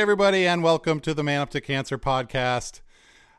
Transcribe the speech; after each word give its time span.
Hey, 0.00 0.02
everybody, 0.02 0.46
and 0.46 0.62
welcome 0.62 0.98
to 1.00 1.12
the 1.12 1.22
Man 1.22 1.42
Up 1.42 1.50
to 1.50 1.60
Cancer 1.60 1.98
podcast. 1.98 2.80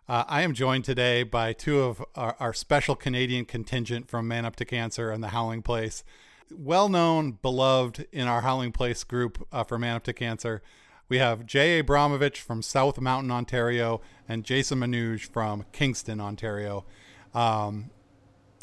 Uh, 0.08 0.26
I 0.28 0.44
am 0.44 0.54
joined 0.54 0.86
today 0.86 1.24
by 1.24 1.54
two 1.54 1.82
of 1.82 2.06
our, 2.14 2.36
our, 2.40 2.54
special 2.54 2.96
Canadian 2.96 3.46
contingent 3.46 4.08
from 4.08 4.28
Man 4.28 4.46
Up 4.46 4.56
to 4.58 4.64
Cancer 4.64 5.10
and 5.10 5.24
the 5.24 5.30
Howling 5.30 5.64
Place. 5.64 6.04
Well 6.52 6.88
known, 6.88 7.40
beloved 7.42 8.06
in 8.12 8.28
our 8.28 8.42
Howling 8.42 8.74
Place 8.74 9.04
group 9.04 9.44
uh, 9.52 9.64
for 9.64 9.80
Man 9.80 9.96
Up 9.96 10.04
to 10.04 10.14
Cancer. 10.14 10.62
We 11.10 11.18
have 11.18 11.48
Jay 11.48 11.82
Abramovitch 11.82 12.38
from 12.38 12.62
South 12.62 13.02
Mountain, 13.02 13.32
Ontario, 13.32 14.00
and 14.30 14.44
Jason 14.44 14.82
Manuge 14.82 15.32
from 15.32 15.66
Kingston, 15.72 16.22
Ontario. 16.22 16.86
Um, 17.34 17.90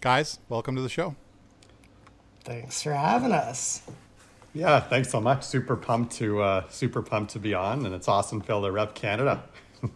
guys, 0.01 0.39
welcome 0.49 0.77
to 0.77 0.83
the 0.83 0.89
show. 0.89 1.17
Thanks 2.45 2.81
for 2.81 2.93
having 2.93 3.33
us. 3.33 3.83
Yeah, 4.55 4.81
thanks 4.81 5.11
so 5.11 5.21
much. 5.21 5.45
Super 5.45 5.77
pumped 5.77 6.15
to 6.17 6.41
uh, 6.41 6.69
super 6.69 7.03
pumped 7.03 7.33
to 7.33 7.39
be 7.39 7.55
on, 7.55 7.85
and 7.87 7.95
it's 7.95 8.09
awesome, 8.09 8.41
Phil, 8.41 8.63
to 8.63 8.73
rep 8.73 8.95
Canada. 8.95 9.45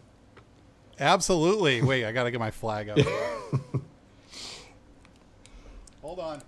Absolutely. 1.01 1.83
Wait, 1.83 2.05
I 2.05 2.13
got 2.13 2.25
to 2.25 2.31
get 2.31 2.39
my 2.41 2.51
flag 2.51 2.91
up. 2.91 2.99
Hold 6.03 6.19
on. 6.19 6.43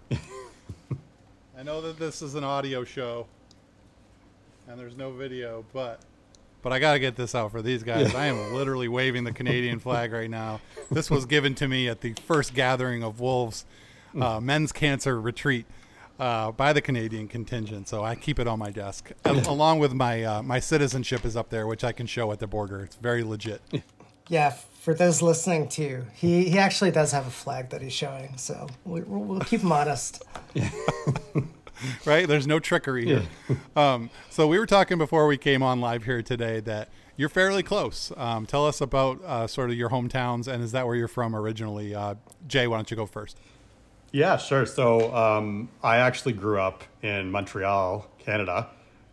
I 1.56 1.62
know 1.62 1.80
that 1.80 1.98
this 1.98 2.20
is 2.20 2.34
an 2.34 2.44
audio 2.44 2.84
show, 2.84 3.26
and 4.68 4.78
there's 4.78 4.96
no 4.96 5.12
video, 5.12 5.64
but 5.72 6.00
but 6.62 6.72
I 6.72 6.78
got 6.78 6.94
to 6.94 6.98
get 6.98 7.16
this 7.16 7.34
out 7.34 7.52
for 7.52 7.62
these 7.62 7.82
guys. 7.82 8.12
Yeah. 8.12 8.18
I 8.18 8.26
am 8.26 8.54
literally 8.54 8.88
waving 8.88 9.24
the 9.24 9.32
Canadian 9.32 9.78
flag 9.78 10.12
right 10.12 10.30
now. 10.30 10.60
This 10.90 11.10
was 11.10 11.26
given 11.26 11.54
to 11.56 11.68
me 11.68 11.88
at 11.88 12.00
the 12.00 12.14
first 12.26 12.54
gathering 12.54 13.02
of 13.02 13.20
Wolves 13.20 13.64
uh, 14.18 14.40
Men's 14.40 14.72
Cancer 14.72 15.20
Retreat 15.20 15.66
uh, 16.18 16.52
by 16.52 16.72
the 16.72 16.80
Canadian 16.80 17.28
contingent, 17.28 17.88
so 17.88 18.04
I 18.04 18.14
keep 18.14 18.38
it 18.38 18.46
on 18.46 18.58
my 18.58 18.70
desk, 18.70 19.12
along 19.24 19.78
with 19.78 19.92
my 19.92 20.22
uh, 20.22 20.42
my 20.42 20.60
citizenship 20.60 21.24
is 21.24 21.36
up 21.36 21.50
there, 21.50 21.66
which 21.66 21.84
I 21.84 21.92
can 21.92 22.06
show 22.06 22.32
at 22.32 22.38
the 22.38 22.46
border. 22.46 22.80
It's 22.80 22.96
very 22.96 23.22
legit. 23.22 23.60
Yeah, 24.28 24.50
for 24.50 24.94
those 24.94 25.20
listening 25.22 25.68
too, 25.68 26.06
he 26.14 26.48
he 26.48 26.58
actually 26.58 26.90
does 26.90 27.12
have 27.12 27.26
a 27.26 27.30
flag 27.30 27.70
that 27.70 27.82
he's 27.82 27.92
showing, 27.92 28.36
so 28.36 28.68
we, 28.84 29.02
will 29.02 29.24
we'll 29.24 29.40
keep 29.40 29.60
him 29.60 29.72
honest. 29.72 30.22
right? 32.04 32.26
There's 32.26 32.46
no 32.46 32.58
trickery 32.60 33.06
here. 33.06 33.22
Um, 33.76 34.10
so 34.30 34.46
we 34.46 34.58
were 34.58 34.66
talking 34.66 34.98
before 34.98 35.26
we 35.26 35.36
came 35.36 35.62
on 35.62 35.80
live 35.80 36.04
here 36.04 36.22
today 36.22 36.60
that 36.60 36.88
you're 37.16 37.28
fairly 37.28 37.62
close. 37.62 38.12
Um, 38.16 38.46
tell 38.46 38.66
us 38.66 38.80
about 38.80 39.22
uh, 39.24 39.46
sort 39.46 39.70
of 39.70 39.76
your 39.76 39.90
hometowns, 39.90 40.48
and 40.48 40.62
is 40.62 40.72
that 40.72 40.86
where 40.86 40.96
you're 40.96 41.08
from 41.08 41.34
originally? 41.34 41.94
Uh, 41.94 42.14
Jay, 42.46 42.66
why 42.66 42.76
don't 42.76 42.90
you 42.90 42.96
go 42.96 43.06
first? 43.06 43.38
Yeah, 44.14 44.36
sure. 44.36 44.64
So 44.64 45.12
um, 45.12 45.68
I 45.82 45.96
actually 45.96 46.34
grew 46.34 46.60
up 46.60 46.84
in 47.02 47.32
Montreal, 47.32 48.06
Canada. 48.20 48.68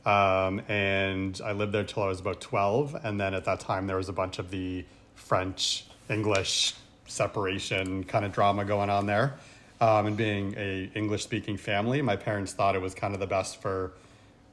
Um, 0.06 0.62
and 0.68 1.42
I 1.44 1.54
lived 1.54 1.72
there 1.72 1.84
till 1.84 2.04
I 2.04 2.08
was 2.08 2.20
about 2.20 2.40
12. 2.40 2.96
And 3.04 3.20
then 3.20 3.34
at 3.34 3.46
that 3.46 3.62
time, 3.62 3.88
there 3.88 3.98
was 3.98 4.10
a 4.10 4.14
bunch 4.14 4.38
of 4.38 4.52
the 4.52 4.86
French 5.16 5.86
English 6.08 6.76
separation 7.08 8.04
kind 8.04 8.26
of 8.26 8.32
drama 8.32 8.64
going 8.64 8.92
on 8.92 9.08
there. 9.08 9.40
Um, 9.80 10.06
and 10.06 10.16
being 10.16 10.54
a 10.56 10.92
English 10.94 11.24
speaking 11.24 11.58
family, 11.58 12.04
my 12.04 12.16
parents 12.16 12.54
thought 12.54 12.76
it 12.76 12.82
was 12.82 12.94
kind 12.94 13.16
of 13.16 13.20
the 13.20 13.26
best 13.26 13.60
for 13.60 13.94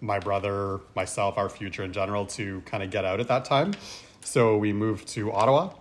my 0.00 0.18
brother, 0.18 0.80
myself, 0.96 1.36
our 1.36 1.50
future 1.50 1.84
in 1.84 1.92
general 1.92 2.24
to 2.24 2.62
kind 2.62 2.82
of 2.82 2.88
get 2.88 3.04
out 3.04 3.20
at 3.20 3.28
that 3.28 3.44
time. 3.44 3.74
So 4.22 4.56
we 4.56 4.72
moved 4.72 5.08
to 5.08 5.30
Ottawa 5.30 5.74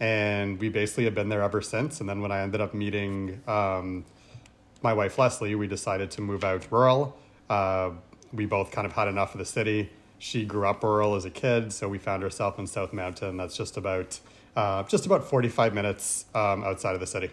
and 0.00 0.60
we 0.60 0.68
basically 0.68 1.04
have 1.04 1.14
been 1.14 1.28
there 1.28 1.42
ever 1.42 1.60
since. 1.60 2.00
And 2.00 2.08
then 2.08 2.20
when 2.20 2.30
I 2.30 2.40
ended 2.40 2.60
up 2.60 2.74
meeting 2.74 3.42
um, 3.46 4.04
my 4.82 4.92
wife 4.92 5.18
Leslie, 5.18 5.54
we 5.54 5.66
decided 5.66 6.10
to 6.12 6.20
move 6.20 6.44
out 6.44 6.70
rural. 6.70 7.16
Uh, 7.50 7.90
we 8.32 8.46
both 8.46 8.70
kind 8.70 8.86
of 8.86 8.92
had 8.92 9.08
enough 9.08 9.34
of 9.34 9.38
the 9.38 9.44
city. 9.44 9.90
She 10.18 10.44
grew 10.44 10.66
up 10.66 10.82
rural 10.82 11.14
as 11.14 11.24
a 11.24 11.30
kid, 11.30 11.72
so 11.72 11.88
we 11.88 11.98
found 11.98 12.22
ourselves 12.22 12.58
in 12.58 12.66
South 12.66 12.92
Mountain. 12.92 13.36
That's 13.36 13.56
just 13.56 13.76
about 13.76 14.18
uh, 14.56 14.82
just 14.84 15.06
about 15.06 15.24
forty 15.24 15.48
five 15.48 15.72
minutes 15.72 16.26
um, 16.34 16.64
outside 16.64 16.94
of 16.94 17.00
the 17.00 17.06
city. 17.06 17.30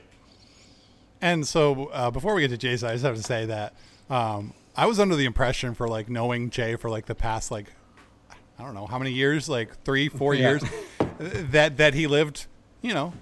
And 1.21 1.47
so, 1.47 1.85
uh, 1.87 2.11
before 2.11 2.35
we 2.35 2.41
get 2.41 2.49
to 2.49 2.57
Jason, 2.57 2.89
I 2.89 2.91
just 2.93 3.03
have 3.03 3.15
to 3.15 3.23
say 3.23 3.47
that 3.47 3.73
um, 4.09 4.53
I 4.75 4.85
was 4.85 4.99
under 4.99 5.15
the 5.15 5.25
impression 5.25 5.73
for 5.73 5.87
like 5.87 6.09
knowing 6.09 6.51
Jay 6.51 6.75
for 6.75 6.89
like 6.89 7.07
the 7.07 7.15
past 7.15 7.49
like 7.49 7.73
I 8.59 8.63
don't 8.63 8.75
know 8.75 8.85
how 8.85 8.99
many 8.99 9.11
years, 9.11 9.49
like 9.49 9.83
three, 9.83 10.07
four 10.07 10.33
yeah. 10.35 10.49
years, 10.49 10.63
that 11.19 11.77
that 11.77 11.93
he 11.95 12.07
lived 12.07 12.45
you 12.85 12.93
know, 12.93 13.13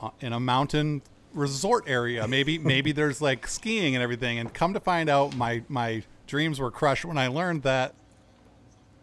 uh, 0.00 0.10
in 0.20 0.32
a 0.32 0.38
mountain 0.38 1.02
resort 1.32 1.84
area. 1.88 2.28
Maybe 2.28 2.58
maybe 2.74 2.92
there's 2.92 3.20
like 3.20 3.46
skiing 3.48 3.94
and 3.96 4.02
everything. 4.02 4.38
And 4.38 4.54
come 4.54 4.72
to 4.74 4.80
find 4.80 5.08
out, 5.08 5.36
my 5.36 5.62
my 5.68 6.04
dreams 6.28 6.60
were 6.60 6.70
crushed 6.70 7.04
when 7.04 7.18
I 7.18 7.26
learned 7.26 7.62
that 7.64 7.94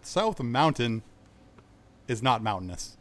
South 0.02 0.42
Mountain 0.42 1.04
is 2.08 2.24
not 2.24 2.42
mountainous. 2.42 2.98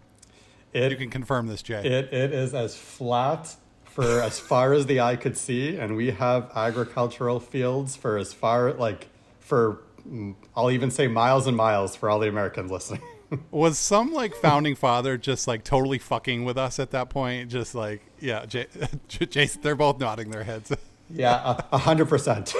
It, 0.72 0.90
you 0.90 0.96
can 0.98 1.10
confirm 1.10 1.46
this, 1.46 1.62
Jay. 1.62 1.84
It 1.84 2.12
it 2.12 2.32
is 2.32 2.54
as 2.54 2.76
flat 2.76 3.54
for 3.84 4.20
as 4.20 4.40
far 4.40 4.72
as 4.72 4.86
the 4.86 5.00
eye 5.00 5.16
could 5.16 5.36
see, 5.36 5.76
and 5.76 5.96
we 5.96 6.10
have 6.10 6.50
agricultural 6.56 7.38
fields 7.38 7.94
for 7.94 8.18
as 8.18 8.32
far 8.32 8.72
like 8.72 9.06
for 9.38 9.80
mm, 10.08 10.34
I'll 10.56 10.72
even 10.72 10.90
say 10.90 11.06
miles 11.06 11.46
and 11.46 11.56
miles 11.56 11.94
for 11.94 12.10
all 12.10 12.18
the 12.18 12.28
Americans 12.28 12.72
listening. 12.72 13.02
Was 13.50 13.78
some 13.78 14.12
like 14.12 14.34
founding 14.34 14.74
father 14.74 15.16
just 15.16 15.46
like 15.46 15.64
totally 15.64 15.98
fucking 15.98 16.44
with 16.44 16.58
us 16.58 16.78
at 16.78 16.90
that 16.90 17.10
point? 17.10 17.50
Just 17.50 17.74
like, 17.74 18.02
yeah, 18.18 18.46
J- 18.46 18.66
Jason, 19.08 19.62
they're 19.62 19.74
both 19.74 19.98
nodding 19.98 20.30
their 20.30 20.44
heads. 20.44 20.72
yeah, 21.10 21.60
a 21.72 21.78
hundred 21.78 22.08
percent. 22.08 22.54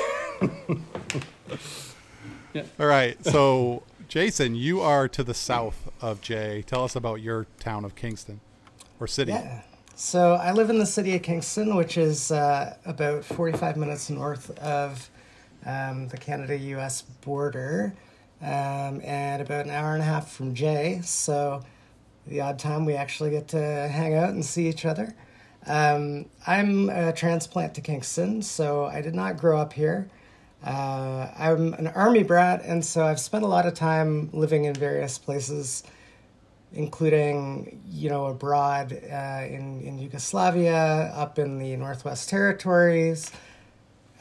All 2.79 2.87
right, 2.87 3.23
so 3.25 3.83
Jason, 4.09 4.55
you 4.57 4.81
are 4.81 5.07
to 5.09 5.23
the 5.23 5.35
south 5.35 5.89
of 6.01 6.21
Jay. 6.21 6.65
Tell 6.67 6.85
us 6.85 6.97
about 6.97 7.21
your 7.21 7.47
town 7.61 7.85
of 7.85 7.95
Kingston 7.95 8.41
or 8.99 9.07
city. 9.07 9.33
Yeah. 9.33 9.63
So 9.95 10.35
I 10.35 10.53
live 10.53 10.71
in 10.71 10.79
the 10.79 10.87
city 10.87 11.15
of 11.15 11.23
Kingston, 11.23 11.77
which 11.77 11.99
is 11.99 12.33
uh, 12.33 12.75
about 12.87 13.25
45 13.25 13.77
minutes 13.77 14.09
north 14.09 14.51
of 14.59 15.11
um, 15.67 16.09
the 16.09 16.17
Canada-U.S. 16.17 17.03
border 17.03 17.95
um, 18.43 19.01
and 19.05 19.43
about 19.43 19.67
an 19.67 19.71
hour 19.71 19.93
and 19.93 20.03
a 20.03 20.07
half 20.07 20.31
from 20.31 20.55
Jay. 20.55 21.01
So 21.05 21.63
the 22.27 22.41
odd 22.41 22.59
time 22.59 22.85
we 22.85 22.95
actually 22.95 23.31
get 23.31 23.49
to 23.49 23.59
hang 23.59 24.15
out 24.15 24.31
and 24.31 24.45
see 24.45 24.69
each 24.69 24.85
other. 24.85 25.15
Um, 25.67 26.27
I'm 26.47 26.89
a 26.89 27.13
transplant 27.13 27.75
to 27.75 27.81
Kingston, 27.81 28.43
so 28.43 28.85
I 28.85 29.03
did 29.03 29.15
not 29.15 29.37
grow 29.37 29.61
up 29.61 29.73
here. 29.73 30.09
Uh, 30.65 31.31
I'm 31.39 31.75
an 31.75 31.89
army 31.89 32.23
brat, 32.23 32.63
and 32.65 32.85
so 32.85 33.05
I've 33.05 33.21
spent 33.21 33.45
a 33.45 33.47
lot 33.47 33.67
of 33.67 33.75
time 33.75 34.31
living 34.33 34.65
in 34.65 34.75
various 34.75 35.19
places, 35.19 35.83
including, 36.73 37.83
you 37.89 38.11
know, 38.11 38.27
abroad 38.27 38.93
uh, 38.93 39.45
in, 39.47 39.81
in 39.83 39.99
Yugoslavia, 39.99 41.13
up 41.15 41.39
in 41.39 41.59
the 41.59 41.77
Northwest 41.77 42.29
Territories, 42.29 43.31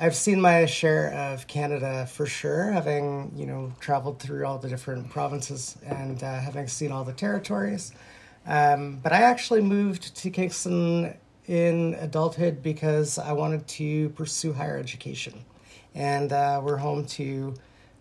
I've 0.02 0.16
seen 0.16 0.40
my 0.40 0.66
share 0.66 1.12
of 1.14 1.46
Canada 1.48 2.06
for 2.06 2.26
sure, 2.26 2.72
having 2.72 3.34
you 3.36 3.46
know 3.46 3.74
traveled 3.82 4.20
through 4.20 4.46
all 4.46 4.58
the 4.58 4.70
different 4.70 5.10
provinces 5.10 5.78
and 5.86 6.24
uh, 6.24 6.40
having 6.40 6.70
seen 6.70 6.94
all 6.94 7.04
the 7.04 7.12
territories. 7.12 7.92
Um, 8.48 9.00
but 9.04 9.12
I 9.12 9.24
actually 9.24 9.60
moved 9.62 10.16
to 10.16 10.30
Kingston 10.30 11.18
in 11.48 11.96
adulthood 11.96 12.64
because 12.64 13.20
I 13.20 13.34
wanted 13.34 13.68
to 13.68 14.10
pursue 14.12 14.54
higher 14.54 14.78
education, 14.78 15.44
and 15.94 16.32
uh, 16.32 16.62
we're 16.64 16.78
home 16.78 17.06
to 17.06 17.54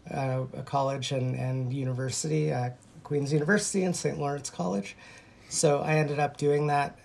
uh, 0.08 0.44
a 0.56 0.62
college 0.62 1.10
and 1.10 1.34
and 1.34 1.72
university, 1.72 2.52
uh, 2.52 2.70
Queen's 3.02 3.32
University 3.32 3.82
and 3.82 3.96
St. 3.96 4.20
Lawrence 4.20 4.50
College. 4.50 4.96
So 5.48 5.80
I 5.80 5.94
ended 5.94 6.20
up 6.20 6.36
doing 6.36 6.68
that 6.68 6.96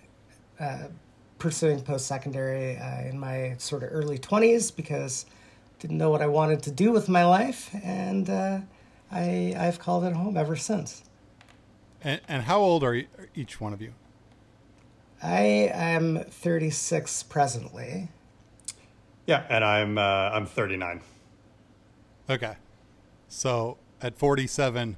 uh, 0.60 0.90
pursuing 1.40 1.82
post 1.82 2.06
secondary 2.08 2.78
uh, 2.78 3.02
in 3.02 3.20
my 3.20 3.56
sort 3.58 3.84
of 3.84 3.90
early 3.92 4.18
20s 4.18 4.74
because 4.76 5.26
didn't 5.80 5.98
know 5.98 6.10
what 6.10 6.22
I 6.22 6.28
wanted 6.28 6.64
to 6.64 6.72
do 6.72 6.92
with 6.92 7.10
my 7.10 7.26
life, 7.26 7.70
and 7.84 8.30
uh, 8.30 8.60
I, 9.12 9.54
I've 9.58 9.80
called 9.80 10.06
it 10.06 10.14
home 10.14 10.38
ever 10.38 10.56
since. 10.56 11.04
And, 12.02 12.22
and 12.28 12.44
how 12.44 12.60
old 12.62 12.84
are 12.84 13.04
each 13.36 13.60
one 13.60 13.74
of 13.74 13.82
you? 13.82 13.94
I 15.22 15.42
am 15.74 16.20
36 16.30 17.24
presently. 17.24 18.10
Yeah, 19.26 19.44
and 19.50 19.64
I'm 19.64 19.98
uh, 19.98 20.02
I'm 20.02 20.46
39. 20.46 21.02
Okay. 22.30 22.56
So 23.30 23.78
at 24.02 24.18
47, 24.18 24.98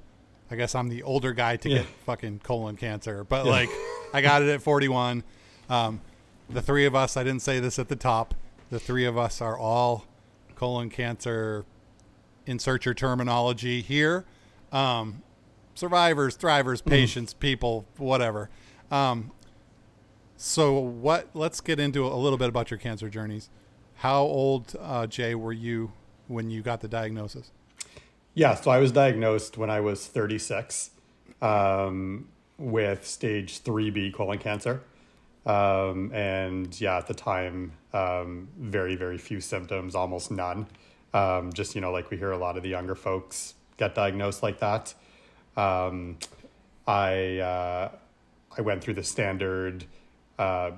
I 0.51 0.55
guess 0.55 0.73
I'm 0.75 0.89
the 0.89 1.03
older 1.03 1.31
guy 1.31 1.57
to 1.57 1.69
Yeah. 1.69 1.77
get 1.79 1.85
fucking 2.05 2.39
colon 2.43 2.75
cancer, 2.75 3.23
but 3.23 3.45
like 3.45 3.69
I 4.13 4.21
got 4.21 4.41
it 4.41 4.49
at 4.49 4.61
41. 4.61 5.23
Um, 5.69 6.01
the 6.50 6.62
three 6.62 6.86
of 6.86 6.95
us, 6.95 7.18
I 7.18 7.24
didn't 7.24 7.42
say 7.42 7.59
this 7.59 7.80
at 7.80 7.88
the 7.88 7.95
top, 7.95 8.33
the 8.69 8.80
three 8.80 9.06
of 9.06 9.18
us 9.18 9.42
are 9.42 9.57
all 9.57 10.06
colon 10.56 10.89
cancer, 10.89 11.65
insert 12.45 12.86
your 12.86 12.94
terminology 12.94 13.81
here. 13.81 14.25
Um, 14.71 15.21
survivors, 15.74 16.38
thrivers, 16.38 16.83
patients, 16.83 17.33
people, 17.33 17.86
whatever. 17.97 18.50
Um, 18.92 19.31
so 20.38 20.74
what? 20.74 21.30
Let's 21.33 21.62
get 21.62 21.80
into 21.80 22.06
a 22.06 22.15
little 22.15 22.38
bit 22.38 22.50
about 22.50 22.71
your 22.71 22.77
cancer 22.77 23.09
journeys. 23.09 23.50
How 23.95 24.24
old, 24.24 24.75
uh, 24.80 25.07
Jay, 25.07 25.36
were 25.36 25.53
you 25.53 25.94
when 26.27 26.50
you 26.50 26.62
got 26.62 26.81
the 26.81 26.88
diagnosis? 26.88 27.51
Yeah, 28.33 28.56
so 28.56 28.71
I 28.71 28.80
was 28.80 28.92
diagnosed 28.92 29.57
when 29.57 29.69
I 29.69 29.80
was 29.80 30.06
36 30.07 30.92
um, 31.42 32.27
with 32.57 33.07
stage 33.07 33.63
3B 33.63 34.13
colon 34.13 34.39
cancer. 34.39 34.81
Um, 35.45 36.12
and 36.13 36.80
yeah, 36.81 36.97
at 36.97 37.07
the 37.07 37.13
time, 37.13 37.74
um, 37.94 38.47
very, 38.57 38.95
very 38.95 39.18
few 39.18 39.39
symptoms, 39.39 39.95
almost 39.95 40.31
none. 40.31 40.68
Um, 41.13 41.53
just, 41.53 41.75
you 41.75 41.81
know, 41.81 41.92
like 41.92 42.09
we 42.09 42.18
hear 42.18 42.31
a 42.31 42.38
lot 42.38 42.57
of 42.57 42.63
the 42.63 42.69
younger 42.69 42.95
folks 42.95 43.53
get 43.77 43.95
diagnosed 43.95 44.42
like 44.44 44.59
that. 44.59 44.94
Um, 45.56 46.18
I, 46.88 47.38
uh, 47.39 47.92
I 48.57 48.62
went 48.62 48.83
through 48.83 48.95
the 48.95 49.03
standard 49.03 49.86
uh, 50.39 50.71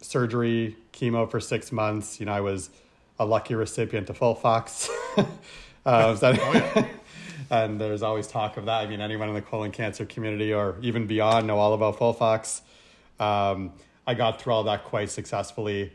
surgery, 0.00 0.76
chemo 0.92 1.30
for 1.30 1.40
six 1.40 1.72
months. 1.72 2.20
You 2.20 2.26
know, 2.26 2.32
I 2.32 2.40
was 2.40 2.70
a 3.18 3.24
lucky 3.26 3.54
recipient 3.54 4.08
of 4.10 4.18
Folfox. 4.18 4.88
uh, 5.86 6.14
so- 6.16 6.86
and 7.50 7.80
there's 7.80 8.02
always 8.02 8.26
talk 8.26 8.56
of 8.56 8.66
that. 8.66 8.80
I 8.82 8.86
mean, 8.86 9.00
anyone 9.00 9.28
in 9.28 9.34
the 9.34 9.42
colon 9.42 9.70
cancer 9.70 10.04
community 10.06 10.52
or 10.52 10.76
even 10.80 11.06
beyond 11.06 11.46
know 11.46 11.58
all 11.58 11.74
about 11.74 11.98
Folfox. 11.98 12.62
Um, 13.20 13.72
I 14.06 14.14
got 14.14 14.40
through 14.40 14.52
all 14.52 14.64
that 14.64 14.84
quite 14.84 15.10
successfully. 15.10 15.92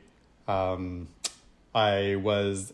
Um, 0.48 1.08
I 1.76 2.16
was 2.16 2.74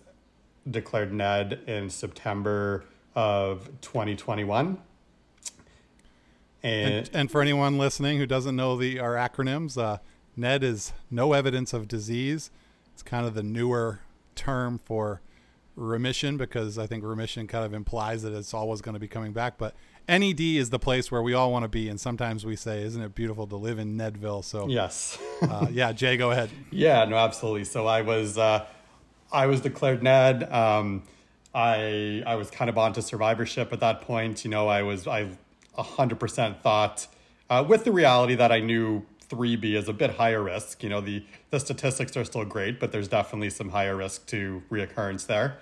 declared 0.69 1.13
NED 1.13 1.59
in 1.67 1.89
September 1.89 2.85
of 3.15 3.69
2021. 3.81 4.77
And, 6.63 6.93
And, 6.93 7.09
and 7.13 7.31
for 7.31 7.41
anyone 7.41 7.77
listening 7.77 8.17
who 8.17 8.25
doesn't 8.25 8.55
know 8.55 8.75
the 8.77 8.99
our 8.99 9.13
acronyms, 9.13 9.77
uh, 9.77 9.97
NED 10.35 10.63
is 10.63 10.93
no 11.11 11.33
evidence 11.33 11.73
of 11.73 11.87
disease. 11.87 12.49
It's 12.93 13.03
kind 13.03 13.25
of 13.25 13.33
the 13.35 13.43
newer 13.43 13.99
term 14.35 14.79
for 14.79 15.21
remission 15.75 16.37
because 16.37 16.77
I 16.77 16.87
think 16.87 17.03
remission 17.03 17.47
kind 17.47 17.65
of 17.65 17.73
implies 17.73 18.23
that 18.23 18.33
it's 18.33 18.53
always 18.53 18.81
going 18.81 18.93
to 18.93 18.99
be 18.99 19.07
coming 19.07 19.33
back. 19.33 19.57
But 19.57 19.75
NED 20.07 20.39
is 20.39 20.69
the 20.69 20.79
place 20.79 21.11
where 21.11 21.21
we 21.21 21.33
all 21.33 21.51
want 21.51 21.63
to 21.63 21.69
be, 21.69 21.89
and 21.89 21.99
sometimes 21.99 22.45
we 22.45 22.55
say, 22.55 22.83
"Isn't 22.83 23.01
it 23.01 23.15
beautiful 23.15 23.47
to 23.47 23.55
live 23.55 23.79
in 23.79 23.97
Nedville?" 23.97 24.43
So, 24.43 24.67
yes. 24.67 25.17
uh, 25.41 25.67
yeah, 25.71 25.91
Jay, 25.91 26.17
go 26.17 26.31
ahead. 26.31 26.49
Yeah, 26.71 27.05
no, 27.05 27.17
absolutely. 27.17 27.65
So 27.65 27.87
I 27.87 28.01
was, 28.01 28.37
uh, 28.37 28.65
I 29.31 29.47
was 29.47 29.61
declared 29.61 30.03
NED. 30.03 30.51
Um, 30.51 31.03
I 31.53 32.21
I 32.25 32.35
was 32.35 32.51
kind 32.51 32.69
of 32.69 32.77
onto 32.77 33.01
survivorship 33.01 33.73
at 33.73 33.79
that 33.79 34.01
point. 34.01 34.43
You 34.43 34.51
know, 34.51 34.67
I 34.67 34.83
was 34.83 35.07
I 35.07 35.29
hundred 35.77 36.19
percent 36.19 36.61
thought 36.61 37.07
uh, 37.49 37.63
with 37.67 37.83
the 37.83 37.91
reality 37.91 38.35
that 38.35 38.51
I 38.51 38.59
knew 38.59 39.05
3B 39.29 39.75
is 39.75 39.87
a 39.87 39.93
bit 39.93 40.11
higher 40.11 40.41
risk. 40.43 40.83
You 40.83 40.89
know, 40.89 41.01
the 41.01 41.23
the 41.49 41.59
statistics 41.59 42.15
are 42.17 42.25
still 42.25 42.45
great, 42.45 42.79
but 42.79 42.91
there's 42.91 43.07
definitely 43.07 43.49
some 43.49 43.69
higher 43.69 43.95
risk 43.95 44.27
to 44.27 44.63
reoccurrence 44.69 45.25
there. 45.27 45.57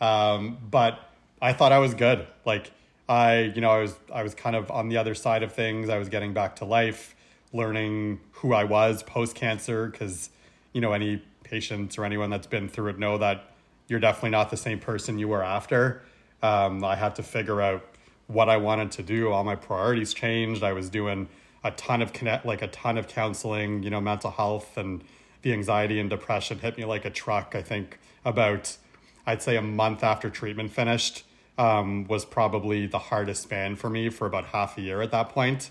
Um, 0.00 0.58
but 0.70 0.98
I 1.40 1.52
thought 1.52 1.72
I 1.72 1.78
was 1.78 1.94
good. 1.94 2.26
Like 2.44 2.72
I, 3.08 3.52
you 3.54 3.60
know, 3.60 3.70
I 3.70 3.80
was 3.80 3.94
I 4.12 4.22
was 4.22 4.34
kind 4.34 4.56
of 4.56 4.70
on 4.70 4.88
the 4.88 4.96
other 4.96 5.14
side 5.14 5.42
of 5.42 5.52
things. 5.52 5.88
I 5.88 5.98
was 5.98 6.08
getting 6.08 6.32
back 6.32 6.56
to 6.56 6.64
life, 6.64 7.14
learning 7.52 8.20
who 8.32 8.52
I 8.52 8.64
was 8.64 9.02
post 9.02 9.34
cancer, 9.34 9.86
because 9.86 10.30
you 10.72 10.80
know 10.80 10.92
any 10.92 11.22
patients 11.44 11.96
or 11.98 12.04
anyone 12.04 12.30
that's 12.30 12.48
been 12.48 12.68
through 12.68 12.88
it 12.88 12.98
know 12.98 13.18
that 13.18 13.52
you're 13.88 14.00
definitely 14.00 14.30
not 14.30 14.50
the 14.50 14.56
same 14.56 14.80
person 14.80 15.18
you 15.18 15.28
were 15.28 15.44
after. 15.44 16.02
Um, 16.42 16.82
I 16.84 16.96
had 16.96 17.14
to 17.16 17.22
figure 17.22 17.60
out 17.60 17.84
what 18.26 18.48
I 18.48 18.56
wanted 18.56 18.90
to 18.92 19.02
do. 19.02 19.30
All 19.30 19.44
my 19.44 19.54
priorities 19.54 20.12
changed. 20.12 20.64
I 20.64 20.72
was 20.72 20.90
doing 20.90 21.28
a 21.62 21.70
ton 21.72 22.02
of 22.02 22.12
connect, 22.12 22.44
like 22.44 22.62
a 22.62 22.68
ton 22.68 22.98
of 22.98 23.06
counseling. 23.06 23.84
You 23.84 23.90
know, 23.90 24.00
mental 24.00 24.32
health 24.32 24.76
and 24.76 25.04
the 25.42 25.52
anxiety 25.52 26.00
and 26.00 26.10
depression 26.10 26.58
hit 26.58 26.76
me 26.76 26.84
like 26.84 27.04
a 27.04 27.10
truck. 27.10 27.54
I 27.54 27.62
think 27.62 28.00
about, 28.24 28.76
I'd 29.24 29.42
say 29.42 29.56
a 29.56 29.62
month 29.62 30.02
after 30.02 30.28
treatment 30.28 30.72
finished 30.72 31.22
um, 31.58 32.06
was 32.06 32.24
probably 32.24 32.86
the 32.86 32.98
hardest 32.98 33.42
span 33.42 33.76
for 33.76 33.88
me 33.88 34.08
for 34.10 34.26
about 34.26 34.46
half 34.46 34.76
a 34.78 34.80
year 34.80 35.02
at 35.02 35.10
that 35.12 35.30
point. 35.30 35.70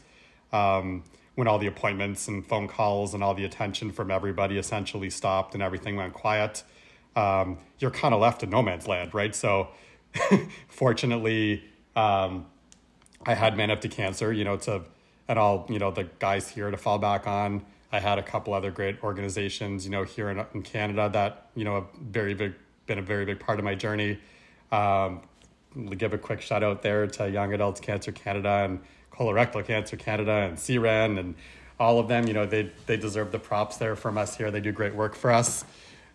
Um, 0.52 1.04
when 1.36 1.48
all 1.48 1.60
the 1.60 1.68
appointments 1.68 2.28
and 2.28 2.46
phone 2.46 2.68
calls 2.68 3.14
and 3.14 3.24
all 3.24 3.34
the 3.34 3.44
attention 3.44 3.92
from 3.92 4.10
everybody 4.10 4.58
essentially 4.58 5.10
stopped 5.10 5.54
and 5.54 5.62
everything 5.62 5.98
went 5.98 6.14
quiet, 6.14 6.64
um, 7.16 7.58
you're 7.80 7.92
kind 7.92 8.14
of 8.14 8.22
left 8.22 8.42
in 8.42 8.50
no 8.50 8.62
man's 8.62 8.88
land, 8.88 9.14
right? 9.14 9.36
So, 9.36 9.68
fortunately, 10.68 11.64
um, 11.96 12.46
I 13.26 13.34
had 13.34 13.58
man 13.58 13.70
up 13.70 13.82
to 13.82 13.90
cancer, 13.90 14.32
you 14.32 14.44
know, 14.44 14.58
to 14.58 14.84
and 15.28 15.40
all 15.40 15.66
you 15.70 15.80
know 15.80 15.92
the 15.92 16.04
guys 16.20 16.50
here 16.50 16.70
to 16.70 16.78
fall 16.78 17.00
back 17.00 17.28
on. 17.28 17.66
I 17.92 18.00
had 18.00 18.20
a 18.20 18.24
couple 18.24 18.54
other 18.54 18.72
great 18.72 19.02
organizations, 19.04 19.86
you 19.86 19.92
know, 19.92 20.04
here 20.04 20.30
in, 20.30 20.44
in 20.54 20.62
Canada 20.62 21.10
that 21.14 21.50
you 21.56 21.64
know 21.64 21.76
have 21.76 21.88
very 22.00 22.34
big 22.34 22.54
been 22.86 23.00
a 23.00 23.02
very 23.02 23.26
big 23.26 23.40
part 23.40 23.60
of 23.60 23.66
my 23.66 23.76
journey. 23.76 24.20
Um, 24.72 25.22
give 25.98 26.14
a 26.14 26.18
quick 26.18 26.42
shout 26.42 26.64
out 26.64 26.82
there 26.82 27.08
to 27.08 27.30
Young 27.30 27.54
Adults 27.54 27.80
Cancer 27.80 28.12
Canada 28.12 28.66
and 28.66 28.80
Colorectal 29.12 29.66
Cancer 29.66 29.98
Canada 29.98 30.32
and 30.32 30.58
CRAN 30.58 31.18
and 31.18 31.36
all 31.80 32.00
of 32.00 32.08
them. 32.08 32.28
You 32.28 32.34
know, 32.34 32.46
they 32.46 32.72
they 32.86 32.98
deserve 32.98 33.32
the 33.32 33.40
props 33.40 33.78
there 33.78 33.96
from 33.96 34.18
us 34.18 34.38
here. 34.38 34.52
They 34.52 34.62
do 34.62 34.72
great 34.72 34.96
work 34.96 35.16
for 35.16 35.32
us. 35.32 35.66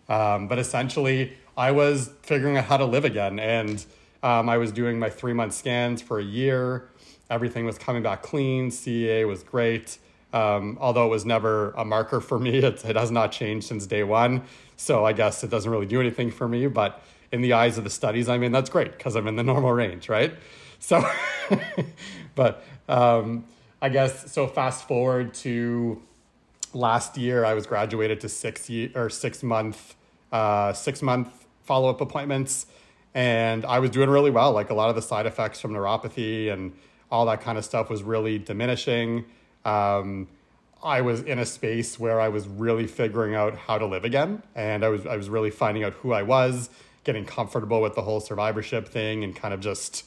Um, 0.09 0.47
but 0.47 0.59
essentially, 0.59 1.37
I 1.55 1.71
was 1.71 2.11
figuring 2.23 2.57
out 2.57 2.65
how 2.65 2.77
to 2.77 2.85
live 2.85 3.05
again, 3.05 3.39
and 3.39 3.83
um, 4.23 4.49
I 4.49 4.57
was 4.57 4.71
doing 4.71 4.99
my 4.99 5.09
three 5.09 5.33
month 5.33 5.53
scans 5.53 6.01
for 6.01 6.19
a 6.19 6.23
year. 6.23 6.89
Everything 7.29 7.65
was 7.65 7.77
coming 7.77 8.03
back 8.03 8.21
clean. 8.21 8.69
CEA 8.69 9.27
was 9.27 9.43
great. 9.43 9.97
Um, 10.33 10.77
although 10.79 11.05
it 11.05 11.09
was 11.09 11.25
never 11.25 11.71
a 11.71 11.83
marker 11.83 12.21
for 12.21 12.39
me, 12.39 12.57
it, 12.59 12.83
it 12.85 12.95
has 12.95 13.11
not 13.11 13.31
changed 13.31 13.67
since 13.67 13.85
day 13.85 14.03
one. 14.03 14.43
So 14.75 15.05
I 15.05 15.13
guess 15.13 15.43
it 15.43 15.49
doesn't 15.49 15.69
really 15.69 15.85
do 15.85 15.99
anything 15.99 16.31
for 16.31 16.47
me. 16.47 16.67
But 16.67 17.01
in 17.31 17.41
the 17.41 17.53
eyes 17.53 17.77
of 17.77 17.83
the 17.83 17.89
studies 17.89 18.27
I'm 18.29 18.43
in, 18.43 18.51
that's 18.51 18.69
great 18.69 18.91
because 18.91 19.15
I'm 19.15 19.27
in 19.27 19.35
the 19.35 19.43
normal 19.43 19.71
range, 19.71 20.09
right? 20.09 20.33
So, 20.79 21.03
but 22.35 22.63
um, 22.89 23.45
I 23.81 23.89
guess 23.89 24.31
so. 24.31 24.47
Fast 24.47 24.87
forward 24.87 25.33
to 25.35 26.01
last 26.73 27.17
year, 27.17 27.45
I 27.45 27.53
was 27.53 27.65
graduated 27.65 28.19
to 28.21 28.29
six 28.29 28.69
year 28.69 28.89
or 28.95 29.09
six 29.09 29.43
month, 29.43 29.95
uh, 30.31 30.73
six 30.73 31.01
month 31.01 31.45
follow 31.63 31.89
up 31.89 32.01
appointments, 32.01 32.65
and 33.13 33.63
I 33.65 33.79
was 33.79 33.91
doing 33.91 34.09
really 34.09 34.31
well. 34.31 34.51
Like 34.51 34.69
a 34.69 34.73
lot 34.73 34.89
of 34.89 34.95
the 34.95 35.01
side 35.01 35.25
effects 35.25 35.61
from 35.61 35.73
neuropathy 35.73 36.51
and 36.51 36.73
all 37.11 37.25
that 37.27 37.41
kind 37.41 37.57
of 37.57 37.65
stuff 37.65 37.89
was 37.89 38.03
really 38.03 38.39
diminishing. 38.39 39.25
Um, 39.65 40.27
I 40.83 41.01
was 41.01 41.21
in 41.21 41.37
a 41.37 41.45
space 41.45 41.99
where 41.99 42.19
I 42.19 42.29
was 42.29 42.47
really 42.47 42.87
figuring 42.87 43.35
out 43.35 43.55
how 43.55 43.77
to 43.77 43.85
live 43.85 44.03
again, 44.03 44.41
and 44.55 44.83
I 44.83 44.89
was 44.89 45.05
I 45.05 45.15
was 45.15 45.29
really 45.29 45.51
finding 45.51 45.83
out 45.83 45.93
who 45.93 46.11
I 46.11 46.23
was, 46.23 46.69
getting 47.03 47.25
comfortable 47.25 47.81
with 47.81 47.95
the 47.95 48.01
whole 48.01 48.19
survivorship 48.19 48.87
thing, 48.87 49.23
and 49.23 49.35
kind 49.35 49.53
of 49.53 49.59
just 49.59 50.05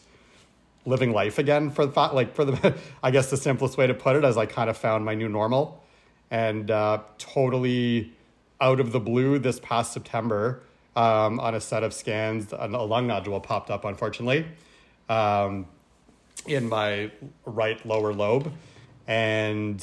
living 0.87 1.13
life 1.13 1.39
again 1.39 1.71
for 1.71 1.87
the 1.87 2.01
like 2.13 2.35
for 2.35 2.45
the 2.45 2.75
I 3.03 3.11
guess 3.11 3.31
the 3.31 3.37
simplest 3.37 3.79
way 3.79 3.87
to 3.87 3.95
put 3.95 4.17
it 4.17 4.25
is 4.25 4.37
I 4.37 4.47
kind 4.47 4.69
of 4.69 4.77
found 4.77 5.05
my 5.05 5.15
new 5.15 5.29
normal, 5.29 5.83
and 6.31 6.71
uh, 6.71 7.01
totally 7.19 8.13
out 8.61 8.81
of 8.81 8.93
the 8.93 9.01
blue 9.01 9.39
this 9.39 9.61
past 9.61 9.93
September 9.93 10.63
um, 10.97 11.41
on 11.41 11.55
a 11.55 11.61
set 11.61 11.83
of 11.83 11.93
scans, 11.93 12.53
a 12.53 12.67
lung 12.69 13.07
nodule 13.07 13.41
popped 13.41 13.71
up 13.71 13.85
unfortunately. 13.85 14.47
Um, 15.09 15.67
in 16.47 16.69
my 16.69 17.11
right 17.45 17.85
lower 17.87 18.13
lobe, 18.13 18.53
and 19.07 19.77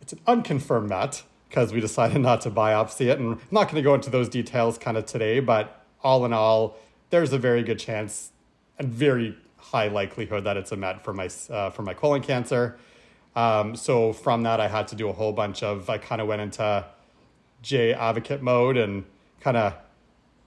it's 0.00 0.12
an 0.12 0.20
unconfirmed 0.26 0.88
met 0.88 1.22
because 1.48 1.72
we 1.72 1.80
decided 1.80 2.18
not 2.20 2.40
to 2.42 2.50
biopsy 2.50 3.10
it. 3.10 3.18
And 3.18 3.34
I'm 3.34 3.40
not 3.50 3.64
going 3.64 3.76
to 3.76 3.82
go 3.82 3.94
into 3.94 4.10
those 4.10 4.28
details 4.28 4.78
kind 4.78 4.96
of 4.96 5.06
today, 5.06 5.40
but 5.40 5.81
all 6.02 6.24
in 6.24 6.32
all, 6.32 6.76
there's 7.10 7.32
a 7.32 7.38
very 7.38 7.62
good 7.62 7.78
chance 7.78 8.30
and 8.78 8.88
very 8.88 9.36
high 9.56 9.88
likelihood 9.88 10.44
that 10.44 10.56
it's 10.56 10.72
a 10.72 10.76
met 10.76 11.04
for 11.04 11.12
my 11.12 11.28
uh, 11.50 11.70
for 11.70 11.82
my 11.82 11.94
colon 11.94 12.22
cancer. 12.22 12.76
Um, 13.34 13.76
so 13.76 14.12
from 14.12 14.42
that, 14.42 14.60
I 14.60 14.68
had 14.68 14.88
to 14.88 14.96
do 14.96 15.08
a 15.08 15.12
whole 15.12 15.32
bunch 15.32 15.62
of. 15.62 15.88
I 15.88 15.98
kind 15.98 16.20
of 16.20 16.28
went 16.28 16.42
into 16.42 16.84
Jay 17.62 17.94
advocate 17.94 18.42
mode 18.42 18.76
and 18.76 19.04
kind 19.40 19.56
of 19.56 19.74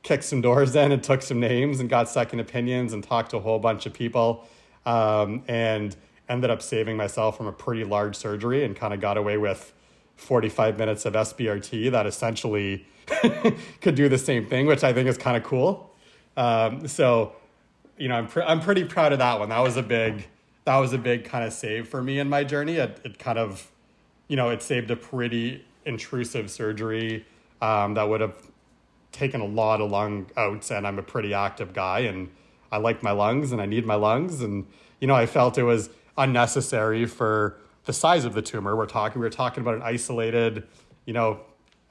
kicked 0.03 0.23
some 0.23 0.41
doors 0.41 0.75
in 0.75 0.91
and 0.91 1.03
took 1.03 1.21
some 1.21 1.39
names 1.39 1.79
and 1.79 1.89
got 1.89 2.07
second 2.07 2.39
opinions 2.39 2.93
and 2.93 3.03
talked 3.03 3.31
to 3.31 3.37
a 3.37 3.39
whole 3.39 3.57
bunch 3.57 3.87
of 3.87 3.93
people 3.93 4.47
um, 4.85 5.43
and 5.47 5.95
ended 6.29 6.51
up 6.51 6.61
saving 6.61 6.95
myself 6.95 7.37
from 7.37 7.47
a 7.47 7.51
pretty 7.51 7.83
large 7.83 8.15
surgery 8.15 8.63
and 8.63 8.75
kind 8.75 8.93
of 8.93 9.01
got 9.01 9.17
away 9.17 9.37
with 9.37 9.73
45 10.15 10.77
minutes 10.77 11.05
of 11.05 11.13
SBRT 11.13 11.91
that 11.91 12.05
essentially 12.05 12.85
could 13.81 13.95
do 13.95 14.09
the 14.09 14.17
same 14.17 14.45
thing, 14.45 14.65
which 14.65 14.83
I 14.83 14.93
think 14.93 15.07
is 15.07 15.17
kind 15.17 15.37
of 15.37 15.43
cool. 15.43 15.91
Um, 16.37 16.87
so 16.87 17.33
you 17.97 18.09
know, 18.09 18.15
I'm 18.15 18.27
pr- 18.27 18.41
I'm 18.41 18.59
pretty 18.59 18.83
proud 18.83 19.13
of 19.13 19.19
that 19.19 19.39
one. 19.39 19.49
That 19.49 19.59
was 19.59 19.77
a 19.77 19.83
big 19.83 20.27
that 20.65 20.77
was 20.77 20.93
a 20.93 20.97
big 20.97 21.25
kind 21.25 21.45
of 21.45 21.53
save 21.53 21.87
for 21.87 22.01
me 22.01 22.19
in 22.19 22.29
my 22.29 22.43
journey. 22.43 22.75
It 22.75 22.99
it 23.03 23.19
kind 23.19 23.37
of, 23.37 23.71
you 24.27 24.35
know, 24.35 24.49
it 24.49 24.61
saved 24.61 24.91
a 24.91 24.95
pretty 24.95 25.65
intrusive 25.85 26.49
surgery 26.49 27.25
um, 27.61 27.93
that 27.93 28.09
would 28.09 28.21
have 28.21 28.51
taken 29.11 29.39
a 29.39 29.45
lot 29.45 29.79
of 29.79 29.91
lung 29.91 30.29
outs, 30.35 30.71
and 30.71 30.85
I'm 30.85 30.99
a 30.99 31.03
pretty 31.03 31.33
active 31.33 31.73
guy, 31.73 31.99
and 31.99 32.29
I 32.71 32.77
like 32.77 33.01
my 33.01 33.11
lungs, 33.11 33.51
and 33.51 33.61
I 33.61 33.65
need 33.65 33.85
my 33.85 33.95
lungs, 33.95 34.41
and 34.41 34.65
you 34.99 35.07
know, 35.07 35.15
I 35.15 35.25
felt 35.25 35.57
it 35.57 35.63
was 35.63 35.89
unnecessary 36.17 37.05
for 37.05 37.57
the 37.85 37.93
size 37.93 38.25
of 38.25 38.33
the 38.33 38.41
tumor. 38.41 38.75
We're 38.75 38.87
talking 38.87 39.21
we 39.21 39.25
were 39.25 39.31
talking 39.31 39.61
about 39.61 39.75
an 39.75 39.83
isolated, 39.83 40.63
you 41.05 41.13
know, 41.13 41.39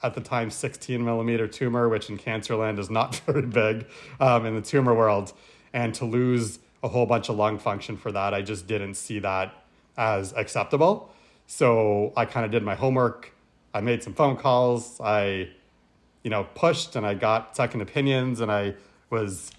at 0.03 0.15
the 0.15 0.21
time 0.21 0.51
16 0.51 1.05
millimeter 1.05 1.49
tumor, 1.49 1.89
which 1.89 2.11
in 2.11 2.19
cancer 2.19 2.57
land 2.57 2.79
is 2.79 2.91
not 2.91 3.17
very 3.27 3.43
big 3.43 3.87
um, 4.21 4.47
in 4.47 4.55
the 4.55 4.63
tumor 4.63 4.95
world, 4.95 5.33
and 5.73 5.95
to 5.95 6.05
lose 6.05 6.59
a 6.83 6.89
whole 6.89 7.07
bunch 7.07 7.29
of 7.29 7.37
lung 7.37 7.59
function 7.59 7.97
for 7.97 8.13
that, 8.13 8.35
I 8.35 8.43
just 8.43 8.67
didn't 8.67 8.95
see 8.95 9.19
that 9.21 9.55
as 9.97 10.33
acceptable. 10.35 11.11
So 11.47 12.13
I 12.17 12.27
kind 12.27 12.45
of 12.45 12.53
did 12.53 12.63
my 12.63 12.75
homework. 12.75 13.33
I 13.73 13.81
made 13.81 14.03
some 14.03 14.13
phone 14.15 14.37
calls. 14.37 15.01
I, 15.01 15.49
you 16.23 16.31
know, 16.31 16.47
pushed 16.55 16.95
and 16.97 17.07
I 17.07 17.15
got 17.15 17.57
second 17.57 17.81
opinions 17.81 18.41
and 18.41 18.51
I 18.53 18.75
was 19.11 19.51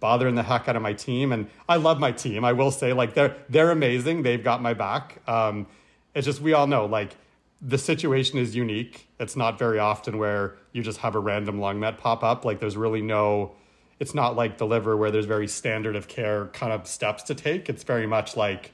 bothering 0.00 0.34
the 0.34 0.42
heck 0.42 0.68
out 0.68 0.76
of 0.76 0.82
my 0.82 0.92
team. 0.92 1.30
And 1.30 1.48
I 1.68 1.76
love 1.76 2.00
my 2.00 2.12
team. 2.12 2.44
I 2.44 2.52
will 2.52 2.70
say, 2.70 2.92
like 2.92 3.14
they're 3.14 3.36
they're 3.48 3.70
amazing. 3.70 4.22
They've 4.22 4.42
got 4.42 4.62
my 4.62 4.74
back. 4.74 5.18
Um, 5.28 5.66
it's 6.14 6.26
just 6.26 6.40
we 6.40 6.52
all 6.52 6.66
know 6.66 6.86
like 6.86 7.16
the 7.62 7.78
situation 7.78 8.38
is 8.38 8.56
unique. 8.56 9.08
It's 9.18 9.36
not 9.36 9.58
very 9.58 9.78
often 9.78 10.18
where 10.18 10.56
you 10.72 10.82
just 10.82 10.98
have 10.98 11.14
a 11.14 11.18
random 11.18 11.60
lung 11.60 11.78
met 11.78 11.98
pop 11.98 12.24
up. 12.24 12.44
Like 12.44 12.60
there's 12.60 12.76
really 12.76 13.02
no. 13.02 13.52
It's 13.98 14.14
not 14.14 14.34
like 14.34 14.56
the 14.56 14.66
liver 14.66 14.96
where 14.96 15.10
there's 15.10 15.26
very 15.26 15.46
standard 15.46 15.94
of 15.94 16.08
care 16.08 16.46
kind 16.48 16.72
of 16.72 16.86
steps 16.86 17.22
to 17.24 17.34
take. 17.34 17.68
It's 17.68 17.82
very 17.82 18.06
much 18.06 18.34
like 18.34 18.72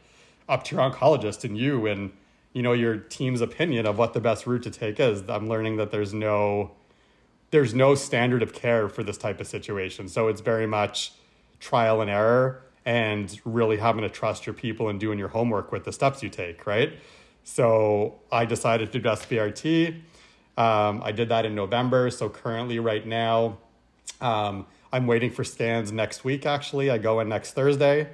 up 0.49 0.63
to 0.65 0.77
your 0.77 0.89
oncologist 0.89 1.43
and 1.43 1.59
you 1.59 1.87
and 1.87 2.13
you 2.53 2.63
know 2.63 2.73
your 2.73 2.97
team's 2.97 3.41
opinion 3.41 3.87
of 3.87 3.99
what 3.99 4.13
the 4.13 4.21
best 4.21 4.47
route 4.47 4.63
to 4.63 4.71
take 4.71 5.01
is. 5.01 5.29
I'm 5.29 5.49
learning 5.49 5.77
that 5.79 5.91
there's 5.91 6.15
no 6.15 6.71
there's 7.51 7.75
no 7.75 7.95
standard 7.95 8.43
of 8.43 8.53
care 8.53 8.89
for 8.89 9.03
this 9.03 9.19
type 9.19 9.41
of 9.41 9.47
situation. 9.47 10.09
So 10.09 10.29
it's 10.29 10.41
very 10.41 10.67
much 10.67 11.13
trial 11.59 12.01
and 12.01 12.11
error 12.11 12.63
and 12.85 13.41
really 13.45 13.79
having 13.79 14.03
to 14.03 14.09
trust 14.09 14.47
your 14.47 14.55
people 14.55 14.89
and 14.89 15.01
doing 15.01 15.19
your 15.19 15.29
homework 15.29 15.73
with 15.73 15.85
the 15.85 15.93
steps 15.93 16.23
you 16.23 16.29
take, 16.29 16.67
right? 16.67 16.93
So 17.49 18.17
I 18.33 18.45
decided 18.45 18.91
to 18.91 18.99
do 18.99 19.09
SBRT. 19.09 20.01
Um, 20.59 21.01
I 21.05 21.13
did 21.13 21.29
that 21.29 21.47
in 21.47 21.55
November. 21.55 22.11
So 22.11 22.29
currently, 22.29 22.81
right 22.81 23.07
now, 23.07 23.59
um, 24.21 24.67
I'm 24.93 25.07
waiting 25.07 25.31
for 25.31 25.45
scans 25.45 25.93
next 25.93 26.25
week, 26.25 26.45
actually. 26.45 26.91
I 26.91 26.99
go 26.99 27.21
in 27.21 27.29
next 27.29 27.53
Thursday. 27.53 28.09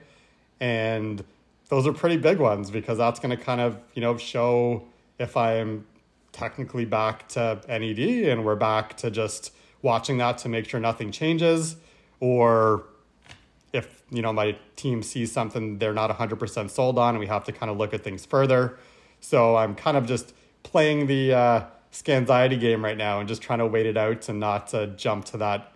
And 0.60 1.24
those 1.70 1.86
are 1.86 1.94
pretty 1.94 2.18
big 2.18 2.40
ones 2.40 2.70
because 2.70 2.98
that's 2.98 3.20
going 3.20 3.34
to 3.34 3.42
kind 3.42 3.62
of, 3.62 3.78
you 3.94 4.02
know, 4.02 4.18
show 4.18 4.84
if 5.18 5.34
I'm 5.34 5.86
technically 6.32 6.84
back 6.84 7.26
to 7.28 7.58
NED 7.66 8.28
and 8.28 8.44
we're 8.44 8.54
back 8.54 8.98
to 8.98 9.10
just 9.10 9.54
watching 9.80 10.18
that 10.18 10.36
to 10.38 10.50
make 10.50 10.68
sure 10.68 10.78
nothing 10.78 11.10
changes 11.10 11.76
or 12.20 12.84
if 13.72 14.02
you 14.10 14.22
know 14.22 14.32
my 14.32 14.56
team 14.76 15.02
sees 15.02 15.30
something 15.32 15.78
they're 15.78 15.92
not 15.92 16.08
100% 16.10 16.70
sold 16.70 16.98
on 16.98 17.10
and 17.10 17.18
we 17.18 17.26
have 17.26 17.44
to 17.44 17.52
kind 17.52 17.70
of 17.70 17.76
look 17.76 17.92
at 17.92 18.02
things 18.02 18.24
further 18.24 18.78
so 19.22 19.56
i'm 19.56 19.74
kind 19.74 19.96
of 19.96 20.04
just 20.04 20.34
playing 20.62 21.06
the 21.06 21.32
uh, 21.32 21.64
scanxiety 21.90 22.60
game 22.60 22.84
right 22.84 22.98
now 22.98 23.18
and 23.18 23.28
just 23.28 23.40
trying 23.40 23.58
to 23.58 23.66
wait 23.66 23.86
it 23.86 23.96
out 23.96 24.28
and 24.28 24.38
not 24.38 24.74
uh, 24.74 24.86
jump 24.88 25.24
to 25.24 25.38
that 25.38 25.72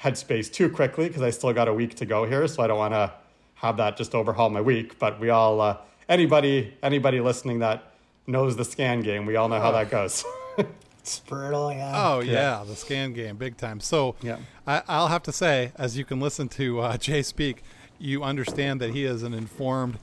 headspace 0.00 0.50
too 0.50 0.70
quickly 0.70 1.08
because 1.08 1.22
i 1.22 1.28
still 1.28 1.52
got 1.52 1.68
a 1.68 1.74
week 1.74 1.94
to 1.94 2.06
go 2.06 2.24
here 2.24 2.48
so 2.48 2.62
i 2.62 2.66
don't 2.66 2.78
want 2.78 2.94
to 2.94 3.12
have 3.56 3.76
that 3.76 3.96
just 3.96 4.14
overhaul 4.14 4.48
my 4.48 4.60
week 4.62 4.98
but 4.98 5.20
we 5.20 5.28
all 5.28 5.60
uh, 5.60 5.76
anybody 6.08 6.74
anybody 6.82 7.20
listening 7.20 7.58
that 7.58 7.90
knows 8.26 8.56
the 8.56 8.64
scan 8.64 9.00
game. 9.02 9.26
We 9.26 9.36
all 9.36 9.48
know 9.48 9.60
how 9.60 9.72
that 9.72 9.90
goes. 9.90 10.24
it's 10.98 11.20
brutal, 11.20 11.72
yeah. 11.72 11.92
Oh 11.94 12.20
yeah. 12.20 12.32
yeah. 12.58 12.64
the 12.66 12.76
scan 12.76 13.12
game, 13.12 13.36
big 13.36 13.56
time. 13.56 13.80
So 13.80 14.16
yeah. 14.22 14.38
I, 14.66 14.82
will 15.00 15.08
have 15.08 15.22
to 15.24 15.32
say, 15.32 15.72
as 15.76 15.98
you 15.98 16.04
can 16.04 16.20
listen 16.20 16.48
to 16.50 16.80
uh, 16.80 16.96
Jay 16.96 17.22
speak, 17.22 17.62
you 17.98 18.22
understand 18.22 18.80
that 18.80 18.90
he 18.90 19.04
is 19.04 19.22
an 19.22 19.34
informed, 19.34 19.98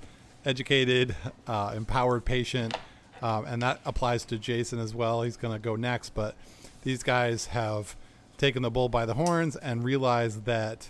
educated, 0.45 1.15
uh, 1.48 1.74
empowered 1.75 2.25
patient, 2.25 2.77
um, 3.21 3.45
and 3.45 3.62
that 3.62 3.79
applies 3.86 4.25
to 4.25 4.38
Jason 4.38 4.79
as 4.79 4.95
well. 4.95 5.21
He's 5.21 5.38
going 5.38 5.53
to 5.53 5.60
go 5.60 5.75
next, 5.75 6.12
but 6.12 6.36
these 6.83 7.03
guys 7.03 7.48
have 7.48 7.95
taken 8.38 8.63
the 8.63 8.71
bull 8.71 8.89
by 8.89 9.05
the 9.05 9.13
horns 9.13 9.55
and 9.55 9.83
realized 9.83 10.45
that 10.45 10.89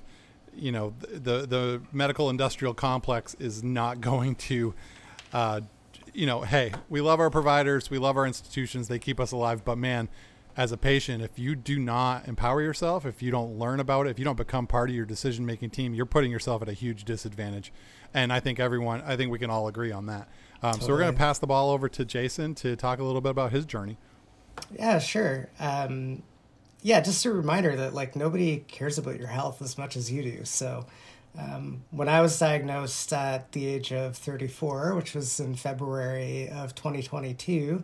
you 0.56 0.72
know 0.72 0.94
the 1.00 1.46
the 1.46 1.82
medical 1.92 2.30
industrial 2.30 2.74
complex 2.74 3.36
is 3.40 3.64
not 3.64 4.02
going 4.02 4.36
to 4.36 4.74
uh, 5.34 5.62
you 6.14 6.26
know, 6.26 6.42
hey, 6.42 6.74
we 6.90 7.02
love 7.02 7.20
our 7.20 7.30
providers, 7.30 7.90
we 7.90 7.98
love 7.98 8.18
our 8.18 8.26
institutions, 8.26 8.88
they 8.88 9.00
keep 9.00 9.20
us 9.20 9.32
alive. 9.32 9.64
But 9.64 9.78
man, 9.78 10.10
as 10.58 10.72
a 10.72 10.78
patient, 10.78 11.24
if 11.24 11.40
you 11.40 11.56
do 11.56 11.80
not 11.80 12.28
empower 12.28 12.62
yourself, 12.62 13.06
if 13.06 13.22
you 13.22 13.32
don't 13.32 13.58
learn 13.58 13.80
about 13.80 14.08
it, 14.08 14.10
if 14.10 14.20
you 14.20 14.26
don't 14.26 14.38
become 14.38 14.68
part 14.68 14.90
of 14.90 14.96
your 14.96 15.06
decision 15.06 15.46
making 15.46 15.70
team, 15.70 15.94
you're 15.94 16.06
putting 16.06 16.32
yourself 16.32 16.62
at 16.62 16.70
a 16.70 16.74
huge 16.74 17.06
disadvantage. 17.06 17.72
And 18.14 18.32
I 18.32 18.40
think 18.40 18.60
everyone, 18.60 19.02
I 19.06 19.16
think 19.16 19.32
we 19.32 19.40
can 19.40 19.50
all 19.50 19.68
agree 19.68 19.92
on 19.92 20.08
that. 20.08 20.28
Um, 20.64 20.74
totally. 20.74 20.86
So 20.86 20.94
we're 20.94 21.00
going 21.00 21.14
to 21.14 21.18
pass 21.18 21.40
the 21.40 21.48
ball 21.48 21.72
over 21.72 21.90
to 21.90 22.06
Jason 22.06 22.56
to 22.56 22.76
talk 22.76 23.00
a 23.00 23.04
little 23.04 23.22
bit 23.22 23.32
about 23.32 23.52
his 23.52 23.66
journey. 23.66 23.98
Yeah, 24.78 25.00
sure. 25.00 25.50
Um, 25.60 26.24
yeah, 26.82 27.00
just 27.02 27.26
a 27.26 27.32
reminder 27.32 27.76
that 27.76 27.94
like 27.94 28.16
nobody 28.16 28.58
cares 28.68 28.98
about 28.98 29.18
your 29.18 29.28
health 29.28 29.62
as 29.62 29.78
much 29.78 29.96
as 29.96 30.12
you 30.12 30.24
do. 30.24 30.46
So 30.46 30.86
um, 31.38 31.84
when 31.92 32.10
I 32.10 32.22
was 32.22 32.38
diagnosed 32.38 33.14
at 33.14 33.52
the 33.52 33.66
age 33.66 33.92
of 33.94 34.18
34, 34.18 34.96
which 34.96 35.16
was 35.16 35.40
in 35.40 35.56
February 35.56 36.50
of 36.50 36.76
2022, 36.76 37.84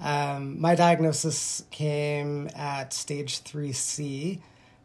um, 0.00 0.60
my 0.60 0.74
diagnosis 0.74 1.64
came 1.70 2.50
at 2.54 2.92
stage 2.92 3.42
3C. 3.44 4.40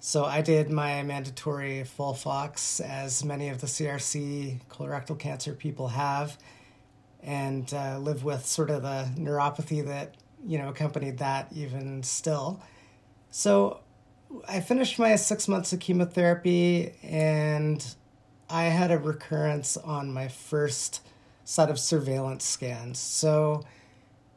So 0.07 0.23
I 0.23 0.39
did 0.39 0.69
my 0.69 1.03
mandatory 1.03 1.83
FOLFOX, 1.83 2.79
as 2.79 3.25
many 3.25 3.49
of 3.49 3.59
the 3.59 3.67
CRC 3.67 4.61
colorectal 4.69 5.19
cancer 5.19 5.51
people 5.51 5.89
have, 5.89 6.37
and 7.21 7.69
uh, 7.73 7.99
live 7.99 8.23
with 8.23 8.45
sort 8.45 8.69
of 8.69 8.83
the 8.83 9.09
neuropathy 9.17 9.85
that 9.85 10.15
you 10.45 10.59
know 10.59 10.69
accompanied 10.69 11.17
that 11.17 11.51
even 11.53 12.03
still. 12.03 12.61
So 13.31 13.81
I 14.47 14.61
finished 14.61 14.97
my 14.97 15.17
six 15.17 15.45
months 15.49 15.73
of 15.73 15.81
chemotherapy 15.81 16.93
and 17.03 17.85
I 18.49 18.63
had 18.63 18.91
a 18.91 18.97
recurrence 18.97 19.75
on 19.75 20.13
my 20.13 20.29
first 20.29 21.01
set 21.43 21.69
of 21.69 21.77
surveillance 21.77 22.45
scans. 22.45 22.97
So 22.97 23.65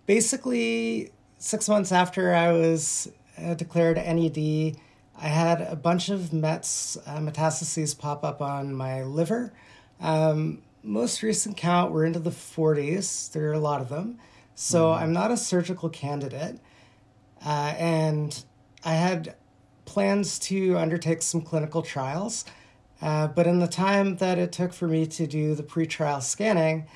basically, 0.06 1.12
six 1.38 1.68
months 1.68 1.92
after 1.92 2.34
I 2.34 2.50
was 2.50 3.08
uh, 3.38 3.54
declared 3.54 3.98
NED, 3.98 4.76
I 5.22 5.28
had 5.28 5.60
a 5.60 5.76
bunch 5.76 6.08
of 6.08 6.32
Mets 6.32 6.96
uh, 7.06 7.18
metastases 7.18 7.96
pop 7.98 8.24
up 8.24 8.40
on 8.40 8.74
my 8.74 9.02
liver. 9.02 9.52
Um, 10.00 10.62
most 10.82 11.22
recent 11.22 11.58
count 11.58 11.92
were 11.92 12.06
into 12.06 12.18
the 12.18 12.30
40s. 12.30 13.30
There 13.32 13.50
are 13.50 13.52
a 13.52 13.58
lot 13.58 13.82
of 13.82 13.90
them. 13.90 14.18
So 14.54 14.86
mm. 14.86 14.96
I'm 14.96 15.12
not 15.12 15.30
a 15.30 15.36
surgical 15.36 15.90
candidate. 15.90 16.58
Uh, 17.44 17.74
and 17.76 18.44
I 18.82 18.94
had 18.94 19.34
plans 19.84 20.38
to 20.38 20.78
undertake 20.78 21.20
some 21.20 21.42
clinical 21.42 21.82
trials. 21.82 22.46
Uh, 23.02 23.26
but 23.26 23.46
in 23.46 23.58
the 23.58 23.68
time 23.68 24.16
that 24.16 24.38
it 24.38 24.52
took 24.52 24.72
for 24.72 24.88
me 24.88 25.06
to 25.06 25.26
do 25.26 25.54
the 25.54 25.62
pretrial 25.62 26.22
scanning, 26.22 26.86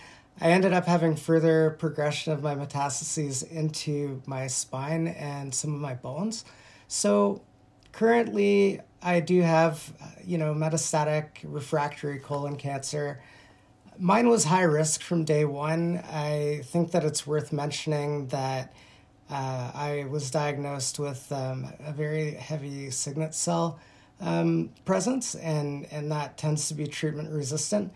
I 0.40 0.50
ended 0.50 0.72
up 0.72 0.86
having 0.86 1.14
further 1.14 1.76
progression 1.78 2.32
of 2.32 2.42
my 2.42 2.54
metastases 2.54 3.48
into 3.50 4.22
my 4.26 4.46
spine 4.46 5.08
and 5.08 5.54
some 5.54 5.74
of 5.74 5.80
my 5.80 5.94
bones. 5.94 6.44
So 6.88 7.42
currently, 7.94 8.80
I 9.02 9.20
do 9.20 9.40
have, 9.42 9.92
uh, 10.02 10.06
you 10.24 10.36
know, 10.36 10.52
metastatic 10.52 11.26
refractory 11.44 12.18
colon 12.18 12.56
cancer. 12.56 13.22
Mine 13.98 14.28
was 14.28 14.44
high 14.44 14.62
risk 14.62 15.00
from 15.02 15.24
day 15.24 15.44
one. 15.44 16.02
I 16.10 16.62
think 16.64 16.90
that 16.90 17.04
it's 17.04 17.26
worth 17.26 17.52
mentioning 17.52 18.26
that 18.28 18.74
uh, 19.30 19.70
I 19.74 20.06
was 20.10 20.30
diagnosed 20.30 20.98
with 20.98 21.30
um, 21.30 21.72
a 21.86 21.92
very 21.92 22.32
heavy 22.32 22.90
signet 22.90 23.34
cell 23.34 23.78
um, 24.20 24.70
presence, 24.84 25.36
and, 25.36 25.86
and 25.92 26.10
that 26.10 26.36
tends 26.36 26.66
to 26.68 26.74
be 26.74 26.86
treatment 26.88 27.30
resistant. 27.30 27.92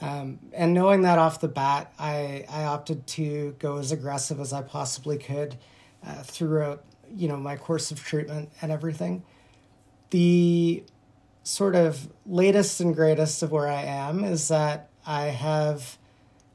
Um, 0.00 0.38
and 0.52 0.72
knowing 0.72 1.02
that 1.02 1.18
off 1.18 1.40
the 1.40 1.48
bat, 1.48 1.92
I, 1.98 2.44
I 2.48 2.64
opted 2.64 3.06
to 3.08 3.56
go 3.58 3.78
as 3.78 3.90
aggressive 3.90 4.38
as 4.38 4.52
I 4.52 4.62
possibly 4.62 5.18
could 5.18 5.56
uh, 6.06 6.22
throughout 6.22 6.84
you 7.14 7.28
know 7.28 7.36
my 7.36 7.56
course 7.56 7.90
of 7.90 8.02
treatment 8.02 8.50
and 8.60 8.72
everything. 8.72 9.22
The 10.12 10.84
sort 11.42 11.74
of 11.74 12.08
latest 12.24 12.80
and 12.80 12.94
greatest 12.94 13.42
of 13.42 13.52
where 13.52 13.68
I 13.68 13.82
am 13.82 14.24
is 14.24 14.48
that 14.48 14.88
I 15.04 15.24
have 15.24 15.98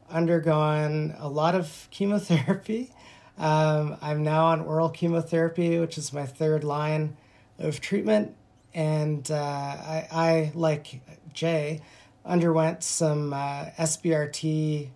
undergone 0.09 1.13
a 1.19 1.27
lot 1.27 1.53
of 1.53 1.87
chemotherapy 1.91 2.91
um, 3.37 3.97
I'm 4.01 4.23
now 4.23 4.47
on 4.47 4.61
oral 4.61 4.89
chemotherapy, 4.89 5.79
which 5.79 5.97
is 5.97 6.11
my 6.11 6.25
third 6.25 6.63
line 6.63 7.15
of 7.59 7.79
treatment. 7.79 8.35
And 8.73 9.29
uh, 9.29 9.35
I, 9.35 10.07
I, 10.11 10.51
like 10.55 11.01
Jay, 11.33 11.81
underwent 12.25 12.83
some 12.83 13.33
uh, 13.33 13.65
SBRT 13.77 14.89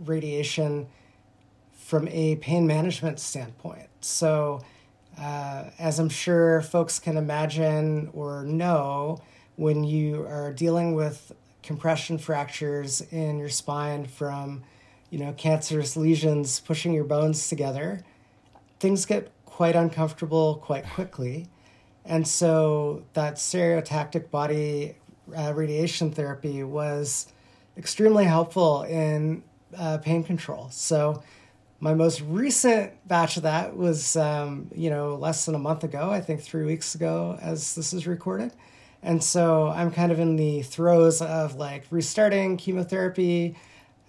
radiation 0.00 0.86
from 1.72 2.08
a 2.08 2.36
pain 2.36 2.66
management 2.66 3.18
standpoint. 3.20 3.88
So, 4.00 4.62
uh, 5.18 5.64
as 5.78 5.98
I'm 5.98 6.08
sure 6.08 6.62
folks 6.62 6.98
can 6.98 7.16
imagine 7.16 8.10
or 8.12 8.44
know, 8.44 9.20
when 9.56 9.84
you 9.84 10.22
are 10.26 10.52
dealing 10.52 10.94
with 10.94 11.32
compression 11.62 12.18
fractures 12.18 13.00
in 13.12 13.38
your 13.38 13.48
spine 13.48 14.06
from, 14.06 14.62
you 15.10 15.18
know, 15.18 15.32
cancerous 15.34 15.96
lesions 15.96 16.60
pushing 16.60 16.92
your 16.92 17.04
bones 17.04 17.48
together, 17.48 18.02
things 18.80 19.06
get 19.06 19.30
quite 19.44 19.76
uncomfortable 19.76 20.56
quite 20.56 20.84
quickly. 20.84 21.48
And 22.04 22.26
so 22.26 23.04
that 23.12 23.36
stereotactic 23.36 24.30
body 24.30 24.96
uh, 25.36 25.52
radiation 25.54 26.10
therapy 26.10 26.64
was 26.64 27.26
extremely 27.76 28.24
helpful 28.24 28.82
in 28.82 29.44
uh, 29.76 29.98
pain 29.98 30.24
control. 30.24 30.68
So 30.70 31.22
my 31.82 31.94
most 31.94 32.20
recent 32.20 32.92
batch 33.08 33.36
of 33.36 33.42
that 33.42 33.76
was, 33.76 34.14
um, 34.14 34.70
you 34.72 34.88
know, 34.88 35.16
less 35.16 35.46
than 35.46 35.56
a 35.56 35.58
month 35.58 35.82
ago, 35.82 36.10
I 36.10 36.20
think 36.20 36.40
three 36.40 36.64
weeks 36.64 36.94
ago 36.94 37.36
as 37.42 37.74
this 37.74 37.92
is 37.92 38.06
recorded. 38.06 38.52
And 39.02 39.22
so 39.22 39.66
I'm 39.66 39.90
kind 39.90 40.12
of 40.12 40.20
in 40.20 40.36
the 40.36 40.62
throes 40.62 41.20
of 41.20 41.56
like 41.56 41.84
restarting 41.90 42.56
chemotherapy 42.56 43.56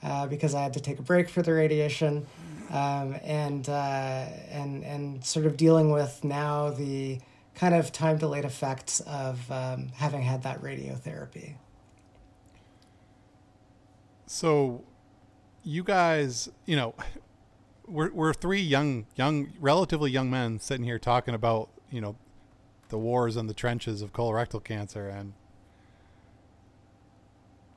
uh, 0.04 0.28
because 0.28 0.54
I 0.54 0.62
had 0.62 0.74
to 0.74 0.82
take 0.82 1.00
a 1.00 1.02
break 1.02 1.28
for 1.30 1.42
the 1.42 1.52
radiation, 1.52 2.28
um, 2.70 3.16
and 3.24 3.68
uh, 3.68 4.26
and 4.52 4.84
and 4.84 5.26
sort 5.26 5.48
of 5.48 5.58
dealing 5.58 5.90
with 5.90 6.24
now 6.24 6.70
the 6.70 7.22
kind 7.56 7.74
of 7.74 7.92
time 7.92 8.20
delayed 8.20 8.46
effects 8.46 9.00
of 9.00 9.52
um, 9.52 9.88
having 9.96 10.22
had 10.22 10.44
that 10.44 10.62
radiotherapy. 10.62 11.56
So, 14.28 14.84
you 15.64 15.84
guys, 15.84 16.50
you 16.66 16.76
know, 16.76 16.94
we're 17.88 18.12
we're 18.12 18.34
three 18.34 18.62
young, 18.62 19.06
young, 19.16 19.54
relatively 19.60 20.12
young 20.12 20.30
men 20.30 20.60
sitting 20.60 20.86
here 20.86 21.00
talking 21.00 21.34
about 21.34 21.70
you 21.90 22.02
know 22.02 22.16
the 22.90 22.98
wars 22.98 23.36
and 23.36 23.50
the 23.50 23.54
trenches 23.54 24.02
of 24.02 24.14
colorectal 24.14 24.64
cancer, 24.64 25.08
and 25.08 25.34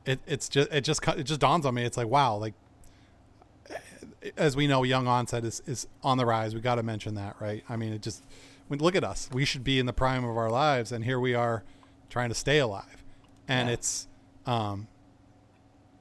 it 0.04 0.20
it's 0.26 0.48
just 0.48 0.72
it 0.72 0.82
just 0.82 1.06
it 1.08 1.24
just 1.24 1.40
dawns 1.40 1.66
on 1.66 1.74
me. 1.74 1.84
It's 1.84 1.96
like 1.96 2.08
wow, 2.08 2.36
like 2.36 2.54
as 4.36 4.56
we 4.56 4.66
know, 4.66 4.82
young 4.82 5.06
onset 5.06 5.44
is 5.44 5.62
is 5.66 5.86
on 6.02 6.18
the 6.18 6.26
rise. 6.26 6.54
We 6.54 6.60
got 6.60 6.76
to 6.76 6.82
mention 6.82 7.14
that, 7.14 7.36
right? 7.40 7.64
I 7.68 7.76
mean, 7.76 7.92
it 7.92 8.02
just 8.02 8.22
look 8.68 8.94
at 8.94 9.04
us. 9.04 9.28
We 9.32 9.44
should 9.44 9.64
be 9.64 9.78
in 9.78 9.86
the 9.86 9.92
prime 9.92 10.24
of 10.24 10.36
our 10.36 10.50
lives, 10.50 10.92
and 10.92 11.04
here 11.04 11.20
we 11.20 11.34
are 11.34 11.62
trying 12.10 12.28
to 12.28 12.34
stay 12.34 12.58
alive. 12.58 13.04
And 13.48 13.68
yeah. 13.68 13.74
it's, 13.74 14.08
um, 14.46 14.88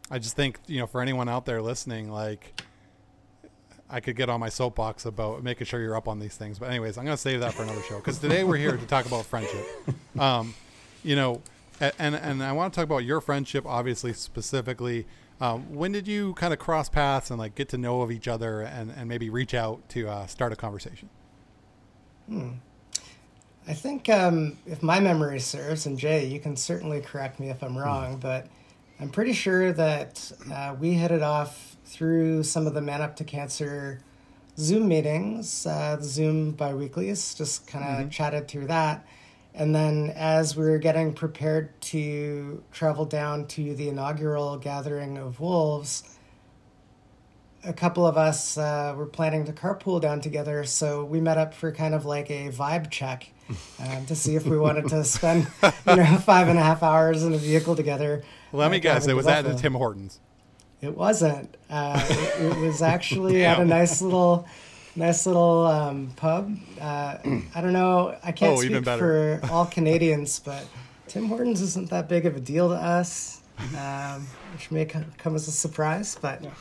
I 0.10 0.20
just 0.20 0.36
think 0.36 0.60
you 0.68 0.80
know, 0.80 0.88
for 0.88 1.02
anyone 1.02 1.30
out 1.30 1.46
there 1.46 1.62
listening, 1.62 2.10
like, 2.10 2.62
I 3.90 4.00
could 4.00 4.16
get 4.16 4.30
on 4.30 4.40
my 4.40 4.50
soapbox 4.50 5.06
about 5.06 5.44
making 5.44 5.68
sure 5.68 5.80
you're 5.80 5.96
up 5.96 6.08
on 6.08 6.20
these 6.20 6.36
things. 6.36 6.58
But 6.58 6.70
anyways, 6.70 6.98
I'm 6.98 7.06
gonna 7.06 7.18
save 7.18 7.40
that 7.42 7.54
for 7.54 7.64
another 7.64 7.82
show 7.84 7.98
because 7.98 8.18
today 8.20 8.44
we're 8.44 8.58
here 8.58 8.76
to 8.76 8.86
talk 8.86 9.06
about 9.06 9.26
friendship. 9.26 9.66
Um, 10.18 10.54
you 11.04 11.18
know, 11.18 11.42
and 11.82 12.16
and 12.16 12.42
I 12.42 12.54
want 12.54 12.74
to 12.74 12.78
talk 12.80 12.86
about 12.86 13.04
your 13.04 13.20
friendship, 13.20 13.66
obviously 13.66 14.14
specifically. 14.14 15.06
Um, 15.42 15.76
when 15.76 15.92
did 15.92 16.08
you 16.08 16.34
kind 16.36 16.54
of 16.54 16.60
cross 16.60 16.88
paths 16.88 17.30
and 17.30 17.38
like 17.38 17.54
get 17.54 17.68
to 17.70 17.78
know 17.78 18.02
of 18.02 18.12
each 18.12 18.30
other 18.30 18.62
and, 18.62 18.92
and 18.92 19.10
maybe 19.10 19.30
reach 19.30 19.54
out 19.54 19.88
to 19.90 20.08
uh, 20.08 20.26
start 20.28 20.54
a 20.54 20.56
conversation? 20.56 21.10
Hmm. 22.30 22.52
I 23.68 23.74
think 23.74 24.10
um, 24.10 24.58
if 24.66 24.84
my 24.84 25.00
memory 25.00 25.40
serves, 25.40 25.86
and 25.86 25.98
Jay, 25.98 26.26
you 26.26 26.40
can 26.40 26.56
certainly 26.56 27.02
correct 27.02 27.40
me 27.40 27.50
if 27.50 27.64
I'm 27.64 27.78
wrong, 27.78 28.18
mm. 28.18 28.22
but 28.22 28.48
I'm 29.00 29.10
pretty 29.10 29.34
sure 29.34 29.74
that 29.74 30.32
uh, 30.52 30.76
we 30.80 30.94
hit 30.94 31.12
it 31.12 31.22
off 31.22 31.76
through 31.84 32.44
some 32.44 32.66
of 32.66 32.74
the 32.74 32.82
Man 32.82 33.02
Up 33.02 33.18
to 33.18 33.24
Cancer 33.26 34.00
Zoom 34.58 34.88
meetings, 34.88 35.66
uh, 35.66 35.98
the 35.98 36.06
Zoom 36.06 36.54
biweeklies, 36.54 37.36
just 37.36 37.68
kind 37.68 37.84
of 37.84 37.92
mm-hmm. 37.92 38.10
chatted 38.10 38.48
through 38.48 38.68
that. 38.68 39.06
And 39.54 39.76
then 39.76 40.14
as 40.16 40.56
we 40.56 40.66
were 40.66 40.78
getting 40.78 41.14
prepared 41.14 41.80
to 41.82 42.64
travel 42.72 43.06
down 43.06 43.48
to 43.48 43.76
the 43.76 43.90
inaugural 43.90 44.58
gathering 44.58 45.18
of 45.18 45.40
wolves, 45.42 46.18
a 47.66 47.74
couple 47.74 48.06
of 48.06 48.18
us 48.18 48.58
uh, 48.58 48.94
were 48.96 49.06
planning 49.06 49.46
to 49.46 49.52
carpool 49.52 50.00
down 50.00 50.22
together, 50.22 50.64
so 50.64 51.04
we 51.04 51.20
met 51.20 51.38
up 51.38 51.54
for 51.54 51.72
kind 51.72 51.94
of 51.94 52.06
like 52.06 52.30
a 52.30 52.50
vibe 52.50 52.92
check 52.92 53.32
um, 53.80 54.06
to 54.06 54.16
see 54.16 54.36
if 54.36 54.46
we 54.46 54.58
wanted 54.58 54.88
to 54.88 55.04
spend, 55.06 55.48
you 55.88 55.96
know, 55.96 56.18
five 56.18 56.48
and 56.48 56.60
a 56.60 56.64
half 56.64 56.84
hours 56.84 57.24
in 57.24 57.34
a 57.34 57.38
vehicle 57.38 57.76
together. 57.76 58.24
Let 58.56 58.72
me 58.72 58.80
guess, 58.80 59.08
it 59.08 59.16
was 59.16 59.28
at 59.28 59.44
the 59.44 59.56
Tim 59.56 59.74
Hortons. 59.74 60.20
It 60.82 60.96
wasn't. 60.96 61.56
Uh, 61.70 62.04
it, 62.10 62.44
it, 62.44 62.58
was 62.58 62.82
actually 62.96 63.44
at 63.46 63.60
a 63.60 63.66
nice 63.66 64.02
little, 64.02 64.48
nice 64.96 65.26
little 65.26 65.66
um, 65.66 66.12
pub. 66.16 66.56
Uh, 66.80 67.18
I 67.56 67.62
don't 67.62 67.74
know. 67.74 68.16
I 68.24 68.32
can't 68.32 68.58
oh, 68.58 68.62
speak 68.62 68.86
for 68.86 69.40
all 69.52 69.66
Canadians, 69.66 70.40
but 70.40 70.66
Tim 71.08 71.26
Hortons 71.26 71.62
isn't 71.62 71.90
that 71.90 72.10
big 72.10 72.26
of 72.26 72.36
a 72.36 72.40
deal 72.40 72.70
to 72.70 72.76
us, 72.76 73.42
um, 73.78 74.28
which 74.54 74.70
may 74.72 74.86
come 74.86 75.36
as 75.36 75.48
a 75.48 75.52
surprise, 75.52 76.18
but. 76.22 76.44
Yeah 76.44 76.52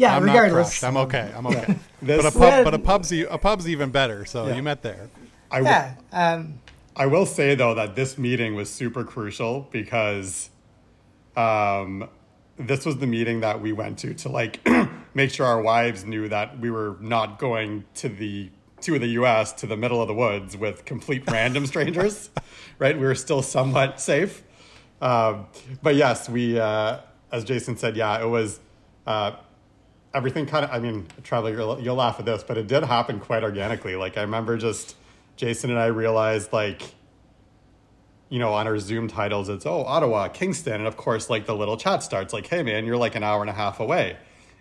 yeah, 0.00 0.16
I'm 0.16 0.24
regardless. 0.24 0.82
I'm 0.82 0.96
okay. 0.96 1.30
I'm 1.36 1.46
okay. 1.46 1.76
but 2.02 2.24
a 2.24 2.30
pub, 2.30 2.64
but 2.64 2.74
a 2.74 2.78
pub's 2.78 3.12
a 3.12 3.38
pub's 3.38 3.68
even 3.68 3.90
better. 3.90 4.24
So 4.24 4.46
yeah. 4.46 4.56
you 4.56 4.62
met 4.62 4.82
there. 4.82 5.10
I 5.50 5.58
w- 5.58 5.70
yeah. 5.70 5.94
Um, 6.12 6.60
I 6.96 7.06
will 7.06 7.26
say 7.26 7.54
though 7.54 7.74
that 7.74 7.96
this 7.96 8.16
meeting 8.16 8.54
was 8.54 8.70
super 8.70 9.04
crucial 9.04 9.68
because, 9.70 10.49
um, 11.36 12.08
this 12.56 12.84
was 12.84 12.98
the 12.98 13.06
meeting 13.06 13.40
that 13.40 13.60
we 13.60 13.72
went 13.72 13.98
to 14.00 14.14
to 14.14 14.28
like 14.28 14.66
make 15.14 15.30
sure 15.30 15.46
our 15.46 15.60
wives 15.60 16.04
knew 16.04 16.28
that 16.28 16.58
we 16.58 16.70
were 16.70 16.96
not 17.00 17.38
going 17.38 17.84
to 17.94 18.08
the 18.08 18.50
to 18.82 18.98
the 18.98 19.08
U.S. 19.08 19.52
to 19.52 19.66
the 19.66 19.76
middle 19.76 20.00
of 20.00 20.08
the 20.08 20.14
woods 20.14 20.56
with 20.56 20.84
complete 20.86 21.30
random 21.30 21.66
strangers, 21.66 22.30
right? 22.78 22.96
We 22.96 23.04
were 23.04 23.14
still 23.14 23.42
somewhat 23.42 24.00
safe. 24.00 24.42
Um, 25.02 25.46
but 25.82 25.96
yes, 25.96 26.30
we, 26.30 26.58
uh, 26.58 27.00
as 27.30 27.44
Jason 27.44 27.76
said, 27.76 27.96
yeah, 27.96 28.22
it 28.22 28.26
was. 28.26 28.60
Uh, 29.06 29.32
everything 30.14 30.46
kind 30.46 30.64
of, 30.64 30.70
I 30.70 30.78
mean, 30.78 31.06
Trevor, 31.22 31.50
you'll, 31.50 31.80
you'll 31.80 31.96
laugh 31.96 32.18
at 32.18 32.24
this, 32.24 32.42
but 32.42 32.58
it 32.58 32.66
did 32.66 32.82
happen 32.84 33.20
quite 33.20 33.42
organically. 33.42 33.96
Like, 33.96 34.18
I 34.18 34.22
remember 34.22 34.56
just 34.56 34.96
Jason 35.36 35.70
and 35.70 35.78
I 35.78 35.86
realized, 35.86 36.52
like, 36.52 36.82
you 38.30 38.38
know, 38.38 38.54
on 38.54 38.66
our 38.66 38.78
Zoom 38.78 39.08
titles, 39.08 39.48
it's, 39.48 39.66
oh, 39.66 39.84
Ottawa, 39.84 40.28
Kingston. 40.28 40.74
And 40.74 40.86
of 40.86 40.96
course, 40.96 41.28
like, 41.28 41.44
the 41.46 41.54
little 41.54 41.76
chat 41.76 42.02
starts, 42.02 42.32
like, 42.32 42.46
hey, 42.46 42.62
man, 42.62 42.86
you're 42.86 42.96
like 42.96 43.14
an 43.14 43.22
hour 43.22 43.42
and 43.42 43.50
a 43.50 43.52
half 43.52 43.78
away. 43.80 44.16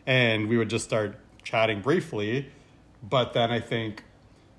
And 0.06 0.50
we 0.50 0.58
would 0.58 0.70
just 0.70 0.84
start 0.84 1.18
chatting 1.44 1.80
briefly. 1.82 2.52
But 3.02 3.34
then 3.34 3.52
I 3.52 3.62
think, 3.62 4.04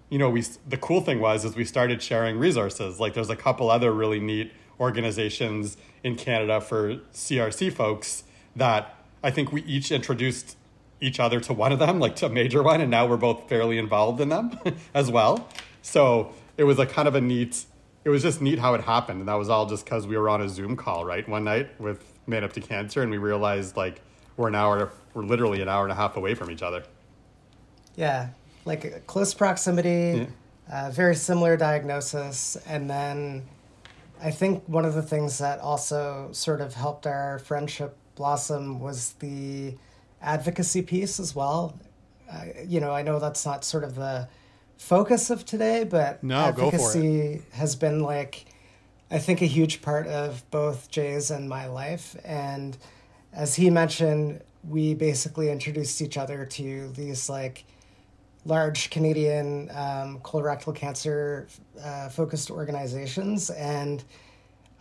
you 0.08 0.18
know, 0.18 0.30
we, 0.30 0.42
the 0.66 0.78
cool 0.78 1.02
thing 1.02 1.20
was, 1.20 1.44
is 1.44 1.56
we 1.56 1.64
started 1.64 2.00
sharing 2.00 2.38
resources. 2.38 2.98
Like, 2.98 3.12
there's 3.12 3.30
a 3.30 3.36
couple 3.36 3.70
other 3.70 3.92
really 3.92 4.20
neat 4.20 4.52
organizations 4.78 5.76
in 6.02 6.16
Canada 6.16 6.60
for 6.60 6.96
CRC 7.12 7.72
folks 7.72 8.24
that 8.56 8.94
I 9.22 9.30
think 9.30 9.52
we 9.52 9.62
each 9.62 9.92
introduced 9.92 10.56
each 11.00 11.20
other 11.20 11.40
to 11.40 11.52
one 11.52 11.72
of 11.72 11.78
them, 11.78 11.98
like 11.98 12.16
to 12.16 12.26
a 12.26 12.28
major 12.28 12.62
one, 12.62 12.80
and 12.80 12.90
now 12.90 13.06
we're 13.06 13.16
both 13.16 13.48
fairly 13.48 13.78
involved 13.78 14.20
in 14.20 14.28
them 14.28 14.58
as 14.94 15.10
well. 15.10 15.48
So 15.82 16.32
it 16.56 16.64
was 16.64 16.78
a 16.78 16.86
kind 16.86 17.08
of 17.08 17.14
a 17.14 17.20
neat. 17.20 17.64
It 18.04 18.08
was 18.08 18.22
just 18.22 18.40
neat 18.40 18.58
how 18.58 18.74
it 18.74 18.82
happened, 18.82 19.20
and 19.20 19.28
that 19.28 19.34
was 19.34 19.48
all 19.50 19.66
just 19.66 19.84
because 19.84 20.06
we 20.06 20.16
were 20.16 20.28
on 20.28 20.40
a 20.40 20.48
Zoom 20.48 20.76
call 20.76 21.04
right 21.04 21.28
one 21.28 21.44
night 21.44 21.78
with 21.80 22.12
Man 22.26 22.44
Up 22.44 22.52
to 22.54 22.60
Cancer, 22.60 23.02
and 23.02 23.10
we 23.10 23.18
realized 23.18 23.76
like 23.76 24.00
we're 24.36 24.48
an 24.48 24.54
hour, 24.54 24.90
we're 25.12 25.24
literally 25.24 25.60
an 25.60 25.68
hour 25.68 25.84
and 25.84 25.92
a 25.92 25.94
half 25.94 26.16
away 26.16 26.34
from 26.34 26.50
each 26.50 26.62
other. 26.62 26.82
Yeah, 27.96 28.28
like 28.64 29.06
close 29.06 29.34
proximity, 29.34 30.26
yeah. 30.70 30.86
uh, 30.86 30.90
very 30.90 31.14
similar 31.14 31.56
diagnosis, 31.56 32.56
and 32.66 32.88
then 32.88 33.46
I 34.22 34.30
think 34.30 34.64
one 34.66 34.84
of 34.84 34.94
the 34.94 35.02
things 35.02 35.38
that 35.38 35.60
also 35.60 36.30
sort 36.32 36.60
of 36.60 36.74
helped 36.74 37.06
our 37.06 37.38
friendship 37.40 37.96
blossom 38.14 38.80
was 38.80 39.14
the 39.14 39.74
advocacy 40.22 40.82
piece 40.82 41.18
as 41.18 41.34
well. 41.34 41.78
Uh, 42.30 42.44
you 42.66 42.80
know, 42.80 42.92
I 42.92 43.02
know 43.02 43.18
that's 43.18 43.44
not 43.44 43.64
sort 43.64 43.84
of 43.84 43.94
the 43.94 44.28
focus 44.80 45.28
of 45.28 45.44
today, 45.44 45.84
but 45.84 46.24
no, 46.24 46.36
advocacy 46.36 47.42
has 47.52 47.76
been 47.76 48.00
like, 48.00 48.46
I 49.10 49.18
think, 49.18 49.42
a 49.42 49.46
huge 49.46 49.82
part 49.82 50.06
of 50.06 50.42
both 50.50 50.90
Jay's 50.90 51.30
and 51.30 51.48
my 51.48 51.66
life. 51.66 52.16
And 52.24 52.76
as 53.32 53.54
he 53.54 53.68
mentioned, 53.68 54.42
we 54.68 54.94
basically 54.94 55.50
introduced 55.50 56.00
each 56.00 56.16
other 56.16 56.44
to 56.44 56.88
these 56.92 57.28
like 57.28 57.64
large 58.46 58.88
Canadian 58.90 59.70
um, 59.70 60.18
colorectal 60.20 60.74
cancer 60.74 61.46
uh, 61.84 62.08
focused 62.08 62.50
organizations. 62.50 63.50
And 63.50 64.02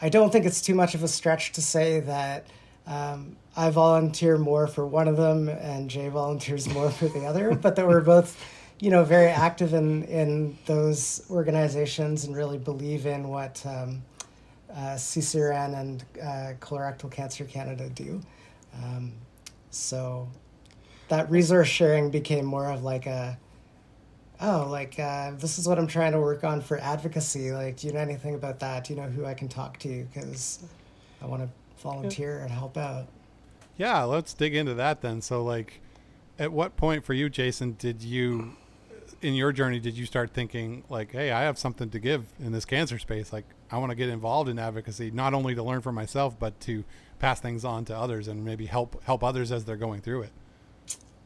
I 0.02 0.08
don't 0.08 0.32
think 0.32 0.46
it's 0.46 0.62
too 0.62 0.76
much 0.76 0.96
of 0.96 1.04
a 1.04 1.10
stretch 1.10 1.52
to 1.52 1.62
say 1.62 2.00
that 2.00 2.48
um, 2.88 3.36
I 3.56 3.70
volunteer 3.70 4.38
more 4.38 4.66
for 4.66 4.88
one 4.88 5.10
of 5.10 5.18
them, 5.18 5.50
and 5.50 5.90
Jay 5.90 6.08
volunteers 6.08 6.68
more 6.70 6.90
for 6.90 7.10
the 7.10 7.26
other, 7.26 7.54
but 7.54 7.76
that 7.76 7.86
we're 7.86 8.02
both, 8.02 8.42
you 8.80 8.90
know, 8.90 9.04
very 9.04 9.28
active 9.28 9.74
in 9.74 10.04
in 10.04 10.58
those 10.66 11.26
organizations 11.30 12.26
and 12.26 12.36
really 12.36 12.58
believe 12.58 13.06
in 13.06 13.28
what 13.28 13.64
um, 13.66 14.02
uh, 14.72 14.96
CCRN 14.96 15.80
and 15.80 16.04
uh, 16.22 16.54
Colorectal 16.60 17.12
Cancer 17.12 17.46
Canada 17.46 17.90
do. 17.90 18.22
Um, 18.84 19.14
so 19.72 20.28
that 21.10 21.30
resource 21.30 21.68
sharing 21.68 22.10
became 22.10 22.46
more 22.46 22.68
of 22.68 22.84
like 22.84 23.06
a, 23.06 23.38
oh, 24.42 24.68
like 24.70 25.00
uh, 25.00 25.32
this 25.32 25.60
is 25.60 25.68
what 25.68 25.78
I'm 25.78 25.88
trying 25.88 26.14
to 26.14 26.20
work 26.20 26.44
on 26.44 26.62
for 26.62 26.80
advocacy. 26.80 27.52
Like, 27.52 27.78
do 27.78 27.88
you 27.88 27.94
know 27.94 28.00
anything 28.00 28.36
about 28.36 28.60
that? 28.60 28.86
Do 28.86 28.94
you 28.94 29.02
know 29.02 29.10
who 29.10 29.26
I 29.26 29.34
can 29.34 29.48
talk 29.48 29.78
to? 29.80 30.06
Because 30.06 30.64
I 31.22 31.26
want 31.26 31.44
to 31.44 31.50
volunteer 31.82 32.40
and 32.40 32.52
help 32.52 32.78
out. 32.78 33.08
Yeah, 33.78 34.04
let's 34.04 34.34
dig 34.34 34.56
into 34.56 34.74
that 34.76 35.02
then. 35.02 35.22
So, 35.22 35.44
like, 35.44 35.82
at 36.38 36.52
what 36.52 36.76
point 36.76 37.06
for 37.06 37.14
you, 37.14 37.30
Jason, 37.30 37.76
did 37.80 38.04
you, 38.04 38.54
in 39.22 39.34
your 39.34 39.52
journey, 39.52 39.80
did 39.80 39.98
you 39.98 40.06
start 40.06 40.32
thinking, 40.32 40.84
like, 40.90 41.12
hey, 41.12 41.32
I 41.32 41.42
have 41.42 41.58
something 41.58 41.90
to 41.90 42.00
give 42.00 42.26
in 42.40 42.52
this 42.52 42.66
cancer 42.66 43.00
space? 43.00 43.34
Like, 43.34 43.46
I 43.72 43.78
want 43.78 43.92
to 43.92 43.96
get 43.96 44.10
involved 44.10 44.50
in 44.50 44.58
advocacy, 44.60 45.12
not 45.12 45.34
only 45.34 45.56
to 45.56 45.64
learn 45.64 45.82
for 45.82 45.92
myself, 45.92 46.40
but 46.40 46.60
to 46.62 46.84
pass 47.20 47.40
things 47.40 47.66
on 47.66 47.86
to 47.86 47.98
others 47.98 48.28
and 48.28 48.46
maybe 48.46 48.66
help 48.66 49.04
help 49.04 49.24
others 49.24 49.52
as 49.52 49.66
they're 49.66 49.76
going 49.76 50.02
through 50.02 50.24
it. 50.24 50.32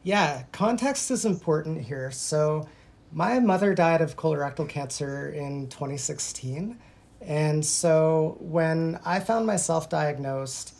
Yeah, 0.02 0.42
context 0.52 1.10
is 1.10 1.24
important 1.24 1.82
here. 1.82 2.10
So, 2.10 2.68
my 3.12 3.38
mother 3.38 3.74
died 3.74 4.02
of 4.02 4.16
colorectal 4.16 4.68
cancer 4.68 5.30
in 5.30 5.68
2016. 5.68 6.78
And 7.22 7.64
so, 7.64 8.36
when 8.40 8.98
I 9.04 9.20
found 9.20 9.46
myself 9.46 9.88
diagnosed, 9.88 10.74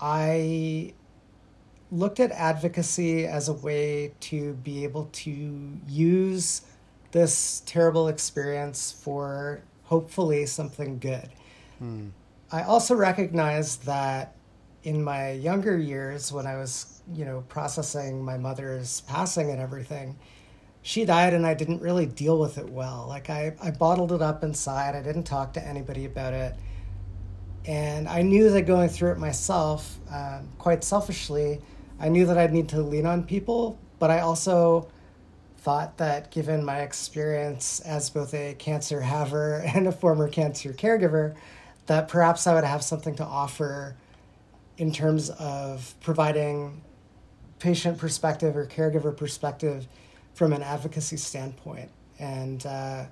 I 0.00 0.94
looked 1.92 2.20
at 2.20 2.32
advocacy 2.32 3.26
as 3.26 3.48
a 3.48 3.52
way 3.52 4.14
to 4.18 4.54
be 4.54 4.82
able 4.82 5.10
to 5.12 5.78
use 5.86 6.62
this 7.12 7.62
terrible 7.66 8.08
experience 8.08 8.90
for 8.90 9.60
hopefully 9.84 10.46
something 10.46 10.98
good. 10.98 11.28
Hmm. 11.78 12.08
I 12.50 12.62
also 12.62 12.94
recognized 12.94 13.84
that 13.84 14.34
in 14.84 15.04
my 15.04 15.32
younger 15.32 15.76
years, 15.76 16.32
when 16.32 16.46
I 16.46 16.56
was, 16.56 17.02
you 17.12 17.26
know, 17.26 17.44
processing 17.48 18.24
my 18.24 18.38
mother's 18.38 19.02
passing 19.02 19.50
and 19.50 19.60
everything, 19.60 20.18
she 20.80 21.04
died 21.04 21.34
and 21.34 21.46
I 21.46 21.52
didn't 21.52 21.82
really 21.82 22.06
deal 22.06 22.38
with 22.38 22.56
it 22.56 22.68
well. 22.68 23.04
Like 23.06 23.28
I, 23.28 23.54
I 23.62 23.70
bottled 23.70 24.12
it 24.12 24.22
up 24.22 24.42
inside. 24.42 24.96
I 24.96 25.02
didn't 25.02 25.24
talk 25.24 25.52
to 25.54 25.64
anybody 25.64 26.06
about 26.06 26.32
it. 26.32 26.54
And 27.66 28.08
I 28.08 28.22
knew 28.22 28.50
that 28.50 28.62
going 28.62 28.88
through 28.88 29.12
it 29.12 29.18
myself, 29.18 29.98
um, 30.10 30.48
quite 30.58 30.82
selfishly, 30.82 31.60
I 32.02 32.08
knew 32.08 32.26
that 32.26 32.36
I'd 32.36 32.52
need 32.52 32.68
to 32.70 32.82
lean 32.82 33.06
on 33.06 33.22
people, 33.22 33.78
but 34.00 34.10
I 34.10 34.20
also 34.20 34.88
thought 35.58 35.98
that 35.98 36.32
given 36.32 36.64
my 36.64 36.80
experience 36.80 37.78
as 37.80 38.10
both 38.10 38.34
a 38.34 38.54
cancer 38.58 39.00
haver 39.00 39.58
and 39.74 39.86
a 39.86 39.92
former 39.92 40.28
cancer 40.28 40.72
caregiver, 40.72 41.36
that 41.86 42.08
perhaps 42.08 42.46
I 42.48 42.54
would 42.54 42.64
have 42.64 42.82
something 42.82 43.14
to 43.16 43.24
offer 43.24 43.96
in 44.78 44.92
terms 44.92 45.30
of 45.30 45.94
providing 46.00 46.82
patient 47.60 47.98
perspective 47.98 48.56
or 48.56 48.66
caregiver 48.66 49.16
perspective 49.16 49.86
from 50.34 50.52
an 50.52 50.62
advocacy 50.62 51.16
standpoint. 51.16 51.90
And 52.18 52.66
uh, 52.66 53.04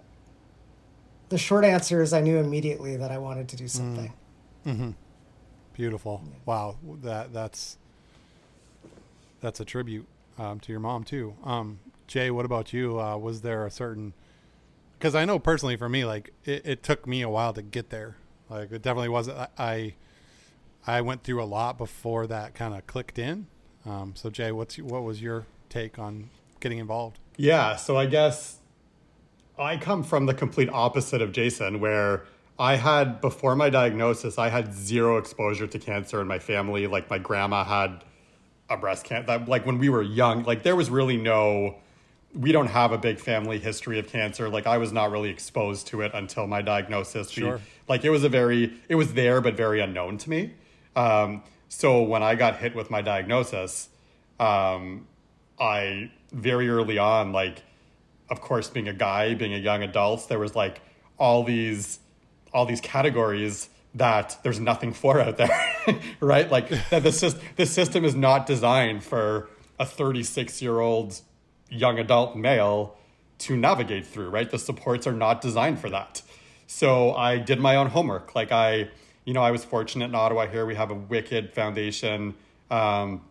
the 1.28 1.38
short 1.38 1.64
answer 1.64 2.02
is 2.02 2.12
I 2.12 2.20
knew 2.20 2.38
immediately 2.38 2.96
that 2.96 3.12
I 3.12 3.18
wanted 3.18 3.48
to 3.50 3.56
do 3.56 3.64
mm. 3.64 3.70
something. 3.70 4.12
Mm-hmm. 4.66 4.90
Beautiful. 5.74 6.22
Yeah. 6.24 6.38
Wow. 6.44 6.76
That 7.02 7.32
that's 7.32 7.78
that's 9.40 9.60
a 9.60 9.64
tribute 9.64 10.06
um, 10.38 10.60
to 10.60 10.72
your 10.72 10.80
mom 10.80 11.04
too. 11.04 11.34
Um, 11.44 11.80
Jay, 12.06 12.30
what 12.30 12.44
about 12.44 12.72
you? 12.72 13.00
Uh, 13.00 13.16
was 13.16 13.42
there 13.42 13.66
a 13.66 13.70
certain? 13.70 14.12
Because 14.98 15.14
I 15.14 15.24
know 15.24 15.38
personally 15.38 15.76
for 15.76 15.88
me, 15.88 16.04
like 16.04 16.32
it, 16.44 16.62
it, 16.64 16.82
took 16.82 17.06
me 17.06 17.22
a 17.22 17.28
while 17.28 17.52
to 17.52 17.62
get 17.62 17.90
there. 17.90 18.16
Like 18.48 18.72
it 18.72 18.82
definitely 18.82 19.08
wasn't. 19.08 19.38
I 19.58 19.94
I 20.86 21.00
went 21.02 21.22
through 21.22 21.42
a 21.42 21.44
lot 21.44 21.78
before 21.78 22.26
that 22.26 22.54
kind 22.54 22.74
of 22.74 22.86
clicked 22.86 23.18
in. 23.18 23.46
Um, 23.86 24.14
so 24.16 24.30
Jay, 24.30 24.52
what's 24.52 24.78
what 24.78 25.02
was 25.02 25.22
your 25.22 25.46
take 25.68 25.98
on 25.98 26.30
getting 26.60 26.78
involved? 26.78 27.18
Yeah, 27.36 27.76
so 27.76 27.96
I 27.96 28.06
guess 28.06 28.58
I 29.58 29.76
come 29.76 30.02
from 30.02 30.26
the 30.26 30.34
complete 30.34 30.68
opposite 30.70 31.22
of 31.22 31.32
Jason, 31.32 31.80
where 31.80 32.24
I 32.58 32.76
had 32.76 33.20
before 33.20 33.56
my 33.56 33.70
diagnosis, 33.70 34.38
I 34.38 34.48
had 34.48 34.74
zero 34.74 35.16
exposure 35.16 35.66
to 35.66 35.78
cancer 35.78 36.20
in 36.20 36.26
my 36.26 36.38
family. 36.38 36.86
Like 36.86 37.08
my 37.08 37.18
grandma 37.18 37.64
had 37.64 38.04
a 38.70 38.76
breast 38.76 39.04
cancer. 39.04 39.26
that 39.26 39.48
Like 39.48 39.66
when 39.66 39.78
we 39.78 39.88
were 39.90 40.02
young, 40.02 40.44
like 40.44 40.62
there 40.62 40.76
was 40.76 40.88
really 40.88 41.16
no. 41.16 41.76
We 42.32 42.52
don't 42.52 42.68
have 42.68 42.92
a 42.92 42.98
big 42.98 43.18
family 43.18 43.58
history 43.58 43.98
of 43.98 44.06
cancer. 44.06 44.48
Like 44.48 44.64
I 44.64 44.78
was 44.78 44.92
not 44.92 45.10
really 45.10 45.30
exposed 45.30 45.88
to 45.88 46.00
it 46.02 46.12
until 46.14 46.46
my 46.46 46.62
diagnosis. 46.62 47.28
Sure. 47.28 47.56
We, 47.56 47.62
like 47.88 48.04
it 48.04 48.10
was 48.10 48.22
a 48.22 48.28
very, 48.28 48.72
it 48.88 48.94
was 48.94 49.14
there 49.14 49.40
but 49.40 49.56
very 49.56 49.80
unknown 49.80 50.16
to 50.18 50.30
me. 50.30 50.54
Um, 50.94 51.42
so 51.68 52.02
when 52.02 52.22
I 52.22 52.36
got 52.36 52.56
hit 52.58 52.76
with 52.76 52.88
my 52.88 53.02
diagnosis, 53.02 53.88
um, 54.38 55.08
I 55.58 56.12
very 56.32 56.68
early 56.68 56.98
on, 56.98 57.32
like, 57.32 57.62
of 58.28 58.40
course, 58.40 58.70
being 58.70 58.86
a 58.86 58.92
guy, 58.92 59.34
being 59.34 59.52
a 59.52 59.58
young 59.58 59.82
adult, 59.82 60.28
there 60.28 60.38
was 60.38 60.54
like 60.54 60.80
all 61.18 61.42
these 61.42 61.98
all 62.52 62.64
these 62.64 62.80
categories 62.80 63.68
that 63.94 64.38
there's 64.42 64.60
nothing 64.60 64.92
for 64.92 65.20
out 65.20 65.36
there, 65.36 65.74
right? 66.20 66.50
Like 66.50 66.68
that 66.90 67.02
the 67.02 67.12
system 67.12 67.42
the 67.56 67.66
system 67.66 68.04
is 68.04 68.14
not 68.14 68.46
designed 68.46 69.02
for 69.02 69.48
a 69.78 69.86
36 69.86 70.62
year 70.62 70.80
old 70.80 71.20
young 71.68 71.98
adult 71.98 72.36
male 72.36 72.96
to 73.38 73.56
navigate 73.56 74.06
through, 74.06 74.28
right? 74.28 74.50
The 74.50 74.58
supports 74.58 75.06
are 75.06 75.12
not 75.12 75.40
designed 75.40 75.78
for 75.78 75.88
that. 75.90 76.22
So 76.66 77.14
I 77.14 77.38
did 77.38 77.58
my 77.58 77.76
own 77.76 77.88
homework. 77.88 78.34
Like 78.34 78.52
I, 78.52 78.90
you 79.24 79.32
know, 79.32 79.42
I 79.42 79.50
was 79.50 79.64
fortunate 79.64 80.06
in 80.06 80.14
Ottawa 80.14 80.46
here. 80.46 80.66
We 80.66 80.74
have 80.74 80.90
a 80.90 80.94
wicked 80.94 81.52
foundation. 81.52 82.34
Um, 82.70 83.22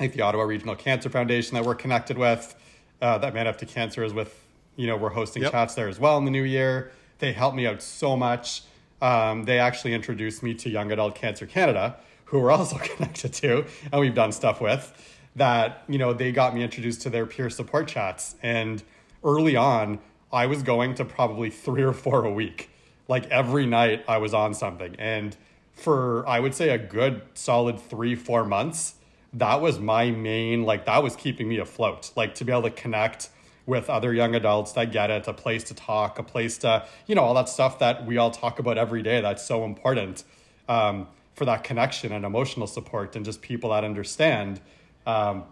like 0.00 0.14
the 0.14 0.22
Ottawa 0.22 0.44
Regional 0.44 0.74
Cancer 0.74 1.10
Foundation 1.10 1.54
that 1.54 1.64
we're 1.64 1.74
connected 1.74 2.18
with, 2.18 2.54
uh, 3.00 3.18
that 3.18 3.34
Man 3.34 3.46
Up 3.46 3.58
to 3.58 3.66
Cancer 3.66 4.02
is 4.02 4.12
with, 4.12 4.42
you 4.74 4.86
know, 4.86 4.96
we're 4.96 5.10
hosting 5.10 5.42
yep. 5.42 5.52
chats 5.52 5.74
there 5.74 5.88
as 5.88 6.00
well 6.00 6.16
in 6.18 6.24
the 6.24 6.30
new 6.30 6.42
year. 6.42 6.90
They 7.18 7.32
helped 7.32 7.56
me 7.56 7.66
out 7.66 7.82
so 7.82 8.16
much. 8.16 8.62
Um, 9.02 9.44
they 9.44 9.58
actually 9.58 9.92
introduced 9.92 10.42
me 10.42 10.54
to 10.54 10.70
Young 10.70 10.92
Adult 10.92 11.14
Cancer 11.14 11.44
Canada, 11.44 11.96
who 12.26 12.38
we're 12.40 12.50
also 12.58 12.78
connected 12.78 13.34
to 13.34 13.66
and 13.90 14.00
we've 14.00 14.14
done 14.14 14.32
stuff 14.32 14.60
with. 14.60 15.18
That, 15.36 15.84
you 15.88 15.98
know, 15.98 16.12
they 16.12 16.30
got 16.32 16.54
me 16.54 16.62
introduced 16.62 17.02
to 17.02 17.10
their 17.10 17.26
peer 17.26 17.50
support 17.50 17.88
chats. 17.88 18.36
And 18.42 18.82
early 19.24 19.56
on, 19.56 19.98
I 20.32 20.46
was 20.46 20.62
going 20.62 20.94
to 20.96 21.04
probably 21.04 21.50
three 21.50 21.82
or 21.82 21.92
four 21.92 22.24
a 22.24 22.32
week. 22.32 22.70
Like 23.08 23.26
every 23.30 23.66
night, 23.66 24.04
I 24.08 24.18
was 24.18 24.32
on 24.32 24.54
something. 24.54 24.94
And 24.98 25.36
for, 25.72 26.26
I 26.28 26.38
would 26.38 26.54
say, 26.54 26.70
a 26.70 26.78
good 26.78 27.22
solid 27.34 27.80
three, 27.80 28.14
four 28.14 28.44
months, 28.44 28.94
that 29.32 29.60
was 29.60 29.78
my 29.78 30.10
main 30.10 30.64
like 30.64 30.84
that 30.84 31.02
was 31.02 31.16
keeping 31.16 31.48
me 31.48 31.58
afloat 31.58 32.10
like 32.16 32.34
to 32.34 32.44
be 32.44 32.52
able 32.52 32.62
to 32.62 32.70
connect 32.70 33.30
with 33.66 33.88
other 33.88 34.12
young 34.12 34.34
adults 34.34 34.72
that 34.72 34.90
get 34.90 35.10
it 35.10 35.26
a 35.28 35.32
place 35.32 35.62
to 35.64 35.74
talk 35.74 36.18
a 36.18 36.22
place 36.22 36.58
to 36.58 36.84
you 37.06 37.14
know 37.14 37.22
all 37.22 37.34
that 37.34 37.48
stuff 37.48 37.78
that 37.78 38.04
we 38.06 38.16
all 38.16 38.30
talk 38.30 38.58
about 38.58 38.76
every 38.76 39.02
day 39.02 39.20
that's 39.20 39.44
so 39.44 39.64
important 39.64 40.24
um, 40.68 41.06
for 41.34 41.44
that 41.44 41.64
connection 41.64 42.12
and 42.12 42.24
emotional 42.24 42.66
support 42.66 43.14
and 43.16 43.24
just 43.24 43.40
people 43.40 43.70
that 43.70 43.84
understand 43.84 44.60
um, 45.06 45.44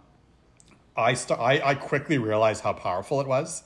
I, 0.96 1.14
st- 1.14 1.38
I 1.38 1.61
i 1.70 1.75
quickly 1.75 2.18
realized 2.18 2.62
how 2.62 2.73
powerful 2.73 3.20
it 3.20 3.27
was. 3.27 3.64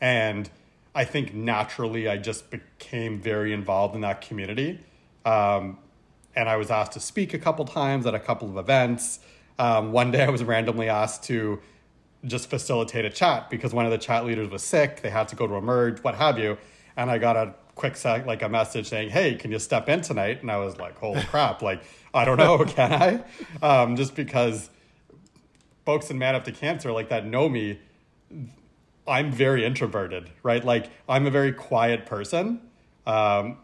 And 0.00 0.50
i 0.94 1.04
think 1.04 1.34
naturally 1.34 2.08
i 2.08 2.16
just 2.16 2.50
became 2.50 3.20
very 3.20 3.52
involved 3.52 3.94
in 3.94 4.02
that 4.02 4.20
community. 4.20 4.80
Um, 5.24 5.78
and 6.34 6.48
i 6.48 6.56
was 6.56 6.70
asked 6.70 6.92
to 6.92 7.00
speak 7.00 7.32
a 7.34 7.38
couple 7.38 7.64
times 7.64 8.06
at 8.06 8.14
a 8.14 8.20
couple 8.20 8.48
of 8.48 8.56
events. 8.56 9.20
Um, 9.58 9.92
one 9.92 10.10
day 10.10 10.22
I 10.22 10.28
was 10.28 10.44
randomly 10.44 10.88
asked 10.90 11.24
to 11.24 11.60
just 12.24 12.50
facilitate 12.50 13.04
a 13.04 13.10
chat 13.10 13.50
because 13.50 13.72
one 13.72 13.84
of 13.84 13.90
the 13.90 13.98
chat 13.98 14.24
leaders 14.24 14.48
was 14.48 14.62
sick. 14.62 15.02
They 15.02 15.10
had 15.10 15.28
to 15.28 15.36
go 15.36 15.46
to 15.46 15.54
emerge, 15.54 16.02
what 16.02 16.14
have 16.14 16.38
you. 16.38 16.58
And 16.96 17.10
I 17.10 17.18
got 17.18 17.36
a 17.36 17.54
quick 17.74 17.96
sec, 17.96 18.26
like 18.26 18.42
a 18.42 18.48
message 18.48 18.88
saying, 18.88 19.10
"Hey, 19.10 19.34
can 19.34 19.52
you 19.52 19.58
step 19.58 19.88
in 19.88 20.00
tonight?" 20.00 20.40
And 20.40 20.50
I 20.50 20.56
was 20.56 20.78
like, 20.78 20.98
"Holy 20.98 21.22
crap! 21.30 21.62
Like, 21.62 21.82
I 22.12 22.24
don't 22.24 22.38
know, 22.38 22.64
can 22.64 22.92
I?" 22.92 23.22
Um, 23.64 23.96
just 23.96 24.14
because 24.14 24.70
folks 25.84 26.10
in 26.10 26.18
Man 26.18 26.34
Up 26.34 26.44
to 26.44 26.52
Cancer 26.52 26.90
like 26.90 27.10
that 27.10 27.26
know 27.26 27.48
me, 27.48 27.78
I'm 29.06 29.30
very 29.30 29.64
introverted, 29.64 30.30
right? 30.42 30.64
Like, 30.64 30.90
I'm 31.08 31.26
a 31.26 31.30
very 31.30 31.52
quiet 31.52 32.06
person. 32.06 32.60
Um, 33.06 33.58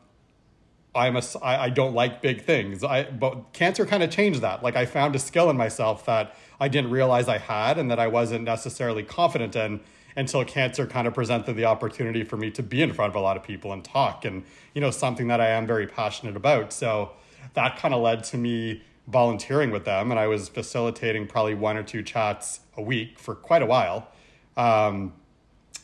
I'm 0.94 1.16
a 1.16 1.22
I, 1.42 1.64
I 1.64 1.70
don't 1.70 1.94
like 1.94 2.20
big 2.20 2.42
things. 2.42 2.84
I 2.84 3.04
but 3.04 3.52
cancer 3.52 3.86
kind 3.86 4.02
of 4.02 4.10
changed 4.10 4.40
that. 4.42 4.62
Like 4.62 4.76
I 4.76 4.86
found 4.86 5.16
a 5.16 5.18
skill 5.18 5.48
in 5.48 5.56
myself 5.56 6.04
that 6.06 6.34
I 6.60 6.68
didn't 6.68 6.90
realize 6.90 7.28
I 7.28 7.38
had 7.38 7.78
and 7.78 7.90
that 7.90 7.98
I 7.98 8.08
wasn't 8.08 8.44
necessarily 8.44 9.02
confident 9.02 9.56
in 9.56 9.80
until 10.16 10.44
cancer 10.44 10.86
kind 10.86 11.06
of 11.06 11.14
presented 11.14 11.54
the 11.54 11.64
opportunity 11.64 12.22
for 12.22 12.36
me 12.36 12.50
to 12.50 12.62
be 12.62 12.82
in 12.82 12.92
front 12.92 13.10
of 13.10 13.16
a 13.16 13.20
lot 13.20 13.38
of 13.38 13.42
people 13.42 13.72
and 13.72 13.82
talk 13.82 14.26
and 14.26 14.44
you 14.74 14.80
know 14.80 14.90
something 14.90 15.28
that 15.28 15.40
I 15.40 15.48
am 15.48 15.66
very 15.66 15.86
passionate 15.86 16.36
about. 16.36 16.72
So 16.72 17.12
that 17.54 17.78
kind 17.78 17.94
of 17.94 18.02
led 18.02 18.24
to 18.24 18.36
me 18.36 18.82
volunteering 19.08 19.70
with 19.70 19.84
them 19.84 20.10
and 20.10 20.20
I 20.20 20.26
was 20.26 20.48
facilitating 20.48 21.26
probably 21.26 21.54
one 21.54 21.76
or 21.76 21.82
two 21.82 22.02
chats 22.02 22.60
a 22.76 22.82
week 22.82 23.18
for 23.18 23.34
quite 23.34 23.62
a 23.62 23.66
while. 23.66 24.08
Um, 24.56 25.14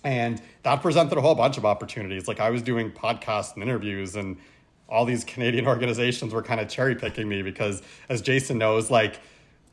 and 0.05 0.41
that 0.63 0.83
presented 0.83 1.19
a 1.19 1.21
whole 1.21 1.35
bunch 1.35 1.59
of 1.59 1.65
opportunities. 1.65 2.29
Like 2.29 2.41
I 2.41 2.51
was 2.51 2.63
doing 2.63 2.91
podcasts 2.91 3.55
and 3.55 3.63
interviews 3.63 4.15
and 4.15 4.37
all 4.89 5.05
these 5.05 5.25
Canadian 5.25 5.67
organizations 5.75 6.33
were 6.33 6.43
kind 6.43 6.61
of 6.61 6.69
cherry 6.69 6.95
picking 6.95 7.29
me 7.29 7.43
because, 7.43 7.83
as 8.09 8.23
Jason 8.23 8.59
knows, 8.59 8.91
like 8.91 9.21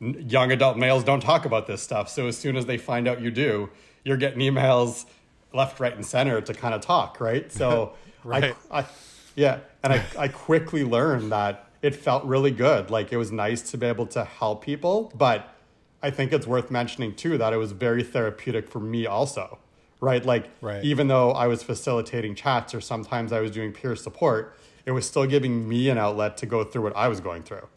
young 0.00 0.52
adult 0.52 0.76
males 0.76 1.04
don't 1.04 1.20
talk 1.20 1.44
about 1.46 1.66
this 1.66 1.82
stuff. 1.82 2.08
So 2.08 2.26
as 2.26 2.36
soon 2.36 2.56
as 2.56 2.66
they 2.66 2.76
find 2.76 3.08
out 3.08 3.20
you 3.20 3.30
do, 3.30 3.70
you're 4.04 4.16
getting 4.16 4.40
emails 4.40 5.06
left, 5.52 5.80
right, 5.80 5.94
and 5.94 6.04
center 6.04 6.40
to 6.40 6.54
kind 6.54 6.74
of 6.74 6.80
talk, 6.80 7.20
right? 7.20 7.50
So, 7.56 7.94
right. 8.24 8.54
I, 8.70 8.80
I, 8.80 8.86
yeah, 9.34 9.60
and 9.82 9.92
I, 9.92 10.04
I 10.18 10.28
quickly 10.28 10.84
learned 10.84 11.32
that 11.32 11.66
it 11.82 11.94
felt 11.94 12.24
really 12.24 12.50
good. 12.50 12.90
Like 12.90 13.12
it 13.12 13.16
was 13.16 13.32
nice 13.32 13.62
to 13.70 13.78
be 13.78 13.86
able 13.86 14.06
to 14.08 14.24
help 14.24 14.64
people, 14.64 15.12
but 15.14 15.54
I 16.02 16.10
think 16.10 16.32
it's 16.32 16.46
worth 16.46 16.70
mentioning 16.70 17.14
too 17.14 17.38
that 17.38 17.52
it 17.52 17.56
was 17.56 17.72
very 17.72 18.02
therapeutic 18.02 18.68
for 18.68 18.80
me 18.80 19.06
also, 19.06 19.58
right? 20.00 20.24
Like 20.24 20.50
right. 20.60 20.84
even 20.84 21.08
though 21.08 21.30
I 21.30 21.46
was 21.46 21.62
facilitating 21.62 22.34
chats 22.34 22.74
or 22.74 22.80
sometimes 22.80 23.32
I 23.32 23.40
was 23.40 23.50
doing 23.50 23.72
peer 23.72 23.96
support, 23.96 24.58
it 24.86 24.92
was 24.92 25.06
still 25.06 25.26
giving 25.26 25.68
me 25.68 25.90
an 25.90 25.98
outlet 25.98 26.36
to 26.38 26.46
go 26.46 26.64
through 26.64 26.82
what 26.82 26.96
I 26.96 27.08
was 27.08 27.20
going 27.20 27.42
through, 27.42 27.68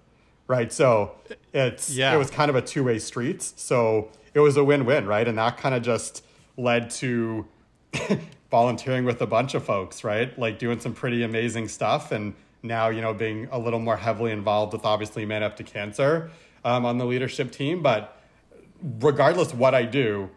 right? 0.48 0.72
So 0.72 1.16
it's 1.52 1.90
yeah. 1.90 2.14
it 2.14 2.18
was 2.18 2.30
kind 2.30 2.50
of 2.50 2.56
a 2.56 2.62
two 2.62 2.84
way 2.84 3.00
street. 3.00 3.42
So 3.42 4.10
it 4.34 4.40
was 4.40 4.56
a 4.56 4.64
win 4.64 4.86
win, 4.86 5.08
right? 5.08 5.28
And 5.28 5.38
that 5.40 5.58
kind 5.58 5.74
of 5.74 5.82
just 5.82 6.24
led 6.56 6.92
to 6.92 7.48
volunteering 8.52 9.06
with 9.06 9.22
a 9.22 9.28
bunch 9.28 9.56
of 9.56 9.66
folks, 9.66 10.04
right? 10.04 10.38
Like 10.38 10.60
doing 10.60 10.80
some 10.80 10.94
pretty 10.94 11.24
amazing 11.24 11.68
stuff 11.68 12.12
and 12.12 12.36
now 12.62 12.90
you 12.90 13.02
know 13.02 13.14
being 13.14 13.48
a 13.52 13.58
little 13.60 13.80
more 13.80 13.98
heavily 13.98 14.32
involved 14.32 14.74
with 14.74 14.86
obviously 14.86 15.26
Man 15.26 15.44
Up 15.44 15.56
to 15.58 15.64
Cancer 15.64 16.30
um, 16.64 16.86
on 16.86 16.98
the 16.98 17.06
leadership 17.06 17.52
team. 17.52 17.82
But 17.82 18.22
regardless 19.00 19.54
what 19.54 19.74
I 19.74 19.84
do, 19.84 20.30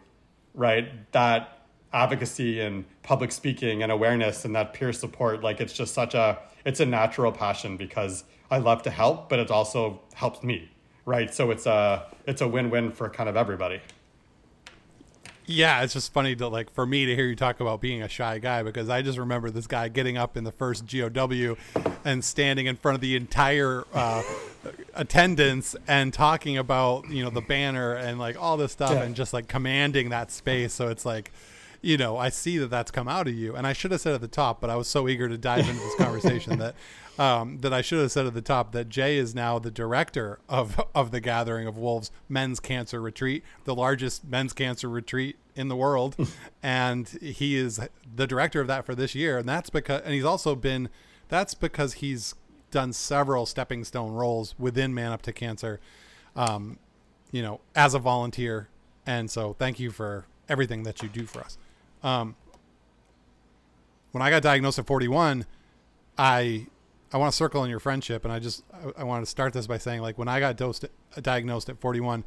right, 0.53 1.11
that 1.11 1.59
advocacy 1.91 2.59
and 2.61 2.85
public 3.03 3.31
speaking 3.31 3.83
and 3.83 3.91
awareness 3.91 4.45
and 4.45 4.55
that 4.55 4.73
peer 4.73 4.91
support, 4.91 5.43
like 5.43 5.61
it's 5.61 5.73
just 5.73 5.93
such 5.93 6.15
a 6.15 6.39
it's 6.65 6.79
a 6.79 6.85
natural 6.85 7.31
passion 7.31 7.77
because 7.77 8.23
I 8.49 8.57
love 8.57 8.83
to 8.83 8.89
help, 8.89 9.29
but 9.29 9.39
it 9.39 9.51
also 9.51 9.99
helps 10.13 10.43
me, 10.43 10.69
right? 11.05 11.33
So 11.33 11.51
it's 11.51 11.65
a 11.65 12.05
it's 12.25 12.41
a 12.41 12.47
win 12.47 12.69
win 12.69 12.91
for 12.91 13.09
kind 13.09 13.29
of 13.29 13.35
everybody. 13.35 13.81
Yeah, 15.45 15.83
it's 15.83 15.93
just 15.93 16.13
funny 16.13 16.35
to 16.37 16.47
like 16.47 16.71
for 16.71 16.85
me 16.85 17.05
to 17.05 17.15
hear 17.15 17.25
you 17.25 17.35
talk 17.35 17.59
about 17.59 17.81
being 17.81 18.01
a 18.01 18.07
shy 18.07 18.39
guy 18.39 18.63
because 18.63 18.89
I 18.89 19.01
just 19.01 19.17
remember 19.17 19.49
this 19.49 19.67
guy 19.67 19.89
getting 19.89 20.17
up 20.17 20.37
in 20.37 20.45
the 20.45 20.53
first 20.53 20.85
GOW 20.87 21.57
and 22.05 22.23
standing 22.23 22.65
in 22.65 22.77
front 22.77 22.95
of 22.95 23.01
the 23.01 23.17
entire 23.17 23.83
uh, 23.93 24.23
attendance 24.93 25.75
and 25.87 26.13
talking 26.13 26.57
about 26.57 27.09
you 27.09 27.23
know 27.23 27.29
the 27.29 27.41
banner 27.41 27.93
and 27.93 28.19
like 28.19 28.41
all 28.41 28.55
this 28.55 28.71
stuff 28.71 28.91
yeah. 28.91 29.03
and 29.03 29.15
just 29.15 29.33
like 29.33 29.47
commanding 29.47 30.09
that 30.09 30.31
space. 30.31 30.73
So 30.73 30.87
it's 30.87 31.05
like, 31.05 31.31
you 31.83 31.97
know, 31.97 32.17
I 32.17 32.29
see 32.29 32.57
that 32.59 32.69
that's 32.69 32.91
come 32.91 33.09
out 33.09 33.27
of 33.27 33.33
you, 33.35 33.55
and 33.55 33.67
I 33.67 33.73
should 33.73 33.91
have 33.91 33.99
said 33.99 34.15
at 34.15 34.21
the 34.21 34.27
top, 34.29 34.61
but 34.61 34.69
I 34.69 34.77
was 34.77 34.87
so 34.87 35.09
eager 35.09 35.27
to 35.27 35.37
dive 35.37 35.67
into 35.67 35.81
this 35.81 35.95
conversation 35.95 36.57
that 36.59 36.75
um, 37.19 37.59
that 37.59 37.73
I 37.73 37.81
should 37.81 37.99
have 37.99 38.11
said 38.11 38.25
at 38.25 38.33
the 38.33 38.41
top 38.41 38.71
that 38.71 38.87
Jay 38.87 39.17
is 39.17 39.35
now 39.35 39.59
the 39.59 39.69
director 39.69 40.39
of 40.47 40.81
of 40.95 41.11
the 41.11 41.19
Gathering 41.19 41.67
of 41.67 41.77
Wolves 41.77 42.09
Men's 42.29 42.61
Cancer 42.61 43.01
Retreat, 43.01 43.43
the 43.65 43.75
largest 43.75 44.23
men's 44.23 44.53
cancer 44.53 44.89
retreat 44.89 45.35
in 45.55 45.67
the 45.67 45.75
world, 45.75 46.15
and 46.63 47.09
he 47.21 47.57
is 47.57 47.81
the 48.15 48.27
director 48.27 48.61
of 48.61 48.67
that 48.67 48.85
for 48.85 48.95
this 48.95 49.13
year. 49.13 49.37
And 49.37 49.47
that's 49.47 49.69
because, 49.69 50.01
and 50.03 50.13
he's 50.13 50.23
also 50.23 50.55
been, 50.55 50.87
that's 51.27 51.53
because 51.53 51.95
he's 51.95 52.33
done 52.71 52.93
several 52.93 53.45
stepping 53.45 53.83
stone 53.83 54.13
roles 54.13 54.55
within 54.57 54.93
Man 54.93 55.11
Up 55.11 55.21
to 55.23 55.33
Cancer, 55.33 55.81
um, 56.33 56.79
you 57.29 57.41
know, 57.41 57.59
as 57.75 57.93
a 57.93 57.99
volunteer. 57.99 58.69
And 59.05 59.29
so, 59.29 59.53
thank 59.59 59.81
you 59.81 59.91
for 59.91 60.25
everything 60.47 60.83
that 60.83 61.03
you 61.03 61.09
do 61.09 61.25
for 61.25 61.41
us. 61.41 61.57
Um, 62.03 62.35
when 64.11 64.21
I 64.21 64.29
got 64.29 64.43
diagnosed 64.43 64.79
at 64.79 64.87
41, 64.87 65.45
I 66.17 66.67
I 67.11 67.17
want 67.17 67.31
to 67.31 67.35
circle 67.35 67.61
on 67.61 67.69
your 67.69 67.79
friendship, 67.79 68.23
and 68.23 68.33
I 68.33 68.39
just 68.39 68.63
I, 68.73 69.01
I 69.01 69.03
want 69.03 69.23
to 69.23 69.29
start 69.29 69.53
this 69.53 69.67
by 69.67 69.77
saying 69.77 70.01
like 70.01 70.17
when 70.17 70.27
I 70.27 70.39
got 70.39 70.57
dosed, 70.57 70.85
diagnosed 71.21 71.69
at 71.69 71.79
41, 71.79 72.23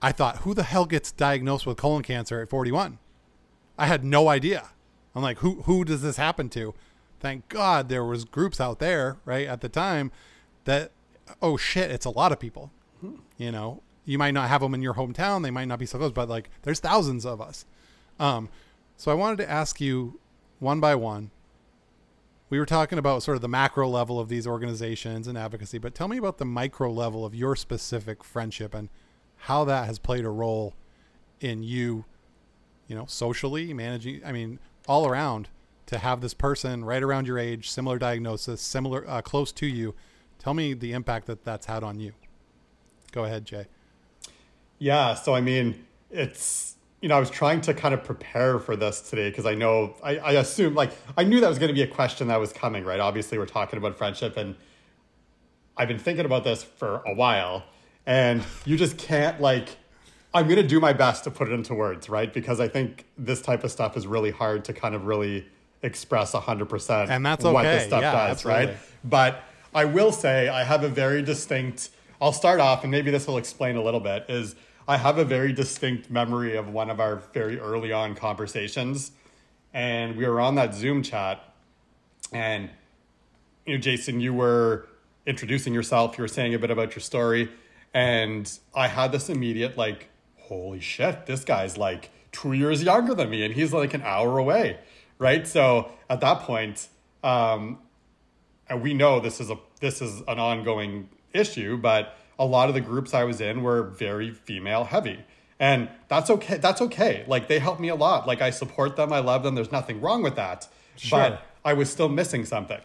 I 0.00 0.12
thought, 0.12 0.38
who 0.38 0.54
the 0.54 0.62
hell 0.62 0.86
gets 0.86 1.12
diagnosed 1.12 1.66
with 1.66 1.76
colon 1.76 2.02
cancer 2.02 2.40
at 2.40 2.50
41? 2.50 2.98
I 3.78 3.86
had 3.86 4.04
no 4.04 4.28
idea. 4.28 4.70
I'm 5.14 5.22
like, 5.22 5.38
who 5.38 5.62
who 5.62 5.84
does 5.84 6.02
this 6.02 6.16
happen 6.16 6.48
to? 6.50 6.74
Thank 7.20 7.48
God 7.48 7.88
there 7.88 8.04
was 8.04 8.24
groups 8.24 8.60
out 8.60 8.78
there, 8.78 9.16
right, 9.24 9.46
at 9.46 9.60
the 9.60 9.68
time 9.68 10.12
that 10.64 10.92
oh 11.42 11.56
shit, 11.56 11.90
it's 11.90 12.06
a 12.06 12.10
lot 12.10 12.32
of 12.32 12.38
people. 12.38 12.70
You 13.36 13.52
know, 13.52 13.82
you 14.04 14.18
might 14.18 14.32
not 14.32 14.48
have 14.48 14.60
them 14.60 14.74
in 14.74 14.82
your 14.82 14.94
hometown, 14.94 15.42
they 15.42 15.50
might 15.50 15.66
not 15.66 15.78
be 15.78 15.86
so 15.86 15.98
close, 15.98 16.12
but 16.12 16.28
like 16.28 16.50
there's 16.62 16.80
thousands 16.80 17.24
of 17.24 17.40
us. 17.40 17.64
Um, 18.18 18.48
so 18.98 19.12
I 19.12 19.14
wanted 19.14 19.38
to 19.38 19.48
ask 19.48 19.80
you 19.80 20.18
one 20.58 20.80
by 20.80 20.96
one. 20.96 21.30
We 22.50 22.58
were 22.58 22.66
talking 22.66 22.98
about 22.98 23.22
sort 23.22 23.36
of 23.36 23.42
the 23.42 23.48
macro 23.48 23.88
level 23.88 24.18
of 24.18 24.28
these 24.28 24.44
organizations 24.44 25.28
and 25.28 25.38
advocacy, 25.38 25.78
but 25.78 25.94
tell 25.94 26.08
me 26.08 26.16
about 26.16 26.38
the 26.38 26.44
micro 26.44 26.90
level 26.90 27.24
of 27.24 27.32
your 27.32 27.54
specific 27.54 28.24
friendship 28.24 28.74
and 28.74 28.88
how 29.36 29.64
that 29.66 29.86
has 29.86 30.00
played 30.00 30.24
a 30.24 30.30
role 30.30 30.74
in 31.40 31.62
you, 31.62 32.06
you 32.88 32.96
know, 32.96 33.06
socially 33.06 33.72
managing. 33.72 34.20
I 34.26 34.32
mean, 34.32 34.58
all 34.88 35.06
around 35.06 35.48
to 35.86 35.98
have 35.98 36.20
this 36.20 36.34
person 36.34 36.84
right 36.84 37.02
around 37.02 37.28
your 37.28 37.38
age, 37.38 37.70
similar 37.70 38.00
diagnosis, 38.00 38.60
similar 38.60 39.08
uh, 39.08 39.22
close 39.22 39.52
to 39.52 39.66
you. 39.66 39.94
Tell 40.40 40.54
me 40.54 40.74
the 40.74 40.92
impact 40.92 41.26
that 41.26 41.44
that's 41.44 41.66
had 41.66 41.84
on 41.84 42.00
you. 42.00 42.14
Go 43.12 43.24
ahead, 43.24 43.44
Jay. 43.44 43.66
Yeah. 44.80 45.14
So 45.14 45.36
I 45.36 45.40
mean, 45.40 45.86
it's 46.10 46.77
you 47.00 47.08
know, 47.08 47.16
I 47.16 47.20
was 47.20 47.30
trying 47.30 47.60
to 47.62 47.74
kind 47.74 47.94
of 47.94 48.02
prepare 48.02 48.58
for 48.58 48.74
this 48.74 49.08
today 49.08 49.30
because 49.30 49.46
I 49.46 49.54
know 49.54 49.94
I, 50.02 50.18
I 50.18 50.32
assumed 50.32 50.76
like 50.76 50.90
I 51.16 51.24
knew 51.24 51.40
that 51.40 51.48
was 51.48 51.58
going 51.58 51.68
to 51.68 51.74
be 51.74 51.82
a 51.82 51.86
question 51.86 52.28
that 52.28 52.40
was 52.40 52.52
coming, 52.52 52.84
right? 52.84 53.00
Obviously, 53.00 53.38
we're 53.38 53.46
talking 53.46 53.78
about 53.78 53.96
friendship, 53.96 54.36
and 54.36 54.56
I've 55.76 55.88
been 55.88 55.98
thinking 55.98 56.24
about 56.24 56.44
this 56.44 56.62
for 56.62 57.02
a 57.06 57.14
while 57.14 57.64
and 58.08 58.42
you 58.64 58.76
just 58.76 58.96
can't 58.96 59.40
like 59.40 59.68
i'm 60.34 60.46
going 60.46 60.56
to 60.56 60.66
do 60.66 60.80
my 60.80 60.92
best 60.92 61.22
to 61.24 61.30
put 61.30 61.46
it 61.46 61.52
into 61.52 61.74
words 61.74 62.08
right 62.08 62.34
because 62.34 62.58
i 62.58 62.66
think 62.66 63.04
this 63.16 63.40
type 63.40 63.62
of 63.62 63.70
stuff 63.70 63.96
is 63.96 64.06
really 64.06 64.32
hard 64.32 64.64
to 64.64 64.72
kind 64.72 64.96
of 64.96 65.04
really 65.06 65.46
express 65.82 66.32
100% 66.32 67.08
and 67.08 67.24
that's 67.24 67.44
okay. 67.44 67.54
what 67.54 67.62
this 67.62 67.86
stuff 67.86 68.00
yeah, 68.00 68.10
does 68.10 68.30
absolutely. 68.30 68.66
right 68.66 68.76
but 69.04 69.44
i 69.74 69.84
will 69.84 70.10
say 70.10 70.48
i 70.48 70.64
have 70.64 70.82
a 70.82 70.88
very 70.88 71.22
distinct 71.22 71.90
i'll 72.20 72.32
start 72.32 72.58
off 72.58 72.82
and 72.82 72.90
maybe 72.90 73.12
this 73.12 73.28
will 73.28 73.38
explain 73.38 73.76
a 73.76 73.82
little 73.82 74.00
bit 74.00 74.24
is 74.28 74.56
i 74.88 74.96
have 74.96 75.18
a 75.18 75.24
very 75.24 75.52
distinct 75.52 76.10
memory 76.10 76.56
of 76.56 76.68
one 76.68 76.90
of 76.90 76.98
our 76.98 77.16
very 77.32 77.60
early 77.60 77.92
on 77.92 78.14
conversations 78.14 79.12
and 79.72 80.16
we 80.16 80.26
were 80.26 80.40
on 80.40 80.56
that 80.56 80.74
zoom 80.74 81.02
chat 81.02 81.54
and 82.32 82.68
you 83.66 83.74
know 83.74 83.80
jason 83.80 84.20
you 84.20 84.34
were 84.34 84.88
introducing 85.26 85.72
yourself 85.72 86.18
you 86.18 86.22
were 86.22 86.28
saying 86.28 86.54
a 86.54 86.58
bit 86.58 86.70
about 86.70 86.96
your 86.96 87.02
story 87.02 87.48
and 87.94 88.58
I 88.74 88.88
had 88.88 89.12
this 89.12 89.28
immediate, 89.28 89.76
like, 89.76 90.08
holy 90.36 90.80
shit, 90.80 91.26
this 91.26 91.44
guy's 91.44 91.76
like 91.76 92.10
two 92.32 92.52
years 92.52 92.82
younger 92.82 93.14
than 93.14 93.30
me 93.30 93.44
and 93.44 93.54
he's 93.54 93.72
like 93.72 93.94
an 93.94 94.02
hour 94.02 94.38
away. 94.38 94.78
Right. 95.18 95.46
So 95.46 95.90
at 96.08 96.20
that 96.20 96.40
point, 96.40 96.88
um, 97.24 97.78
and 98.68 98.82
we 98.82 98.94
know 98.94 99.18
this 99.18 99.40
is 99.40 99.50
a 99.50 99.58
this 99.80 100.00
is 100.00 100.20
an 100.28 100.38
ongoing 100.38 101.08
issue, 101.32 101.76
but 101.76 102.16
a 102.38 102.44
lot 102.44 102.68
of 102.68 102.74
the 102.74 102.80
groups 102.80 103.14
I 103.14 103.24
was 103.24 103.40
in 103.40 103.62
were 103.62 103.82
very 103.82 104.30
female 104.30 104.84
heavy. 104.84 105.24
And 105.60 105.88
that's 106.06 106.30
okay. 106.30 106.58
That's 106.58 106.80
okay. 106.82 107.24
Like 107.26 107.48
they 107.48 107.58
helped 107.58 107.80
me 107.80 107.88
a 107.88 107.96
lot. 107.96 108.26
Like 108.26 108.40
I 108.40 108.50
support 108.50 108.96
them. 108.96 109.12
I 109.12 109.18
love 109.18 109.42
them. 109.42 109.54
There's 109.54 109.72
nothing 109.72 110.00
wrong 110.00 110.22
with 110.22 110.36
that. 110.36 110.68
Sure. 110.96 111.18
But 111.18 111.42
I 111.64 111.72
was 111.72 111.90
still 111.90 112.08
missing 112.08 112.44
something, 112.44 112.80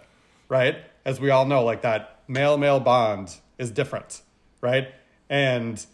right? 0.49 0.77
As 1.05 1.19
we 1.19 1.29
all 1.29 1.45
know, 1.45 1.63
like 1.63 1.83
that 1.83 2.21
male 2.27 2.57
male 2.57 2.79
bond 2.79 3.35
is 3.57 3.69
different 3.69 4.21
right? 4.63 4.87
And 5.29 5.85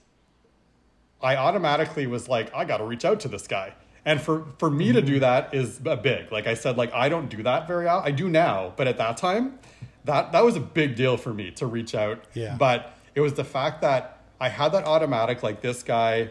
I 1.22 1.36
automatically 1.36 2.08
was 2.08 2.30
like, 2.30 2.54
I 2.54 2.63
got 2.63 2.78
to 2.78 2.86
reach 2.86 3.04
out 3.04 3.19
to 3.22 3.28
this 3.28 3.48
guy. 3.48 3.74
And 4.06 4.22
for, 4.22 4.45
for 4.60 4.69
me 4.69 4.93
to 4.93 5.02
do 5.02 5.13
mm-hmm. 5.13 5.22
that 5.22 5.54
is 5.54 5.82
a 5.86 5.98
big. 5.98 6.32
Like 6.32 6.48
I 6.48 6.54
said, 6.54 6.78
like 6.78 6.93
I 6.93 7.10
don't 7.10 7.30
do 7.30 7.43
that 7.43 7.67
very 7.67 7.88
often. 7.88 8.08
I 8.08 8.15
do 8.15 8.30
now, 8.30 8.74
but 8.78 8.88
at 8.88 8.98
that 9.00 9.17
time, 9.17 9.60
that 10.06 10.32
that 10.32 10.45
was 10.45 10.56
a 10.56 10.62
big 10.62 10.95
deal 10.95 11.17
for 11.17 11.34
me 11.34 11.52
to 11.52 11.65
reach 11.65 11.93
out. 11.93 12.24
Yeah. 12.34 12.56
But 12.58 12.93
it 13.19 13.21
was 13.21 13.34
the 13.34 13.43
fact 13.43 13.82
that 13.82 14.17
I 14.39 14.47
had 14.47 14.71
that 14.71 14.86
automatic. 14.86 15.43
Like 15.43 15.60
this 15.60 15.84
guy 15.84 16.29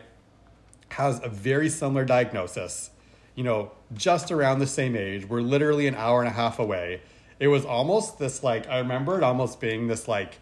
has 0.93 1.21
a 1.23 1.29
very 1.29 1.69
similar 1.69 2.07
diagnosis. 2.07 2.89
You 3.35 3.45
know, 3.45 3.73
just 3.93 4.33
around 4.33 4.61
the 4.61 4.67
same 4.67 4.97
age. 4.97 5.29
We're 5.29 5.43
literally 5.43 5.87
an 5.87 5.95
hour 5.95 6.21
and 6.21 6.29
a 6.29 6.33
half 6.33 6.59
away. 6.59 7.03
It 7.39 7.49
was 7.49 7.67
almost 7.67 8.19
this 8.19 8.43
like 8.43 8.67
I 8.71 8.79
remember 8.79 9.19
it 9.19 9.23
almost 9.23 9.61
being 9.61 9.87
this 9.87 10.09
like 10.09 10.39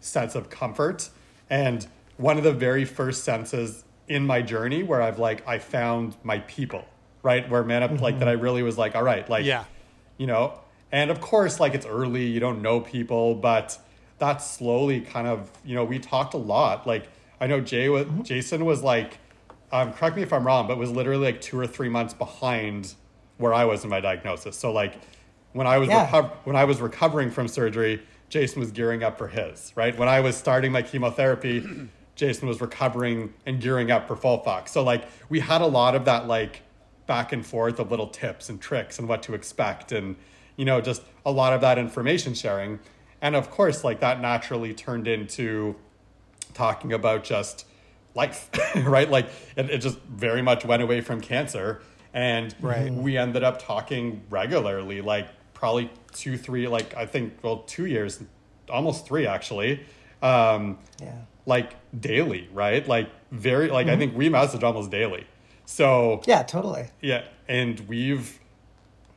sense 0.00 0.34
of 0.34 0.50
comfort 0.50 1.08
and 1.48 1.86
one 2.18 2.36
of 2.36 2.44
the 2.44 2.52
very 2.52 2.84
first 2.84 3.24
senses 3.24 3.82
in 4.06 4.26
my 4.26 4.42
journey 4.42 4.82
where 4.82 5.00
I've 5.00 5.18
like 5.18 5.48
I 5.48 5.58
found 5.58 6.14
my 6.22 6.40
people, 6.40 6.84
right? 7.22 7.48
Where 7.48 7.64
man 7.64 7.82
up 7.82 7.90
mm-hmm. 7.90 8.02
like 8.02 8.18
that 8.18 8.28
I 8.28 8.32
really 8.32 8.62
was 8.62 8.76
like, 8.76 8.94
all 8.94 9.02
right, 9.02 9.26
like 9.30 9.46
yeah, 9.46 9.64
you 10.18 10.26
know, 10.26 10.60
and 10.92 11.10
of 11.10 11.22
course, 11.22 11.58
like 11.58 11.74
it's 11.74 11.86
early, 11.86 12.26
you 12.26 12.38
don't 12.38 12.60
know 12.60 12.80
people, 12.80 13.34
but 13.34 13.78
that 14.18 14.38
slowly 14.38 15.00
kind 15.00 15.26
of, 15.26 15.50
you 15.64 15.74
know, 15.74 15.84
we 15.84 15.98
talked 15.98 16.34
a 16.34 16.38
lot. 16.38 16.86
Like 16.86 17.08
I 17.40 17.46
know 17.46 17.60
Jay 17.60 17.88
was 17.88 18.06
mm-hmm. 18.06 18.22
Jason 18.22 18.64
was 18.64 18.82
like, 18.82 19.18
um, 19.72 19.92
correct 19.92 20.16
me 20.16 20.22
if 20.22 20.32
I'm 20.32 20.46
wrong, 20.46 20.66
but 20.66 20.78
was 20.78 20.90
literally 20.90 21.26
like 21.26 21.40
two 21.40 21.58
or 21.58 21.66
three 21.66 21.88
months 21.88 22.14
behind 22.14 22.94
where 23.38 23.52
I 23.52 23.64
was 23.64 23.84
in 23.84 23.90
my 23.90 24.00
diagnosis. 24.00 24.56
So 24.56 24.72
like 24.72 24.94
when 25.52 25.66
I 25.66 25.78
was 25.78 25.88
Yeah. 25.88 26.06
reco- 26.08 26.30
when 26.44 26.56
I 26.56 26.64
was 26.64 26.80
recovering 26.80 27.30
from 27.30 27.48
surgery, 27.48 28.02
Jason 28.28 28.60
was 28.60 28.70
gearing 28.70 29.02
up 29.02 29.18
for 29.18 29.28
his. 29.28 29.72
Right 29.76 29.96
when 29.96 30.08
I 30.08 30.20
was 30.20 30.36
starting 30.36 30.72
my 30.72 30.82
chemotherapy, 30.82 31.88
Jason 32.16 32.48
was 32.48 32.60
recovering 32.60 33.34
and 33.44 33.60
gearing 33.60 33.90
up 33.90 34.08
for 34.08 34.16
FOLFOX. 34.16 34.68
So 34.68 34.82
like 34.82 35.04
we 35.28 35.40
had 35.40 35.60
a 35.60 35.66
lot 35.66 35.94
of 35.94 36.06
that 36.06 36.26
like 36.26 36.62
back 37.06 37.32
and 37.32 37.44
forth 37.46 37.78
of 37.78 37.90
little 37.90 38.08
tips 38.08 38.48
and 38.48 38.60
tricks 38.60 38.98
and 38.98 39.08
what 39.08 39.22
to 39.22 39.34
expect 39.34 39.92
and 39.92 40.16
you 40.56 40.64
know 40.64 40.80
just 40.80 41.02
a 41.24 41.30
lot 41.30 41.52
of 41.52 41.60
that 41.60 41.78
information 41.78 42.32
sharing. 42.34 42.80
And 43.22 43.34
of 43.34 43.50
course, 43.50 43.82
like 43.84 44.00
that 44.00 44.20
naturally 44.20 44.74
turned 44.74 45.08
into 45.08 45.76
talking 46.54 46.92
about 46.92 47.24
just 47.24 47.66
life, 48.14 48.48
right? 48.76 49.10
Like 49.10 49.26
it, 49.56 49.70
it 49.70 49.78
just 49.78 49.98
very 50.02 50.42
much 50.42 50.64
went 50.64 50.82
away 50.82 51.00
from 51.00 51.20
cancer. 51.20 51.80
And 52.14 52.54
Right. 52.60 52.90
we 52.92 53.18
ended 53.18 53.42
up 53.44 53.62
talking 53.62 54.22
regularly, 54.30 55.00
like 55.02 55.28
probably 55.54 55.90
two, 56.12 56.36
three, 56.38 56.66
like 56.68 56.96
I 56.96 57.04
think, 57.06 57.34
well, 57.42 57.58
two 57.66 57.86
years, 57.86 58.22
almost 58.70 59.06
three 59.06 59.26
actually. 59.26 59.84
Um, 60.22 60.78
Yeah. 61.00 61.12
like 61.44 61.74
daily, 61.98 62.48
right? 62.52 62.86
Like 62.88 63.10
very, 63.30 63.68
like 63.68 63.86
I 63.88 63.96
think 63.96 64.16
we 64.16 64.28
message 64.28 64.62
almost 64.64 64.90
daily. 64.90 65.26
So 65.66 66.22
Yeah, 66.26 66.42
totally. 66.42 66.88
yeah, 67.00 67.24
and 67.48 67.80
we've, 67.80 68.38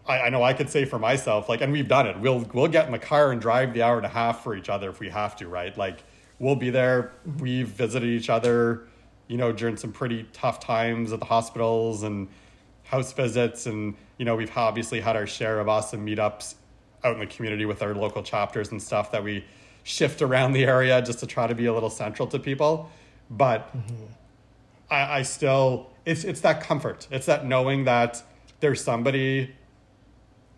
I, 0.07 0.21
I 0.21 0.29
know 0.29 0.43
I 0.43 0.53
could 0.53 0.69
say 0.69 0.85
for 0.85 0.99
myself, 0.99 1.49
like, 1.49 1.61
and 1.61 1.71
we've 1.71 1.87
done 1.87 2.07
it. 2.07 2.19
We'll 2.19 2.39
we'll 2.53 2.67
get 2.67 2.85
in 2.85 2.91
the 2.91 2.99
car 2.99 3.31
and 3.31 3.41
drive 3.41 3.73
the 3.73 3.81
hour 3.81 3.97
and 3.97 4.05
a 4.05 4.09
half 4.09 4.43
for 4.43 4.55
each 4.55 4.69
other 4.69 4.89
if 4.89 4.99
we 4.99 5.09
have 5.09 5.35
to, 5.37 5.47
right? 5.47 5.75
Like, 5.77 6.03
we'll 6.39 6.55
be 6.55 6.69
there. 6.69 7.13
We've 7.39 7.67
visited 7.67 8.09
each 8.09 8.29
other, 8.29 8.87
you 9.27 9.37
know, 9.37 9.51
during 9.51 9.77
some 9.77 9.91
pretty 9.91 10.27
tough 10.33 10.59
times 10.59 11.13
at 11.13 11.19
the 11.19 11.25
hospitals 11.25 12.03
and 12.03 12.27
house 12.83 13.13
visits, 13.13 13.65
and 13.65 13.95
you 14.17 14.25
know, 14.25 14.35
we've 14.35 14.55
obviously 14.57 14.99
had 14.99 15.15
our 15.15 15.27
share 15.27 15.59
of 15.59 15.69
awesome 15.69 16.05
meetups 16.05 16.55
out 17.03 17.13
in 17.13 17.19
the 17.19 17.27
community 17.27 17.65
with 17.65 17.81
our 17.81 17.93
local 17.93 18.23
chapters 18.23 18.71
and 18.71 18.81
stuff 18.81 19.11
that 19.11 19.23
we 19.23 19.45
shift 19.83 20.21
around 20.21 20.51
the 20.53 20.65
area 20.65 21.01
just 21.01 21.19
to 21.19 21.27
try 21.27 21.47
to 21.47 21.55
be 21.55 21.65
a 21.65 21.73
little 21.73 21.89
central 21.89 22.27
to 22.27 22.39
people, 22.39 22.89
but. 23.29 23.75
Mm-hmm. 23.75 24.05
I, 24.91 25.19
I 25.19 25.21
still 25.21 25.89
it's 26.05 26.23
it's 26.23 26.41
that 26.41 26.61
comfort. 26.61 27.07
It's 27.11 27.25
that 27.27 27.45
knowing 27.45 27.85
that 27.85 28.23
there's 28.59 28.83
somebody 28.83 29.55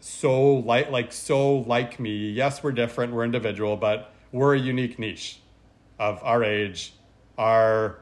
so 0.02 0.56
like 0.56 0.90
like 0.92 1.14
so 1.14 1.60
like 1.60 2.00
me. 2.00 2.30
Yes, 2.32 2.64
we're 2.64 2.72
different, 2.72 3.14
we're 3.14 3.24
individual, 3.24 3.78
but 3.78 4.14
we're 4.32 4.56
a 4.56 4.60
unique 4.60 5.00
niche 5.00 5.40
of 6.00 6.20
our 6.24 6.44
age, 6.44 6.94
our 7.38 8.00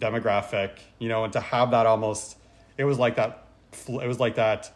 demographic, 0.00 0.78
you 0.98 1.08
know, 1.08 1.24
and 1.24 1.32
to 1.32 1.40
have 1.40 1.70
that 1.70 1.86
almost 1.86 2.38
it 2.76 2.84
was 2.84 2.98
like 2.98 3.16
that 3.16 3.44
it 3.88 4.06
was 4.08 4.18
like 4.18 4.34
that 4.36 4.72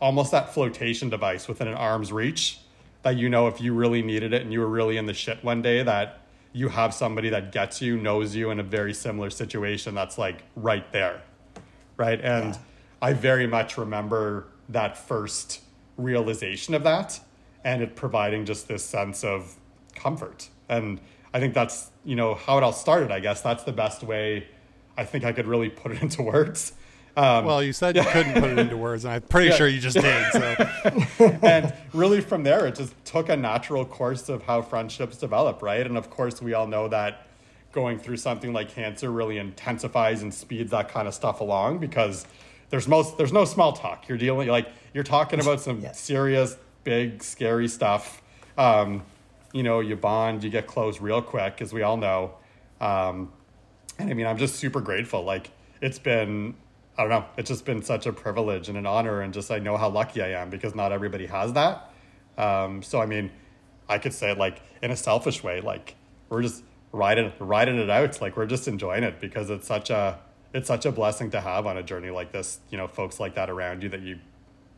almost 0.00 0.32
that 0.32 0.52
flotation 0.52 1.08
device 1.08 1.48
within 1.48 1.68
an 1.68 1.74
arm's 1.74 2.12
reach 2.12 2.60
that 3.02 3.16
you 3.16 3.28
know 3.28 3.46
if 3.46 3.60
you 3.60 3.72
really 3.72 4.02
needed 4.02 4.32
it 4.32 4.42
and 4.42 4.52
you 4.52 4.60
were 4.60 4.68
really 4.68 4.96
in 4.96 5.06
the 5.06 5.14
shit 5.14 5.42
one 5.44 5.62
day 5.62 5.82
that 5.82 6.20
you 6.52 6.68
have 6.70 6.94
somebody 6.94 7.28
that 7.28 7.52
gets 7.52 7.82
you, 7.82 7.98
knows 7.98 8.34
you 8.34 8.50
in 8.50 8.58
a 8.58 8.62
very 8.62 8.94
similar 8.94 9.28
situation 9.28 9.94
that's 9.94 10.16
like 10.16 10.42
right 10.56 10.90
there. 10.90 11.20
Right. 11.98 12.18
And 12.18 12.54
Yeah. 12.54 12.60
I 13.02 13.12
very 13.12 13.46
much 13.46 13.76
remember 13.76 14.46
that 14.70 14.96
first 14.96 15.60
realization 15.96 16.74
of 16.74 16.82
that 16.84 17.18
and 17.64 17.82
it 17.82 17.96
providing 17.96 18.44
just 18.44 18.68
this 18.68 18.84
sense 18.84 19.24
of 19.24 19.56
comfort. 19.94 20.48
And 20.68 21.00
I 21.34 21.40
think 21.40 21.54
that's, 21.54 21.90
you 22.04 22.16
know, 22.16 22.34
how 22.34 22.58
it 22.58 22.62
all 22.62 22.72
started, 22.72 23.10
I 23.10 23.20
guess. 23.20 23.40
That's 23.40 23.64
the 23.64 23.72
best 23.72 24.02
way 24.02 24.46
I 24.96 25.04
think 25.04 25.24
I 25.24 25.32
could 25.32 25.46
really 25.46 25.68
put 25.68 25.92
it 25.92 26.02
into 26.02 26.22
words. 26.22 26.72
Um, 27.16 27.46
Well, 27.46 27.62
you 27.62 27.72
said 27.72 27.96
you 27.96 28.04
couldn't 28.04 28.34
put 28.34 28.50
it 28.50 28.58
into 28.58 28.76
words, 28.76 29.04
and 29.06 29.14
I'm 29.14 29.22
pretty 29.22 29.48
Yeah. 29.48 29.54
sure 29.56 29.68
you 29.68 29.80
just 29.80 29.96
did. 29.96 30.32
So 30.32 31.24
and 31.42 31.72
really 31.94 32.20
from 32.20 32.42
there 32.44 32.66
it 32.66 32.74
just 32.74 32.92
took 33.06 33.30
a 33.30 33.36
natural 33.36 33.84
course 33.86 34.28
of 34.28 34.42
how 34.42 34.60
friendships 34.60 35.16
develop 35.16 35.62
right 35.62 35.86
and 35.86 35.96
of 35.96 36.10
course 36.10 36.42
we 36.42 36.52
all 36.52 36.66
know 36.66 36.88
that 36.88 37.26
going 37.72 37.98
through 37.98 38.18
something 38.18 38.52
like 38.52 38.68
cancer 38.70 39.10
really 39.10 39.38
intensifies 39.38 40.22
and 40.22 40.32
speeds 40.32 40.70
that 40.72 40.88
kind 40.90 41.08
of 41.08 41.14
stuff 41.14 41.40
along 41.40 41.78
because 41.78 42.26
there's 42.70 42.88
most 42.88 43.16
there's 43.18 43.32
no 43.32 43.44
small 43.44 43.72
talk 43.72 44.08
you're 44.08 44.18
dealing 44.18 44.48
like 44.48 44.68
you're 44.94 45.04
talking 45.04 45.40
about 45.40 45.60
some 45.60 45.80
Yes. 45.80 46.00
serious 46.00 46.56
big 46.84 47.22
scary 47.22 47.68
stuff 47.68 48.22
um, 48.58 49.02
you 49.52 49.62
know 49.62 49.80
you 49.80 49.96
bond 49.96 50.42
you 50.44 50.50
get 50.50 50.66
close 50.66 51.00
real 51.00 51.22
quick 51.22 51.60
as 51.60 51.72
we 51.72 51.82
all 51.82 51.96
know 51.96 52.34
um, 52.80 53.32
and 53.98 54.10
I 54.10 54.14
mean, 54.14 54.26
I'm 54.26 54.36
just 54.36 54.56
super 54.56 54.80
grateful. 54.80 55.24
Like, 55.24 55.50
it's 55.80 55.98
been, 55.98 56.54
I 56.98 57.02
don't 57.02 57.10
know, 57.10 57.24
it's 57.36 57.48
just 57.48 57.64
been 57.64 57.82
such 57.82 58.06
a 58.06 58.12
privilege 58.12 58.68
and 58.68 58.76
an 58.76 58.86
honor. 58.86 59.22
And 59.22 59.32
just, 59.32 59.50
I 59.50 59.58
know 59.58 59.76
how 59.76 59.88
lucky 59.88 60.20
I 60.22 60.40
am 60.40 60.50
because 60.50 60.74
not 60.74 60.92
everybody 60.92 61.26
has 61.26 61.54
that. 61.54 61.90
Um, 62.36 62.82
so, 62.82 63.00
I 63.00 63.06
mean, 63.06 63.30
I 63.88 63.98
could 63.98 64.12
say, 64.12 64.34
like, 64.34 64.60
in 64.82 64.90
a 64.90 64.96
selfish 64.96 65.42
way, 65.42 65.60
like, 65.60 65.94
we're 66.28 66.42
just 66.42 66.62
riding, 66.92 67.32
riding 67.38 67.78
it 67.78 67.88
out. 67.88 68.20
Like, 68.20 68.36
we're 68.36 68.46
just 68.46 68.68
enjoying 68.68 69.04
it 69.04 69.20
because 69.20 69.48
it's 69.48 69.66
such 69.66 69.88
a, 69.88 70.18
it's 70.56 70.68
such 70.68 70.86
a 70.86 70.92
blessing 70.92 71.30
to 71.32 71.40
have 71.40 71.66
on 71.66 71.76
a 71.76 71.82
journey 71.82 72.10
like 72.10 72.32
this, 72.32 72.60
you 72.70 72.78
know, 72.78 72.86
folks 72.86 73.20
like 73.20 73.34
that 73.34 73.50
around 73.50 73.82
you 73.82 73.88
that 73.90 74.00
you 74.02 74.18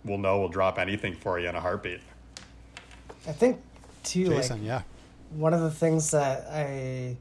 will 0.04 0.18
know 0.18 0.40
will 0.40 0.48
drop 0.48 0.78
anything 0.78 1.14
for 1.14 1.38
you 1.38 1.48
in 1.48 1.54
a 1.54 1.60
heartbeat. 1.60 2.00
I 3.26 3.32
think 3.32 3.60
too, 4.02 4.26
Jason, 4.26 4.58
like 4.58 4.66
yeah, 4.66 4.82
one 5.30 5.54
of 5.54 5.60
the 5.60 5.70
things 5.70 6.10
that 6.10 6.46
I 6.50 7.16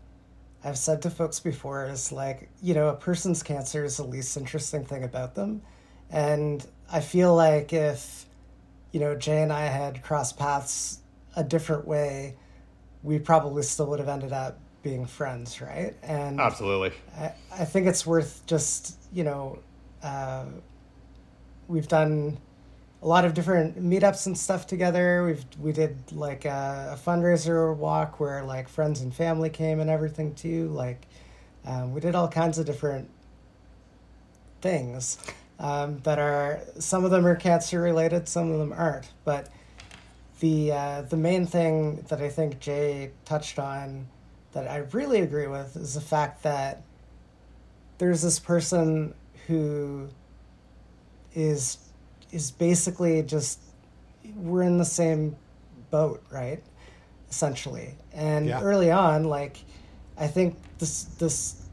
I've 0.63 0.77
said 0.77 1.01
to 1.03 1.09
folks 1.09 1.39
before 1.39 1.85
is 1.85 2.11
like, 2.11 2.49
you 2.61 2.73
know, 2.73 2.89
a 2.89 2.95
person's 2.95 3.43
cancer 3.43 3.85
is 3.85 3.97
the 3.97 4.03
least 4.03 4.35
interesting 4.37 4.83
thing 4.83 5.03
about 5.03 5.35
them. 5.35 5.61
And 6.09 6.65
I 6.91 6.99
feel 7.01 7.35
like 7.35 7.73
if, 7.73 8.25
you 8.91 8.99
know, 8.99 9.15
Jay 9.15 9.43
and 9.43 9.53
I 9.53 9.65
had 9.65 10.01
crossed 10.01 10.37
paths 10.37 10.99
a 11.35 11.43
different 11.43 11.87
way, 11.87 12.35
we 13.03 13.19
probably 13.19 13.63
still 13.63 13.85
would 13.87 13.99
have 13.99 14.09
ended 14.09 14.33
up 14.33 14.59
being 14.87 15.05
friends, 15.05 15.59
right? 15.59 15.93
And 16.01 16.39
Absolutely. 16.39 16.93
I, 17.17 17.33
I 17.51 17.65
think 17.65 17.87
it's 17.87 18.05
worth 18.05 18.41
just 18.45 18.97
you 19.11 19.25
know 19.25 19.59
uh, 20.01 20.45
we've 21.67 21.89
done 21.89 22.37
a 23.01 23.07
lot 23.07 23.25
of 23.25 23.33
different 23.33 23.77
meetups 23.77 24.25
and 24.25 24.35
stuff 24.35 24.65
together 24.65 25.23
we've 25.23 25.45
we 25.59 25.71
did 25.71 25.95
like 26.11 26.45
a, 26.45 26.95
a 26.95 27.09
fundraiser 27.09 27.75
walk 27.75 28.19
where 28.19 28.43
like 28.43 28.67
friends 28.67 29.01
and 29.01 29.13
family 29.13 29.51
came 29.51 29.79
and 29.79 29.89
everything 29.89 30.33
too 30.33 30.67
like 30.69 31.05
um, 31.65 31.93
we 31.93 32.01
did 32.01 32.15
all 32.15 32.27
kinds 32.27 32.57
of 32.57 32.65
different 32.65 33.07
things 34.61 35.19
um, 35.59 35.99
that 35.99 36.17
are 36.17 36.59
some 36.79 37.05
of 37.05 37.11
them 37.11 37.27
are 37.27 37.35
cancer 37.35 37.79
related 37.81 38.27
some 38.27 38.51
of 38.51 38.57
them 38.57 38.73
aren't 38.73 39.11
but 39.25 39.49
the 40.39 40.71
uh, 40.71 41.01
the 41.03 41.17
main 41.17 41.45
thing 41.45 42.03
that 42.09 42.21
I 42.21 42.29
think 42.29 42.59
Jay 42.59 43.11
touched 43.25 43.59
on 43.59 44.07
that 44.57 44.67
I 44.67 44.77
really 44.91 45.21
agree 45.21 45.45
with 45.45 45.75
is 45.75 45.93
the 45.93 46.01
fact 46.01 46.41
that 46.41 46.81
there's 47.99 48.23
this 48.23 48.39
person 48.39 49.13
who 49.45 50.09
is 51.35 51.77
is 52.31 52.49
basically 52.49 53.21
just 53.21 53.59
we're 54.35 54.63
in 54.63 54.79
the 54.79 54.85
same 54.85 55.35
boat, 55.91 56.23
right? 56.31 56.61
Essentially. 57.29 57.93
And 58.13 58.47
Yeah. 58.47 58.61
early 58.61 58.89
on, 58.89 59.25
like 59.25 59.57
I 60.17 60.25
think 60.25 60.57
this 60.79 61.03
this 61.03 61.69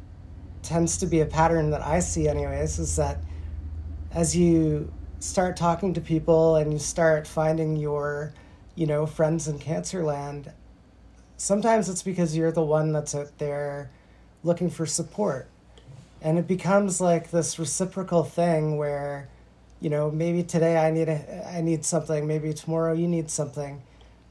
tends 0.62 0.98
to 0.98 1.06
be 1.06 1.22
a 1.22 1.26
pattern 1.26 1.70
that 1.70 1.80
I 1.80 2.00
see 2.00 2.28
anyways, 2.28 2.78
is 2.78 2.96
that 2.96 3.16
as 4.12 4.36
you 4.36 4.92
start 5.20 5.56
talking 5.56 5.94
to 5.94 6.02
people 6.02 6.56
and 6.56 6.70
you 6.70 6.78
start 6.78 7.26
finding 7.26 7.76
your, 7.76 8.34
you 8.74 8.86
know, 8.86 9.06
friends 9.06 9.48
in 9.48 9.58
cancer 9.58 10.04
land, 10.04 10.52
sometimes 11.36 11.88
it's 11.88 12.02
because 12.02 12.36
you're 12.36 12.52
the 12.52 12.62
one 12.62 12.92
that's 12.92 13.14
out 13.14 13.38
there 13.38 13.90
looking 14.42 14.70
for 14.70 14.86
support. 14.86 15.48
And 16.22 16.38
it 16.38 16.46
becomes 16.46 17.00
like 17.00 17.30
this 17.30 17.58
reciprocal 17.58 18.24
thing 18.24 18.76
where, 18.76 19.28
you 19.80 19.90
know, 19.90 20.10
maybe 20.10 20.42
today 20.42 20.78
I 20.78 20.90
need 20.90 21.08
a, 21.08 21.46
I 21.48 21.60
need 21.60 21.84
something, 21.84 22.26
maybe 22.26 22.52
tomorrow 22.54 22.94
you 22.94 23.08
need 23.08 23.30
something. 23.30 23.82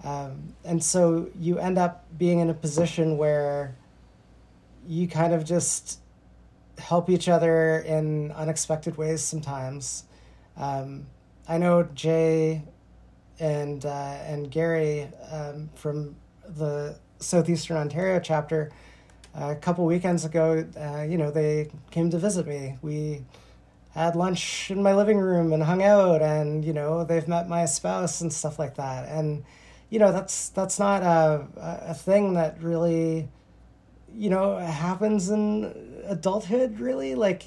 Um, 0.03 0.55
and 0.65 0.83
so 0.83 1.29
you 1.39 1.59
end 1.59 1.77
up 1.77 2.05
being 2.17 2.39
in 2.39 2.49
a 2.49 2.53
position 2.53 3.17
where 3.17 3.75
you 4.87 5.07
kind 5.07 5.33
of 5.33 5.45
just 5.45 5.99
help 6.77 7.09
each 7.09 7.29
other 7.29 7.79
in 7.79 8.31
unexpected 8.31 8.97
ways 8.97 9.21
sometimes. 9.21 10.03
Um, 10.57 11.05
I 11.47 11.57
know 11.57 11.83
Jay 11.93 12.63
and 13.39 13.85
uh, 13.85 14.17
and 14.25 14.49
Gary 14.49 15.09
um, 15.31 15.69
from 15.75 16.15
the 16.47 16.97
Southeastern 17.19 17.77
Ontario 17.77 18.19
chapter 18.19 18.71
uh, 19.35 19.51
a 19.51 19.55
couple 19.55 19.85
weekends 19.85 20.25
ago. 20.25 20.65
Uh, 20.79 21.03
you 21.03 21.17
know, 21.17 21.31
they 21.31 21.69
came 21.91 22.09
to 22.11 22.17
visit 22.17 22.47
me. 22.47 22.77
We 22.81 23.25
had 23.91 24.15
lunch 24.15 24.71
in 24.71 24.81
my 24.81 24.93
living 24.93 25.17
room 25.19 25.53
and 25.53 25.63
hung 25.63 25.83
out, 25.83 26.21
and 26.21 26.63
you 26.65 26.73
know, 26.73 27.03
they've 27.03 27.27
met 27.27 27.47
my 27.47 27.65
spouse 27.65 28.21
and 28.21 28.31
stuff 28.31 28.59
like 28.59 28.75
that. 28.75 29.07
And 29.09 29.43
you 29.89 29.99
know, 29.99 30.11
that's 30.11 30.49
that's 30.49 30.79
not 30.79 31.03
a 31.03 31.47
a 31.57 31.93
thing 31.93 32.33
that 32.33 32.61
really 32.61 33.29
you 34.15 34.29
know 34.29 34.57
happens 34.57 35.29
in 35.29 36.03
adulthood. 36.05 36.79
Really, 36.79 37.15
like 37.15 37.43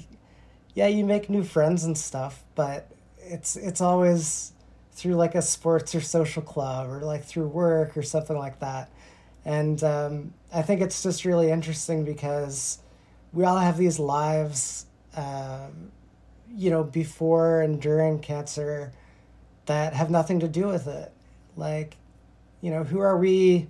yeah, 0.73 0.87
you 0.87 1.05
make 1.05 1.29
new 1.29 1.43
friends 1.43 1.83
and 1.83 1.97
stuff, 1.97 2.43
but 2.55 2.89
it's 3.19 3.55
it's 3.55 3.81
always 3.81 4.53
through 4.97 5.13
like 5.13 5.35
a 5.35 5.41
sports 5.43 5.93
or 5.93 6.01
social 6.01 6.41
club 6.41 6.89
or 6.89 7.01
like 7.01 7.23
through 7.23 7.47
work 7.47 7.95
or 7.95 8.01
something 8.01 8.35
like 8.35 8.59
that. 8.59 8.89
And 9.45 9.81
um, 9.83 10.33
I 10.51 10.63
think 10.63 10.81
it's 10.81 11.03
just 11.03 11.23
really 11.23 11.51
interesting 11.51 12.03
because 12.03 12.79
we 13.31 13.45
all 13.45 13.59
have 13.59 13.77
these 13.77 13.99
lives, 13.99 14.87
um, 15.15 15.91
you 16.49 16.71
know, 16.71 16.83
before 16.83 17.61
and 17.61 17.79
during 17.79 18.17
cancer 18.19 18.91
that 19.67 19.93
have 19.93 20.09
nothing 20.09 20.39
to 20.39 20.47
do 20.47 20.67
with 20.67 20.87
it. 20.87 21.11
Like, 21.55 21.95
you 22.61 22.71
know, 22.71 22.83
who 22.83 22.99
are 22.99 23.17
we, 23.17 23.67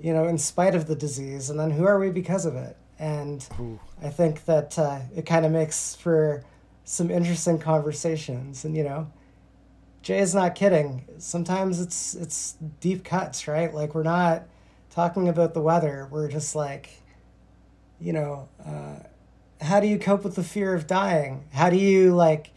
you 0.00 0.14
know, 0.14 0.28
in 0.28 0.38
spite 0.38 0.76
of 0.76 0.86
the 0.86 0.94
disease, 0.94 1.50
and 1.50 1.58
then 1.58 1.72
who 1.72 1.84
are 1.84 1.98
we 1.98 2.10
because 2.10 2.46
of 2.46 2.54
it? 2.54 2.76
And 3.00 3.44
Ooh. 3.58 3.80
I 4.00 4.10
think 4.10 4.44
that 4.44 4.78
uh, 4.78 5.00
it 5.16 5.26
kind 5.26 5.44
of 5.44 5.50
makes 5.50 5.96
for 5.96 6.44
some 6.84 7.10
interesting 7.10 7.58
conversations. 7.58 8.64
And, 8.64 8.76
you 8.76 8.84
know, 8.84 9.10
Jay 10.02 10.18
is 10.18 10.34
not 10.34 10.54
kidding. 10.54 11.04
Sometimes 11.18 11.80
it's 11.80 12.14
it's 12.14 12.56
deep 12.80 13.04
cuts, 13.04 13.46
right? 13.46 13.72
Like 13.72 13.94
we're 13.94 14.02
not 14.02 14.44
talking 14.90 15.28
about 15.28 15.54
the 15.54 15.60
weather. 15.60 16.08
We're 16.10 16.28
just 16.28 16.54
like, 16.54 16.90
you 18.00 18.12
know, 18.12 18.48
uh, 18.64 18.96
how 19.60 19.80
do 19.80 19.86
you 19.86 19.98
cope 19.98 20.24
with 20.24 20.34
the 20.34 20.42
fear 20.42 20.74
of 20.74 20.86
dying? 20.86 21.44
How 21.52 21.70
do 21.70 21.76
you 21.76 22.14
like 22.14 22.50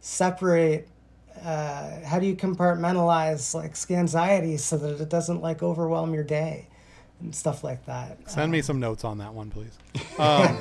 separate? 0.00 0.88
Uh, 1.42 2.00
how 2.04 2.18
do 2.18 2.26
you 2.26 2.34
compartmentalize 2.34 3.54
like 3.54 3.76
anxiety 3.96 4.56
so 4.56 4.76
that 4.76 5.00
it 5.00 5.08
doesn't 5.08 5.40
like 5.40 5.62
overwhelm 5.62 6.12
your 6.12 6.24
day 6.24 6.66
and 7.20 7.32
stuff 7.32 7.62
like 7.62 7.86
that? 7.86 8.28
Send 8.28 8.50
me 8.50 8.60
some 8.60 8.80
notes 8.80 9.04
on 9.04 9.18
that 9.18 9.32
one, 9.32 9.50
please. 9.50 9.78
Um, 10.18 10.58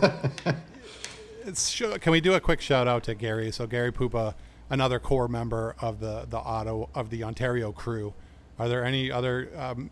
it's 1.47 1.81
can 1.99 2.11
we 2.11 2.21
do 2.21 2.35
a 2.35 2.39
quick 2.39 2.61
shout 2.61 2.87
out 2.87 3.03
to 3.05 3.15
Gary? 3.15 3.51
So 3.51 3.65
Gary 3.65 3.91
Pupa, 3.91 4.35
another 4.69 4.99
core 4.99 5.27
member 5.27 5.75
of 5.79 5.99
the 5.99 6.25
the 6.29 6.37
auto 6.37 6.89
of 6.93 7.09
the 7.09 7.23
Ontario 7.23 7.71
crew. 7.71 8.13
Are 8.59 8.67
there 8.67 8.83
any 8.83 9.11
other 9.11 9.49
um, 9.55 9.89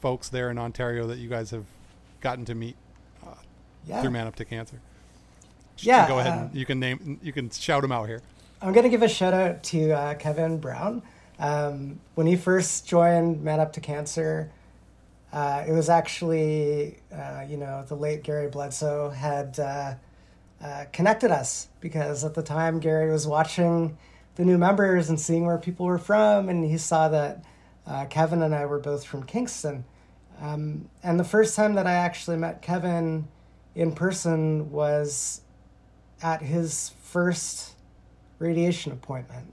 folks 0.00 0.28
there 0.28 0.50
in 0.50 0.58
Ontario 0.58 1.06
that 1.06 1.18
you 1.18 1.28
guys 1.28 1.50
have 1.50 1.64
gotten 2.20 2.44
to 2.46 2.54
meet 2.54 2.76
yeah. 3.86 4.00
through 4.00 4.10
Man 4.10 4.26
Up 4.26 4.36
to 4.36 4.44
Cancer? 4.44 4.80
Yeah, 5.78 6.08
go 6.08 6.18
ahead. 6.18 6.32
uh, 6.32 6.42
and 6.42 6.54
you 6.54 6.66
can 6.66 6.78
name. 6.80 7.18
You 7.22 7.32
can 7.32 7.50
shout 7.50 7.82
them 7.82 7.92
out 7.92 8.08
here. 8.08 8.22
I'm 8.60 8.72
going 8.72 8.84
to 8.84 8.90
give 8.90 9.02
a 9.02 9.08
shout 9.08 9.34
out 9.34 9.62
to 9.64 9.90
uh, 9.90 10.14
Kevin 10.14 10.58
Brown. 10.58 11.02
Um, 11.38 11.98
when 12.14 12.26
he 12.28 12.36
first 12.36 12.86
joined 12.86 13.42
Man 13.42 13.58
Up 13.58 13.72
to 13.72 13.80
Cancer, 13.80 14.52
uh, 15.32 15.64
it 15.66 15.72
was 15.72 15.88
actually, 15.88 16.98
uh, 17.12 17.44
you 17.48 17.56
know, 17.56 17.84
the 17.88 17.96
late 17.96 18.22
Gary 18.22 18.48
Bledsoe 18.48 19.10
had 19.10 19.58
uh, 20.62 20.84
connected 20.92 21.30
us 21.30 21.68
because 21.80 22.24
at 22.24 22.34
the 22.34 22.42
time 22.42 22.78
Gary 22.78 23.10
was 23.10 23.26
watching 23.26 23.98
the 24.36 24.44
new 24.44 24.56
members 24.56 25.08
and 25.08 25.20
seeing 25.20 25.44
where 25.44 25.58
people 25.58 25.86
were 25.86 25.98
from, 25.98 26.48
and 26.48 26.64
he 26.64 26.78
saw 26.78 27.08
that 27.08 27.44
uh, 27.86 28.06
Kevin 28.06 28.42
and 28.42 28.54
I 28.54 28.64
were 28.66 28.78
both 28.78 29.04
from 29.04 29.24
Kingston. 29.24 29.84
Um, 30.40 30.88
and 31.02 31.18
the 31.18 31.24
first 31.24 31.56
time 31.56 31.74
that 31.74 31.86
I 31.86 31.94
actually 31.94 32.36
met 32.36 32.62
Kevin 32.62 33.28
in 33.74 33.92
person 33.92 34.70
was 34.70 35.42
at 36.22 36.42
his 36.42 36.92
first 37.02 37.74
radiation 38.38 38.92
appointment. 38.92 39.52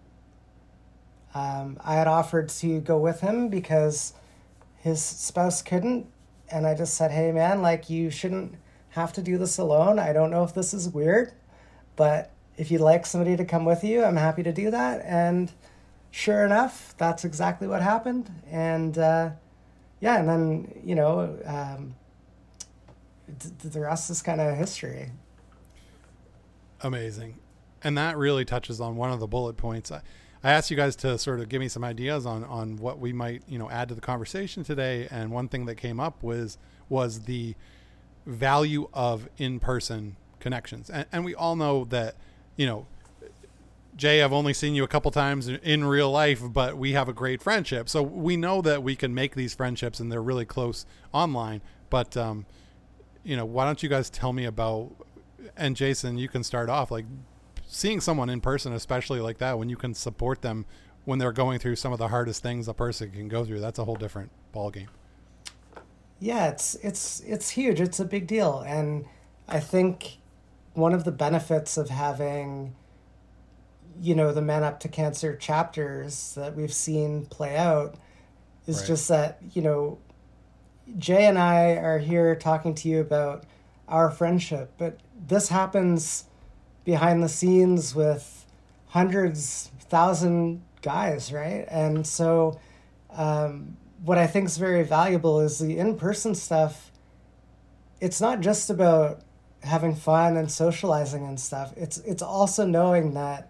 Um, 1.34 1.78
I 1.84 1.96
had 1.96 2.08
offered 2.08 2.50
to 2.50 2.80
go 2.82 2.98
with 2.98 3.22
him 3.22 3.50
because 3.50 4.14
his 4.78 5.04
spouse 5.04 5.62
couldn't, 5.62 6.08
and 6.52 6.66
I 6.66 6.74
just 6.74 6.96
said, 6.96 7.12
"Hey, 7.12 7.32
man, 7.32 7.62
like 7.62 7.90
you 7.90 8.10
shouldn't 8.10 8.56
have 8.92 9.14
to 9.14 9.22
do 9.22 9.38
this 9.38 9.58
alone. 9.58 10.00
I 10.00 10.14
don't 10.14 10.32
know 10.32 10.44
if 10.44 10.54
this 10.54 10.74
is 10.74 10.90
weird, 10.90 11.34
but 11.96 12.32
if 12.58 12.72
you'd 12.72 12.82
like 12.82 13.06
somebody 13.06 13.38
to 13.38 13.46
come 13.46 13.66
with 13.66 13.84
you, 13.84 14.04
I'm 14.04 14.18
happy 14.18 14.44
to 14.44 14.52
do 14.52 14.72
that." 14.72 15.02
And 15.06 15.52
sure 16.12 16.46
enough, 16.46 16.96
that's 16.98 17.26
exactly 17.26 17.68
what 17.68 17.82
happened. 17.82 18.32
And 18.50 18.98
uh, 18.98 19.32
yeah, 20.00 20.20
and 20.20 20.28
then 20.30 20.82
you 20.84 20.96
know, 20.96 21.38
um, 21.46 21.96
the 23.64 23.80
rest 23.80 24.10
is 24.10 24.22
kind 24.22 24.42
of 24.42 24.58
history. 24.58 25.12
Amazing. 26.82 27.38
And 27.84 27.98
that 27.98 28.18
really 28.18 28.46
touches 28.46 28.82
on 28.82 28.96
one 28.96 29.12
of 29.12 29.20
the 29.20 29.28
bullet 29.28 29.58
points. 29.58 29.92
I, 29.92 30.02
I 30.44 30.52
asked 30.52 30.72
you 30.72 30.78
guys 30.78 30.96
to 30.98 31.18
sort 31.18 31.40
of 31.40 31.50
give 31.50 31.60
me 31.60 31.68
some 31.68 31.84
ideas 31.84 32.26
on, 32.26 32.44
on 32.46 32.78
what 32.78 33.00
we 33.00 33.12
might, 33.12 33.44
you 33.48 33.60
know, 33.60 33.70
add 33.70 33.90
to 33.90 33.96
the 33.96 34.02
conversation 34.02 34.64
today. 34.64 35.08
And 35.12 35.32
one 35.32 35.50
thing 35.50 35.66
that 35.66 35.76
came 35.76 36.00
up 36.00 36.24
was 36.24 36.58
was 36.88 37.22
the 37.22 37.56
value 38.30 38.88
of 38.94 39.28
in-person 39.38 40.16
connections. 40.40 40.90
And, 40.90 41.06
and 41.12 41.26
we 41.26 41.36
all 41.36 41.56
know 41.56 41.86
that, 41.86 42.16
you 42.56 42.66
know, 42.66 42.86
Jay, 43.96 44.24
I've 44.24 44.32
only 44.32 44.54
seen 44.54 44.76
you 44.76 44.86
a 44.86 44.88
couple 44.88 45.12
times 45.12 45.50
in 45.50 45.84
real 45.84 46.10
life, 46.10 46.42
but 46.42 46.78
we 46.78 46.94
have 46.94 47.10
a 47.10 47.14
great 47.14 47.42
friendship. 47.42 47.90
So 47.90 48.02
we 48.02 48.38
know 48.38 48.62
that 48.62 48.82
we 48.82 48.96
can 48.96 49.14
make 49.14 49.36
these 49.36 49.54
friendships 49.54 50.00
and 50.00 50.10
they're 50.10 50.22
really 50.22 50.46
close 50.46 50.86
online. 51.12 51.62
But, 51.90 52.16
um, 52.16 52.46
you 53.24 53.36
know, 53.36 53.44
why 53.44 53.66
don't 53.66 53.84
you 53.84 53.90
guys 53.90 54.10
tell 54.10 54.32
me 54.32 54.46
about, 54.46 54.92
and 55.58 55.76
Jason, 55.76 56.18
you 56.18 56.30
can 56.30 56.44
start 56.44 56.70
off 56.70 56.92
like 56.92 57.06
seeing 57.68 58.00
someone 58.00 58.30
in 58.30 58.40
person, 58.40 58.72
especially 58.72 59.20
like 59.20 59.40
that, 59.40 59.60
when 59.60 59.68
you 59.68 59.76
can 59.76 59.94
support 59.94 60.42
them 60.42 60.66
when 61.04 61.20
they're 61.20 61.34
going 61.34 61.60
through 61.60 61.76
some 61.76 61.92
of 61.92 62.00
the 62.00 62.08
hardest 62.08 62.42
things 62.42 62.68
a 62.68 62.74
person 62.74 63.12
can 63.12 63.28
go 63.28 63.44
through. 63.44 63.60
That's 63.60 63.80
a 63.80 63.84
whole 63.84 63.96
different 63.96 64.32
ballgame. 64.54 64.88
Yeah, 66.20 66.50
it's 66.50 66.76
it's 66.76 67.22
it's 67.22 67.50
huge. 67.52 67.80
It's 67.80 68.00
a 68.00 68.06
big 68.06 68.28
deal, 68.28 68.60
and 68.68 69.06
I 69.48 69.60
think 69.60 70.18
one 70.74 70.94
of 70.94 71.04
the 71.04 71.12
benefits 71.12 71.78
of 71.78 71.90
having, 71.90 72.76
you 74.02 74.16
know, 74.16 74.34
the 74.34 74.42
Man 74.42 74.64
Up 74.64 74.80
to 74.82 74.88
Cancer 74.90 75.36
chapters 75.36 76.34
that 76.36 76.56
we've 76.56 76.74
seen 76.74 77.26
play 77.26 77.56
out 77.58 77.96
is 78.68 78.80
Right. 78.80 78.88
just 78.88 79.08
that 79.08 79.40
you 79.54 79.62
know, 79.62 79.98
Jay 80.98 81.26
and 81.26 81.38
I 81.40 81.72
are 81.76 82.00
here 82.00 82.36
talking 82.36 82.76
to 82.76 82.90
you 82.90 83.00
about 83.00 83.46
our 83.88 84.12
friendship, 84.12 84.74
but 84.78 85.00
this 85.28 85.50
happens 85.50 86.26
behind 86.84 87.24
the 87.24 87.30
scenes 87.30 87.96
with 87.96 88.46
hundreds, 88.88 89.72
thousand 89.80 90.62
guys, 90.82 91.32
right? 91.32 91.66
And 91.70 92.06
so, 92.06 92.60
um, 93.12 93.78
what 94.04 94.18
I 94.18 94.28
think 94.28 94.46
is 94.48 94.58
very 94.58 94.84
valuable 94.84 95.40
is 95.40 95.60
the 95.60 95.78
in 95.78 95.96
person 95.98 96.36
stuff. 96.36 96.92
It's 98.00 98.22
not 98.22 98.40
just 98.40 98.70
about 98.70 99.22
having 99.64 99.94
fun 99.96 100.38
and 100.38 100.50
socializing 100.52 101.26
and 101.28 101.40
stuff. 101.40 101.74
It's 101.76 101.98
it's 102.00 102.22
also 102.22 102.66
knowing 102.66 103.14
that, 103.16 103.50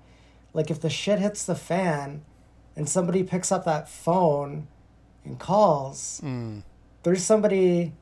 like, 0.54 0.72
if 0.72 0.82
the 0.82 0.90
shit 0.90 1.20
hits 1.20 1.46
the 1.46 1.56
fan, 1.56 2.24
and 2.76 2.88
somebody 2.90 3.24
picks 3.24 3.52
up 3.52 3.66
that 3.66 3.88
phone 3.90 4.68
and 5.26 5.38
calls, 5.40 6.22
Mm. 6.24 6.64
there's 7.04 7.24
somebody 7.24 7.94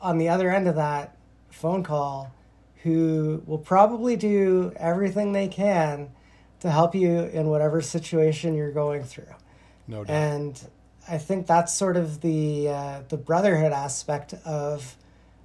on 0.00 0.18
the 0.18 0.28
other 0.28 0.50
end 0.50 0.68
of 0.68 0.76
that 0.76 1.16
phone 1.50 1.82
call 1.82 2.30
who 2.82 3.42
will 3.46 3.58
probably 3.58 4.16
do 4.16 4.72
everything 4.76 5.32
they 5.32 5.48
can 5.48 6.10
to 6.60 6.70
help 6.70 6.94
you 6.94 7.20
in 7.24 7.48
whatever 7.48 7.80
situation 7.80 8.54
you're 8.54 8.70
going 8.72 9.02
through. 9.02 9.34
No 9.88 10.04
doubt. 10.04 10.14
And 10.14 10.60
I 11.08 11.18
think 11.18 11.46
that's 11.46 11.72
sort 11.72 11.96
of 11.96 12.20
the 12.20 12.68
uh, 12.68 13.00
the 13.08 13.16
brotherhood 13.16 13.72
aspect 13.72 14.34
of 14.44 14.96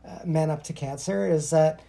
uh, 0.07 0.19
Man 0.25 0.49
Up 0.49 0.63
to 0.63 0.73
Cancer 0.73 1.29
is 1.29 1.49
that 1.49 1.81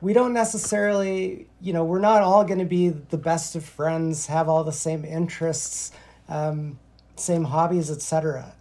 we 0.00 0.12
don't 0.12 0.32
necessarily, 0.32 1.46
you 1.60 1.72
know, 1.72 1.84
we're 1.84 1.98
not 1.98 2.22
all 2.22 2.44
going 2.44 2.60
to 2.60 2.64
be 2.64 2.88
the 2.88 3.18
best 3.18 3.56
of 3.56 3.64
friends, 3.64 4.26
have 4.26 4.48
all 4.48 4.64
the 4.64 4.72
same 4.72 5.04
interests, 5.04 5.92
um, 6.28 6.78
same 7.16 7.44
hobbies, 7.44 7.90
etc. 7.90 8.54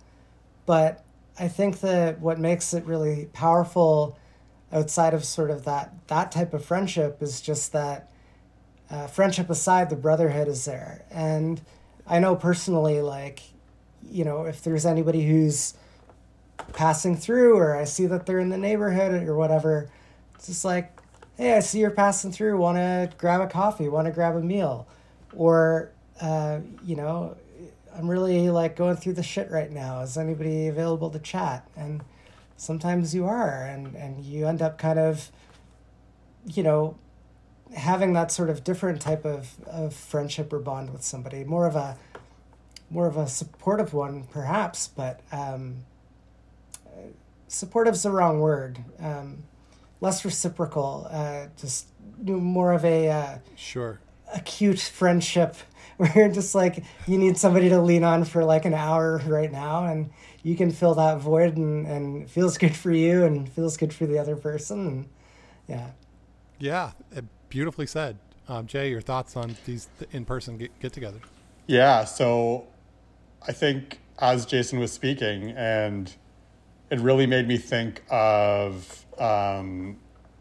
But 0.66 1.04
I 1.40 1.48
think 1.48 1.80
that 1.82 2.20
what 2.20 2.40
makes 2.40 2.74
it 2.74 2.84
really 2.86 3.30
powerful 3.34 4.18
outside 4.74 5.14
of 5.14 5.24
sort 5.24 5.52
of 5.52 5.64
that 5.66 5.94
that 6.08 6.32
type 6.32 6.54
of 6.54 6.66
friendship 6.66 7.22
is 7.22 7.40
just 7.40 7.72
that 7.72 8.10
uh, 8.90 9.08
friendship 9.08 9.50
aside, 9.50 9.90
the 9.90 9.96
brotherhood 9.96 10.48
is 10.48 10.66
there. 10.66 11.04
And 11.12 11.62
I 12.06 12.20
know 12.20 12.36
personally, 12.36 13.02
like, 13.02 13.42
you 14.10 14.24
know, 14.24 14.46
if 14.46 14.64
there's 14.64 14.86
anybody 14.86 15.28
who's 15.28 15.74
passing 16.74 17.16
through 17.16 17.56
or 17.56 17.76
I 17.76 17.84
see 17.84 18.06
that 18.08 18.26
they're 18.26 18.40
in 18.40 18.50
the 18.50 18.58
neighborhood 18.58 19.28
or 19.28 19.36
whatever, 19.36 19.90
it's 20.36 20.48
just 20.48 20.66
like, 20.66 21.00
hey, 21.38 21.56
I 21.56 21.60
see 21.60 21.80
you're 21.80 21.92
passing 21.92 22.32
through, 22.32 22.58
want 22.58 22.78
to 22.78 23.10
grab 23.18 23.42
a 23.42 23.48
coffee, 23.48 23.88
want 23.88 24.06
to 24.06 24.12
grab 24.12 24.36
a 24.36 24.42
meal. 24.42 24.88
Or, 25.36 25.92
uh, 26.20 26.60
you 26.84 26.96
know, 26.96 27.38
I'm 27.96 28.10
really 28.10 28.50
like 28.50 28.76
going 28.76 28.96
through 28.96 29.14
the 29.14 29.24
shit 29.24 29.52
right 29.52 29.72
now. 29.72 30.02
Is 30.02 30.18
anybody 30.18 30.68
available 30.68 31.10
to 31.10 31.20
chat? 31.20 31.68
And 31.76 32.04
sometimes 32.56 33.14
you 33.14 33.26
are, 33.26 33.66
and, 33.66 33.96
and 33.96 34.24
you 34.24 34.48
end 34.48 34.62
up 34.62 34.78
kind 34.78 35.00
of, 35.00 35.32
you 36.46 36.64
know, 36.64 36.98
having 37.76 38.14
that 38.14 38.32
sort 38.32 38.50
of 38.50 38.64
different 38.64 39.02
type 39.02 39.26
of, 39.26 39.56
of 39.66 39.94
friendship 39.94 40.54
or 40.54 40.60
bond 40.60 40.92
with 40.92 41.04
somebody, 41.04 41.44
more 41.44 41.68
of 41.68 41.76
a 41.76 41.98
more 42.90 43.08
of 43.08 43.18
a 43.18 43.28
supportive 43.28 43.94
one, 43.94 44.24
perhaps, 44.26 44.88
but 44.88 45.22
um, 45.32 45.78
supportive's 47.50 48.04
the 48.04 48.12
wrong 48.12 48.40
word. 48.40 48.80
Um, 49.00 49.44
less 50.02 50.24
reciprocal, 50.24 51.08
uh, 51.10 51.48
just 51.60 51.88
more 52.24 52.72
of 52.74 52.86
a 52.86 53.10
uh, 53.10 53.38
Sure. 53.56 54.00
acute 54.34 54.80
friendship 54.80 55.56
where 55.98 56.12
you're 56.16 56.30
just 56.30 56.54
like 56.54 56.84
you 57.08 57.18
need 57.18 57.38
somebody 57.38 57.70
to 57.70 57.82
lean 57.82 58.04
on 58.04 58.24
for 58.24 58.44
like 58.44 58.66
an 58.66 58.74
hour 58.74 59.18
right 59.26 59.52
now 59.52 59.86
and 59.86 60.12
you 60.44 60.56
can 60.56 60.72
fill 60.72 60.94
that 60.94 61.18
void 61.18 61.58
and, 61.58 61.88
and 61.88 62.24
it 62.24 62.30
feels 62.30 62.58
good 62.58 62.76
for 62.76 62.92
you 62.92 63.24
and 63.26 63.50
feels 63.50 63.76
good 63.78 63.92
for 63.94 64.06
the 64.06 64.20
other 64.20 64.36
person 64.36 64.88
and 64.88 65.10
yeah 65.68 65.90
yeah 66.60 66.92
beautifully 67.50 67.88
said 67.88 68.18
um, 68.48 68.68
jay 68.68 68.90
your 68.92 69.02
thoughts 69.02 69.36
on 69.36 69.56
these 69.66 69.88
in-person 70.12 70.58
get, 70.58 70.80
get 70.80 70.94
together 70.94 71.20
yeah 71.66 72.04
so 72.04 72.68
i 73.46 73.52
think 73.52 74.00
as 74.20 74.46
jason 74.46 74.80
was 74.80 74.92
speaking 74.92 75.52
and 75.52 76.16
it 76.90 77.00
really 77.00 77.28
made 77.28 77.48
me 77.48 77.58
think 77.58 78.02
of 78.10 79.06
um, 79.20 79.98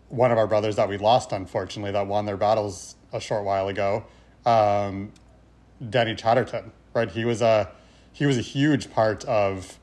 one 0.09 0.31
of 0.31 0.39
our 0.39 0.47
brothers 0.47 0.77
that 0.77 0.89
we 0.89 0.97
lost 0.97 1.33
unfortunately 1.33 1.91
that 1.91 2.07
won 2.07 2.25
their 2.25 2.37
battles 2.37 2.95
a 3.13 3.21
short 3.21 3.45
while 3.45 3.69
ago 3.69 4.05
um, 4.45 5.13
denny 5.91 6.15
chatterton 6.15 6.73
right? 6.97 7.11
He 7.11 7.25
was 7.25 7.43
a 7.43 7.71
he 8.13 8.27
was 8.27 8.39
a 8.39 8.43
huge 8.43 8.91
part 8.91 9.25
of 9.27 9.79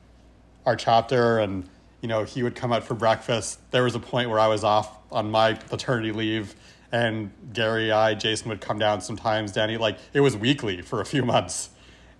our 0.66 0.74
chapter 0.76 1.38
and 1.38 1.66
you 2.00 2.08
know 2.08 2.24
he 2.24 2.42
would 2.42 2.56
come 2.56 2.72
out 2.72 2.84
for 2.84 2.94
breakfast. 2.94 3.60
There 3.70 3.84
was 3.84 3.94
a 3.94 4.00
point 4.00 4.28
where 4.28 4.40
i 4.40 4.48
was 4.48 4.64
off 4.64 4.98
on 5.10 5.30
my 5.30 5.54
paternity 5.54 6.12
leave 6.12 6.54
and 6.90 7.30
gary 7.52 7.90
i 7.92 8.14
jason 8.14 8.48
would 8.48 8.60
come 8.60 8.78
down 8.78 9.00
sometimes. 9.00 9.52
Danny 9.52 9.76
like 9.76 9.98
it 10.12 10.20
was 10.20 10.36
weekly 10.36 10.82
for 10.82 11.00
a 11.00 11.06
few 11.06 11.24
months. 11.24 11.70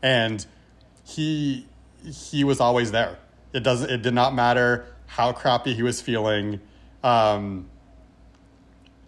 And 0.00 0.46
he 1.04 1.66
he 2.04 2.44
was 2.44 2.60
always 2.60 2.92
there 2.92 3.18
it 3.52 3.62
doesn't 3.62 3.90
it 3.90 4.02
did 4.02 4.14
not 4.14 4.34
matter 4.34 4.86
how 5.06 5.32
crappy 5.32 5.74
he 5.74 5.82
was 5.82 6.00
feeling 6.00 6.60
um, 7.02 7.66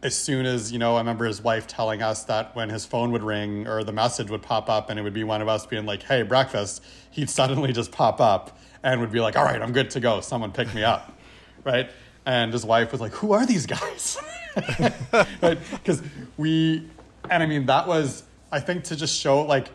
as 0.03 0.15
soon 0.15 0.47
as 0.47 0.73
you 0.73 0.79
know 0.79 0.97
i 0.97 0.99
remember 0.99 1.25
his 1.25 1.43
wife 1.43 1.67
telling 1.67 2.03
us 2.03 2.25
that 2.25 2.55
when 2.55 2.69
his 2.69 2.85
phone 2.85 3.13
would 3.13 3.23
ring 3.23 3.67
or 3.67 3.83
the 3.83 3.93
message 3.93 4.31
would 4.31 4.43
pop 4.43 4.69
up 4.69 4.91
and 4.91 4.99
it 4.99 5.03
would 5.03 5.15
be 5.15 5.25
one 5.25 5.43
of 5.43 5.49
us 5.49 5.67
being 5.67 5.87
like 5.87 6.03
hey 6.03 6.23
breakfast 6.23 6.83
he'd 7.11 7.31
suddenly 7.31 7.73
just 7.73 7.91
pop 7.91 8.21
up 8.21 8.59
and 8.87 9.01
would 9.01 9.11
be 9.11 9.21
like, 9.21 9.37
all 9.37 9.45
right, 9.45 9.61
I'm 9.61 9.73
good 9.73 9.91
to 9.91 10.01
go. 10.01 10.21
Someone 10.21 10.53
pick 10.53 10.73
me 10.75 10.83
up. 10.85 11.13
Right. 11.65 11.91
And 12.25 12.53
his 12.53 12.65
wife 12.65 12.93
was 12.93 13.01
like, 13.01 13.11
who 13.11 13.33
are 13.33 13.45
these 13.45 13.67
guys? 13.67 14.19
Because 15.41 16.01
we, 16.37 16.89
and 17.29 17.43
I 17.43 17.47
mean, 17.47 17.67
that 17.67 17.89
was, 17.89 18.23
I 18.53 18.61
think, 18.61 18.85
to 18.85 18.95
just 18.95 19.19
show 19.19 19.43
like, 19.43 19.67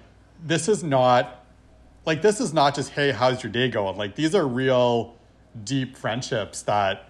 this 0.41 0.69
is 0.69 0.85
not, 0.85 1.40
like, 2.05 2.21
this 2.21 2.39
is 2.39 2.53
not 2.53 2.75
just, 2.75 2.91
hey, 2.91 3.11
how's 3.11 3.43
your 3.43 3.51
day 3.51 3.69
going? 3.69 3.97
Like, 3.97 4.15
these 4.15 4.33
are 4.35 4.47
real 4.47 5.15
deep 5.63 5.95
friendships 5.97 6.61
that, 6.63 7.09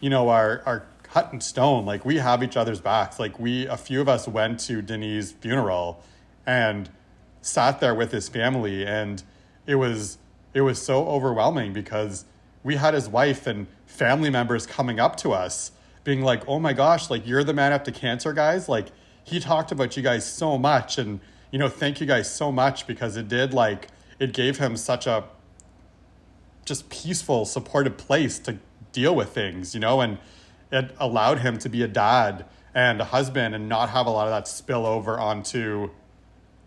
you 0.00 0.10
know, 0.10 0.28
are, 0.28 0.62
are 0.66 0.86
cut 1.02 1.32
in 1.32 1.40
stone. 1.40 1.84
Like, 1.86 2.04
we 2.04 2.16
have 2.16 2.42
each 2.42 2.56
other's 2.56 2.80
backs. 2.80 3.18
Like, 3.18 3.38
we, 3.38 3.66
a 3.66 3.76
few 3.76 4.00
of 4.00 4.08
us 4.08 4.28
went 4.28 4.60
to 4.60 4.82
Denis' 4.82 5.32
funeral 5.32 6.02
and 6.46 6.90
sat 7.40 7.80
there 7.80 7.94
with 7.94 8.12
his 8.12 8.28
family. 8.28 8.84
And 8.84 9.22
it 9.66 9.76
was, 9.76 10.18
it 10.54 10.62
was 10.62 10.82
so 10.82 11.06
overwhelming 11.06 11.72
because 11.72 12.24
we 12.62 12.76
had 12.76 12.94
his 12.94 13.08
wife 13.08 13.46
and 13.46 13.66
family 13.86 14.30
members 14.30 14.66
coming 14.66 15.00
up 15.00 15.16
to 15.16 15.32
us 15.32 15.72
being 16.04 16.22
like, 16.22 16.46
"Oh 16.48 16.58
my 16.58 16.72
gosh, 16.72 17.10
like 17.10 17.26
you're 17.26 17.44
the 17.44 17.54
Man 17.54 17.72
Up 17.72 17.84
to 17.84 17.92
Cancer 17.92 18.32
guys." 18.32 18.68
Like 18.68 18.88
he 19.24 19.40
talked 19.40 19.72
about 19.72 19.96
you 19.96 20.02
guys 20.02 20.30
so 20.30 20.58
much 20.58 20.98
and 20.98 21.20
you 21.50 21.58
know, 21.58 21.68
thank 21.68 22.00
you 22.00 22.06
guys 22.06 22.32
so 22.32 22.50
much 22.50 22.86
because 22.86 23.16
it 23.16 23.28
did 23.28 23.52
like 23.52 23.88
it 24.22 24.32
gave 24.32 24.58
him 24.58 24.76
such 24.76 25.06
a 25.06 25.24
just 26.64 26.88
peaceful, 26.90 27.44
supportive 27.44 27.96
place 27.96 28.38
to 28.38 28.58
deal 28.92 29.14
with 29.14 29.30
things, 29.30 29.74
you 29.74 29.80
know, 29.80 30.00
and 30.00 30.18
it 30.70 30.94
allowed 30.98 31.40
him 31.40 31.58
to 31.58 31.68
be 31.68 31.82
a 31.82 31.88
dad 31.88 32.44
and 32.74 33.00
a 33.00 33.04
husband 33.04 33.54
and 33.54 33.68
not 33.68 33.90
have 33.90 34.06
a 34.06 34.10
lot 34.10 34.26
of 34.26 34.32
that 34.32 34.46
spill 34.48 34.86
over 34.86 35.18
onto 35.18 35.90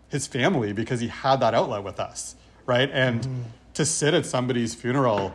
his 0.08 0.26
family 0.26 0.72
because 0.72 1.00
he 1.00 1.08
had 1.08 1.40
that 1.40 1.54
outlet 1.54 1.82
with 1.82 1.98
us, 1.98 2.36
right? 2.66 2.90
And 2.92 3.20
mm-hmm 3.22 3.42
to 3.76 3.84
sit 3.84 4.14
at 4.14 4.24
somebody's 4.24 4.74
funeral 4.74 5.34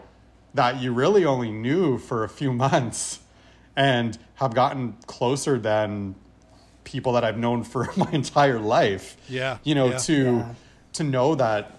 that 0.55 0.81
you 0.81 0.91
really 0.91 1.23
only 1.23 1.51
knew 1.51 1.99
for 1.99 2.23
a 2.23 2.29
few 2.29 2.51
months 2.65 3.19
and 3.75 4.17
have 4.35 4.55
gotten 4.55 4.93
closer 5.05 5.59
than 5.59 6.15
people 6.83 7.13
that 7.13 7.23
I've 7.23 7.37
known 7.37 7.63
for 7.63 7.87
my 7.95 8.09
entire 8.11 8.59
life. 8.59 9.15
Yeah. 9.29 9.59
You 9.63 9.75
know, 9.75 9.89
yeah. 9.91 9.97
to 9.97 10.23
Yeah. 10.23 10.53
to 10.93 11.03
know 11.03 11.35
that 11.35 11.77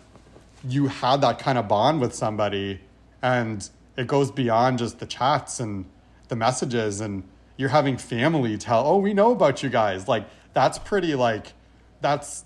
you 0.66 0.86
had 0.88 1.20
that 1.20 1.38
kind 1.38 1.58
of 1.58 1.68
bond 1.68 2.00
with 2.00 2.14
somebody 2.14 2.80
and 3.20 3.68
it 3.96 4.06
goes 4.06 4.30
beyond 4.30 4.78
just 4.78 4.98
the 4.98 5.06
chats 5.06 5.60
and 5.60 5.84
the 6.28 6.36
messages 6.36 7.00
and 7.00 7.24
you're 7.56 7.68
having 7.68 7.96
family 7.96 8.56
tell, 8.56 8.86
"Oh, 8.86 8.96
we 8.96 9.14
know 9.14 9.32
about 9.32 9.62
you 9.62 9.68
guys." 9.68 10.08
Like 10.08 10.26
that's 10.54 10.78
pretty 10.78 11.14
like 11.14 11.52
that's 12.00 12.44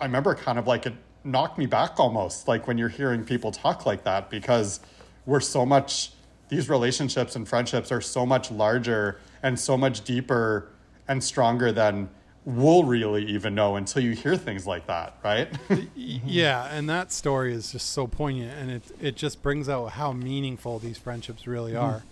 I 0.00 0.04
remember 0.04 0.34
kind 0.34 0.58
of 0.58 0.66
like 0.66 0.86
it 0.86 0.94
knocked 1.24 1.58
me 1.58 1.66
back 1.66 1.98
almost 1.98 2.46
like 2.46 2.66
when 2.66 2.78
you're 2.78 2.88
hearing 2.88 3.24
people 3.24 3.50
talk 3.50 3.84
like 3.84 4.04
that 4.04 4.30
because 4.30 4.80
we're 5.26 5.40
so 5.40 5.66
much 5.66 6.12
these 6.48 6.68
relationships 6.68 7.34
and 7.34 7.48
friendships 7.48 7.90
are 7.90 8.00
so 8.00 8.24
much 8.24 8.50
larger 8.50 9.18
and 9.42 9.58
so 9.58 9.76
much 9.76 10.04
deeper 10.04 10.70
and 11.08 11.22
stronger 11.22 11.72
than 11.72 12.08
we'll 12.46 12.84
really 12.84 13.26
even 13.26 13.54
know 13.54 13.76
until 13.76 14.02
you 14.02 14.12
hear 14.12 14.36
things 14.36 14.66
like 14.66 14.86
that, 14.86 15.18
right? 15.22 15.48
yeah, 15.94 16.64
and 16.72 16.88
that 16.88 17.12
story 17.12 17.52
is 17.52 17.72
just 17.72 17.90
so 17.90 18.06
poignant, 18.06 18.56
and 18.58 18.70
it 18.70 18.82
it 19.00 19.16
just 19.16 19.42
brings 19.42 19.68
out 19.68 19.88
how 19.88 20.12
meaningful 20.12 20.78
these 20.78 20.96
friendships 20.96 21.46
really 21.46 21.72
mm-hmm. 21.72 21.84
are. 21.84 22.02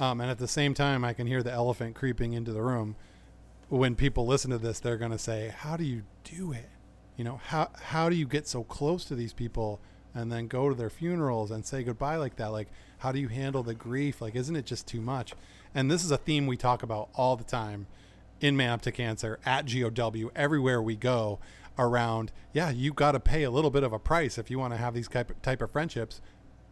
Um, 0.00 0.20
and 0.20 0.30
at 0.30 0.38
the 0.38 0.48
same 0.48 0.74
time, 0.74 1.04
I 1.04 1.14
can 1.14 1.26
hear 1.26 1.42
the 1.42 1.52
elephant 1.52 1.94
creeping 1.94 2.34
into 2.34 2.52
the 2.52 2.62
room. 2.62 2.96
When 3.70 3.94
people 3.94 4.26
listen 4.26 4.50
to 4.50 4.58
this, 4.58 4.80
they're 4.80 4.98
going 4.98 5.12
to 5.12 5.18
say, 5.18 5.54
"How 5.56 5.78
do 5.78 5.84
you 5.84 6.02
do 6.24 6.52
it?" 6.52 6.68
you 7.16 7.24
know 7.24 7.40
how 7.46 7.68
how 7.74 8.08
do 8.08 8.16
you 8.16 8.26
get 8.26 8.48
so 8.48 8.64
close 8.64 9.04
to 9.04 9.14
these 9.14 9.32
people 9.32 9.80
and 10.14 10.30
then 10.30 10.46
go 10.46 10.68
to 10.68 10.74
their 10.74 10.90
funerals 10.90 11.50
and 11.50 11.64
say 11.64 11.82
goodbye 11.82 12.16
like 12.16 12.36
that 12.36 12.48
like 12.48 12.68
how 12.98 13.12
do 13.12 13.18
you 13.18 13.28
handle 13.28 13.62
the 13.62 13.74
grief 13.74 14.20
like 14.20 14.34
isn't 14.34 14.56
it 14.56 14.66
just 14.66 14.86
too 14.86 15.00
much 15.00 15.34
and 15.74 15.90
this 15.90 16.04
is 16.04 16.10
a 16.10 16.16
theme 16.16 16.46
we 16.46 16.56
talk 16.56 16.82
about 16.82 17.08
all 17.14 17.36
the 17.36 17.44
time 17.44 17.86
in 18.42 18.56
man 18.56 18.70
up 18.70 18.82
to 18.82 18.92
cancer 18.92 19.38
at 19.46 19.66
gow 19.66 20.12
everywhere 20.34 20.82
we 20.82 20.96
go 20.96 21.38
around 21.78 22.32
yeah 22.52 22.70
you've 22.70 22.96
got 22.96 23.12
to 23.12 23.20
pay 23.20 23.44
a 23.44 23.50
little 23.50 23.70
bit 23.70 23.82
of 23.82 23.92
a 23.92 23.98
price 23.98 24.36
if 24.36 24.50
you 24.50 24.58
want 24.58 24.72
to 24.72 24.76
have 24.76 24.94
these 24.94 25.08
type, 25.08 25.40
type 25.42 25.62
of 25.62 25.70
friendships 25.70 26.20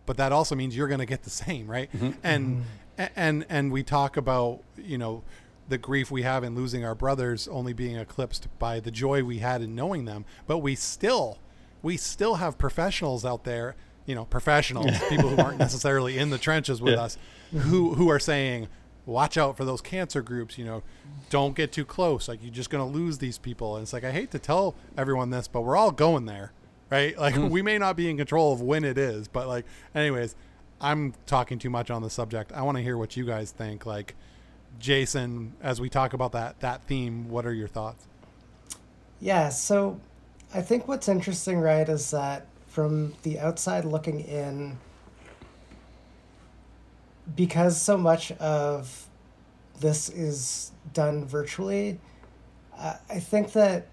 but 0.06 0.16
that 0.16 0.32
also 0.32 0.54
means 0.54 0.76
you're 0.76 0.88
going 0.88 1.00
to 1.00 1.06
get 1.06 1.22
the 1.22 1.30
same 1.30 1.70
right 1.70 1.90
mm-hmm. 1.92 2.10
and 2.22 2.64
mm-hmm. 2.98 3.04
and 3.16 3.46
and 3.48 3.72
we 3.72 3.82
talk 3.82 4.16
about 4.16 4.60
you 4.76 4.98
know 4.98 5.22
the 5.68 5.78
grief 5.78 6.10
we 6.10 6.22
have 6.22 6.42
in 6.42 6.54
losing 6.54 6.84
our 6.84 6.96
brothers 6.96 7.46
only 7.48 7.72
being 7.72 7.96
eclipsed 7.96 8.48
by 8.58 8.80
the 8.80 8.90
joy 8.90 9.22
we 9.22 9.38
had 9.38 9.62
in 9.62 9.74
knowing 9.74 10.04
them 10.04 10.24
but 10.46 10.58
we 10.58 10.74
still 10.74 11.38
we 11.82 11.96
still 11.96 12.34
have 12.36 12.58
professionals 12.58 13.24
out 13.24 13.44
there 13.44 13.76
you 14.04 14.14
know 14.14 14.24
professionals 14.24 14.90
people 15.08 15.28
who 15.28 15.40
aren't 15.40 15.58
necessarily 15.58 16.18
in 16.18 16.30
the 16.30 16.38
trenches 16.38 16.82
with 16.82 16.94
yeah. 16.94 17.02
us 17.02 17.18
who 17.52 17.94
who 17.94 18.10
are 18.10 18.18
saying 18.18 18.68
watch 19.10 19.36
out 19.36 19.56
for 19.56 19.64
those 19.64 19.80
cancer 19.80 20.22
groups 20.22 20.56
you 20.56 20.64
know 20.64 20.82
don't 21.28 21.54
get 21.54 21.70
too 21.72 21.84
close. 21.84 22.28
Like 22.28 22.42
you're 22.42 22.52
just 22.52 22.70
going 22.70 22.84
to 22.84 22.98
lose 22.98 23.18
these 23.18 23.38
people. 23.38 23.76
And 23.76 23.82
it's 23.82 23.92
like 23.92 24.04
i 24.04 24.10
hate 24.10 24.30
to 24.32 24.38
tell 24.38 24.74
everyone 24.96 25.30
this 25.30 25.48
but 25.48 25.62
we're 25.62 25.76
all 25.76 25.92
going 25.92 26.26
there 26.26 26.52
right? 26.90 27.16
Like 27.18 27.34
mm. 27.34 27.50
we 27.56 27.62
may 27.62 27.78
not 27.78 27.96
be 27.96 28.10
in 28.10 28.16
control 28.16 28.52
of 28.52 28.60
when 28.60 28.84
it 28.84 28.98
is 28.98 29.28
but 29.28 29.46
like 29.46 29.64
anyways 29.94 30.34
i'm 30.80 31.14
talking 31.26 31.58
too 31.58 31.70
much 31.70 31.90
on 31.90 32.02
the 32.02 32.10
subject. 32.10 32.52
I 32.52 32.62
want 32.62 32.78
to 32.78 32.82
hear 32.82 32.96
what 32.96 33.16
you 33.16 33.26
guys 33.26 33.50
think. 33.50 33.84
Like 33.84 34.14
Jason, 34.78 35.54
as 35.62 35.80
we 35.80 35.88
talk 35.88 36.12
about 36.12 36.32
that 36.32 36.60
that 36.60 36.84
theme, 36.84 37.28
what 37.28 37.46
are 37.46 37.52
your 37.52 37.68
thoughts? 37.68 38.06
Yeah, 39.20 39.50
so 39.50 40.00
I 40.54 40.62
think 40.62 40.88
what's 40.88 41.08
interesting, 41.08 41.60
right, 41.60 41.88
is 41.88 42.10
that 42.10 42.46
from 42.66 43.14
the 43.22 43.38
outside 43.38 43.84
looking 43.84 44.20
in, 44.20 44.78
because 47.36 47.80
so 47.80 47.96
much 47.96 48.32
of 48.32 49.08
this 49.78 50.08
is 50.08 50.72
done 50.92 51.24
virtually, 51.24 51.98
uh, 52.78 52.96
I 53.08 53.20
think 53.20 53.52
that 53.52 53.86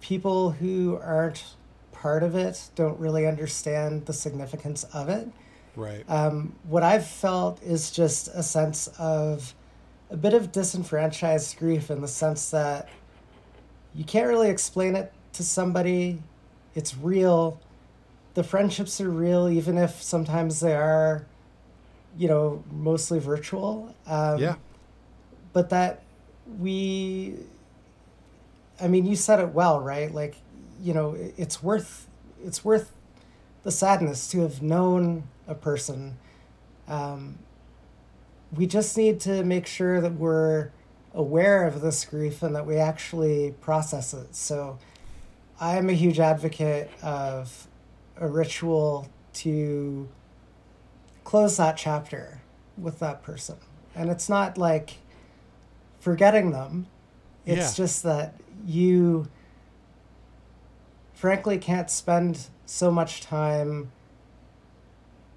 people 0.00 0.50
who 0.50 0.98
aren't 1.02 1.44
part 1.92 2.22
of 2.22 2.34
it 2.34 2.70
don't 2.74 2.98
really 2.98 3.26
understand 3.26 4.06
the 4.06 4.12
significance 4.12 4.84
of 4.84 5.08
it. 5.08 5.28
Right. 5.76 6.04
Um, 6.08 6.54
what 6.64 6.82
I've 6.82 7.06
felt 7.06 7.62
is 7.62 7.90
just 7.90 8.28
a 8.28 8.42
sense 8.42 8.88
of 8.98 9.54
a 10.10 10.16
bit 10.16 10.34
of 10.34 10.50
disenfranchised 10.50 11.56
grief 11.58 11.90
in 11.90 12.00
the 12.00 12.08
sense 12.08 12.50
that 12.50 12.88
you 13.94 14.04
can't 14.04 14.26
really 14.26 14.50
explain 14.50 14.96
it 14.96 15.12
to 15.34 15.42
somebody. 15.42 16.22
It's 16.74 16.96
real. 16.96 17.60
The 18.34 18.42
friendships 18.42 19.00
are 19.00 19.10
real, 19.10 19.48
even 19.48 19.78
if 19.78 20.02
sometimes 20.02 20.60
they 20.60 20.74
are, 20.74 21.26
you 22.16 22.28
know, 22.28 22.62
mostly 22.70 23.18
virtual. 23.18 23.94
Um, 24.06 24.38
yeah. 24.38 24.54
But 25.52 25.70
that 25.70 26.02
we, 26.58 27.34
I 28.80 28.88
mean, 28.88 29.06
you 29.06 29.16
said 29.16 29.40
it 29.40 29.48
well, 29.48 29.80
right? 29.80 30.12
Like, 30.12 30.36
you 30.82 30.94
know, 30.94 31.16
it's 31.36 31.62
worth 31.62 32.06
it's 32.44 32.64
worth 32.64 32.92
the 33.62 33.70
sadness 33.70 34.28
to 34.30 34.40
have 34.40 34.62
known 34.62 35.24
a 35.46 35.54
person 35.54 36.16
um, 36.90 37.38
we 38.54 38.66
just 38.66 38.96
need 38.98 39.20
to 39.20 39.44
make 39.44 39.66
sure 39.66 40.00
that 40.00 40.14
we're 40.14 40.70
aware 41.14 41.66
of 41.66 41.80
this 41.80 42.04
grief 42.04 42.42
and 42.42 42.54
that 42.56 42.66
we 42.66 42.76
actually 42.76 43.54
process 43.60 44.12
it. 44.12 44.34
So 44.34 44.78
I 45.60 45.76
am 45.76 45.88
a 45.88 45.92
huge 45.92 46.18
advocate 46.18 46.90
of 47.00 47.68
a 48.16 48.26
ritual 48.26 49.08
to 49.34 50.08
close 51.30 51.58
that 51.58 51.76
chapter 51.76 52.40
with 52.76 52.98
that 52.98 53.22
person. 53.22 53.54
And 53.94 54.10
it's 54.10 54.28
not 54.28 54.58
like 54.58 54.96
forgetting 56.00 56.50
them, 56.50 56.88
it's 57.46 57.78
Yeah. 57.78 57.84
just 57.84 58.02
that 58.02 58.34
you 58.66 59.28
frankly 61.14 61.56
can't 61.56 61.88
spend 61.88 62.48
so 62.66 62.90
much 62.90 63.20
time 63.20 63.92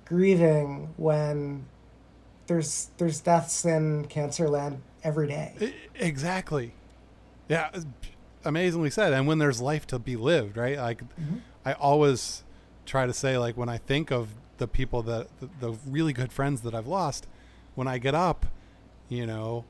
grieving 0.06 0.96
when 0.98 1.66
there's 2.48 2.90
there's 2.98 3.22
deaths 3.22 3.64
in 3.64 4.06
cancer 4.06 4.50
land 4.50 4.82
every 5.04 5.28
day. 5.28 5.76
Exactly. 5.94 6.74
Yeah, 7.48 7.70
amazingly 8.44 8.90
said. 8.90 9.14
And 9.14 9.28
when 9.28 9.38
there's 9.38 9.62
life 9.62 9.86
to 9.88 10.00
be 10.00 10.16
lived, 10.16 10.58
right? 10.58 10.78
Like, 10.78 11.04
mm-hmm. 11.04 11.38
I 11.64 11.74
always 11.74 12.44
try 12.84 13.06
to 13.06 13.14
say, 13.14 13.38
like, 13.38 13.56
when 13.56 13.70
I 13.70 13.78
think 13.78 14.12
of 14.12 14.30
the 14.58 14.68
people 14.68 15.02
that 15.04 15.28
the, 15.40 15.50
the 15.60 15.78
really 15.88 16.14
good 16.14 16.32
friends 16.32 16.62
that 16.62 16.74
I've 16.74 16.88
lost, 16.88 17.28
when 17.76 17.88
I 17.88 17.98
get 17.98 18.16
up, 18.16 18.46
you 19.10 19.26
know, 19.26 19.66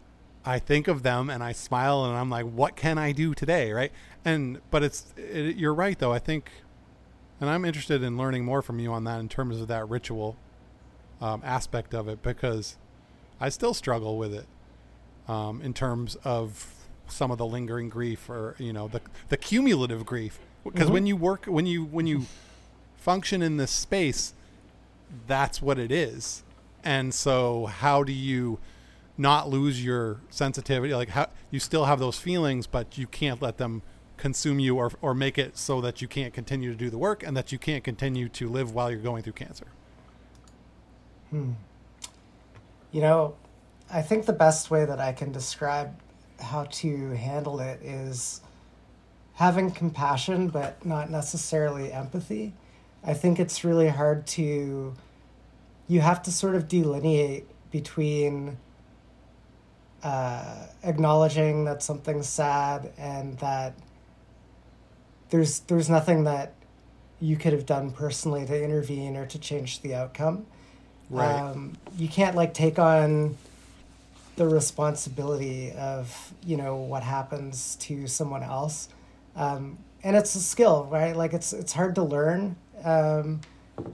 I 0.46 0.60
think 0.60 0.88
of 0.88 1.04
them 1.04 1.30
and 1.30 1.44
I 1.44 1.54
smile 1.54 2.06
and 2.06 2.16
I'm 2.16 2.30
like, 2.30 2.46
what 2.46 2.76
can 2.76 2.98
I 2.98 3.12
do 3.12 3.34
today, 3.34 3.72
right? 3.72 3.92
And 4.26 4.60
but 4.72 4.84
it's 4.84 5.14
it, 5.18 5.56
you're 5.56 5.74
right 5.74 5.98
though. 5.98 6.12
I 6.12 6.20
think, 6.20 6.52
and 7.40 7.50
I'm 7.50 7.66
interested 7.66 8.04
in 8.04 8.18
learning 8.18 8.44
more 8.44 8.62
from 8.62 8.80
you 8.80 8.92
on 8.92 9.04
that 9.06 9.20
in 9.20 9.30
terms 9.30 9.60
of 9.62 9.68
that 9.70 9.88
ritual 9.88 10.38
um, 11.22 11.42
aspect 11.46 11.94
of 11.94 12.08
it 12.08 12.22
because 12.22 12.78
I 13.40 13.50
still 13.50 13.74
struggle 13.74 14.18
with 14.18 14.34
it 14.34 14.46
um, 15.28 15.62
in 15.62 15.74
terms 15.74 16.16
of 16.24 16.74
some 17.08 17.32
of 17.32 17.38
the 17.38 17.46
lingering 17.46 17.90
grief 17.90 18.30
or 18.30 18.56
you 18.58 18.74
know 18.74 18.88
the 18.88 19.02
the 19.30 19.38
cumulative 19.38 20.06
grief 20.06 20.40
because 20.64 20.90
when 20.90 21.06
you 21.06 21.16
work 21.16 21.46
when 21.46 21.66
you 21.66 21.84
when 21.84 22.08
you 22.08 22.26
function 22.96 23.42
in 23.42 23.58
this 23.58 23.72
space 23.72 24.34
that's 25.28 25.62
what 25.62 25.78
it 25.80 25.92
is 25.92 26.44
and 26.84 27.14
so 27.14 27.66
how 27.66 28.04
do 28.04 28.12
you 28.12 28.60
not 29.18 29.50
lose 29.50 29.84
your 29.84 30.20
sensitivity 30.30 30.94
like 30.94 31.10
how 31.10 31.28
you 31.52 31.60
still 31.60 31.86
have 31.86 32.00
those 32.00 32.18
feelings 32.18 32.68
but 32.68 32.98
you 32.98 33.08
can't 33.08 33.42
let 33.42 33.58
them 33.58 33.82
consume 34.18 34.60
you 34.60 34.76
or, 34.78 34.92
or 35.02 35.14
make 35.14 35.38
it 35.38 35.58
so 35.58 35.82
that 35.82 36.02
you 36.02 36.08
can't 36.08 36.34
continue 36.34 36.72
to 36.72 36.78
do 36.78 36.90
the 36.90 36.98
work 36.98 37.24
and 37.24 37.36
that 37.36 37.52
you 37.52 37.58
can't 37.58 37.84
continue 37.84 38.30
to 38.30 38.48
live 38.48 38.74
while 38.74 38.90
you're 38.90 39.00
going 39.00 39.24
through 39.24 39.34
cancer 39.34 39.68
Hmm. 41.34 41.54
You 42.92 43.02
know, 43.02 43.36
I 43.92 44.04
think 44.04 44.28
the 44.28 44.34
best 44.34 44.70
way 44.70 44.86
that 44.86 45.00
I 45.00 45.14
can 45.14 45.32
describe 45.32 46.00
how 46.40 46.66
to 46.66 47.10
handle 47.16 47.60
it 47.60 47.82
is 47.82 48.42
having 49.34 49.72
compassion, 49.72 50.50
but 50.50 50.86
not 50.86 51.10
necessarily 51.10 51.92
empathy. 51.92 52.54
I 53.06 53.14
think 53.14 53.40
it's 53.40 53.64
really 53.64 53.90
hard 53.90 54.26
to, 54.28 54.94
you 55.88 56.02
have 56.02 56.24
to 56.24 56.32
sort 56.32 56.56
of 56.56 56.68
delineate 56.68 57.46
between 57.72 58.58
uh, 60.04 60.68
acknowledging 60.84 61.66
that 61.66 61.82
something's 61.82 62.28
sad 62.28 62.92
and 62.98 63.38
that 63.40 63.74
there's 65.30 65.62
there's 65.62 65.90
nothing 65.90 66.26
that 66.26 66.54
you 67.20 67.38
could 67.38 67.54
have 67.54 67.66
done 67.66 67.92
personally 67.92 68.46
to 68.46 68.64
intervene 68.64 69.16
or 69.16 69.26
to 69.26 69.40
change 69.40 69.82
the 69.82 69.96
outcome. 69.96 70.46
Right. 71.10 71.32
Um, 71.32 71.78
you 71.98 72.08
can't 72.08 72.36
like 72.36 72.54
take 72.54 72.78
on 72.78 73.38
the 74.36 74.48
responsibility 74.48 75.72
of 75.72 76.34
you 76.46 76.58
know 76.58 76.76
what 76.76 77.02
happens 77.02 77.76
to 77.78 78.08
someone 78.08 78.44
else, 78.44 78.90
um, 79.36 79.78
and 80.04 80.16
it's 80.16 80.36
a 80.36 80.40
skill, 80.40 80.88
right? 80.92 81.16
Like 81.16 81.34
it's 81.34 81.54
it's 81.54 81.74
hard 81.74 81.96
to 81.96 82.04
learn 82.04 82.56
um, 82.84 83.42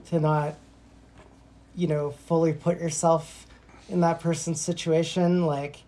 to 0.06 0.20
not 0.20 0.54
you 1.74 1.86
know 1.86 2.10
fully 2.10 2.52
put 2.52 2.80
yourself 2.80 3.46
in 3.88 4.00
that 4.00 4.20
person's 4.20 4.60
situation. 4.60 5.46
Like 5.46 5.78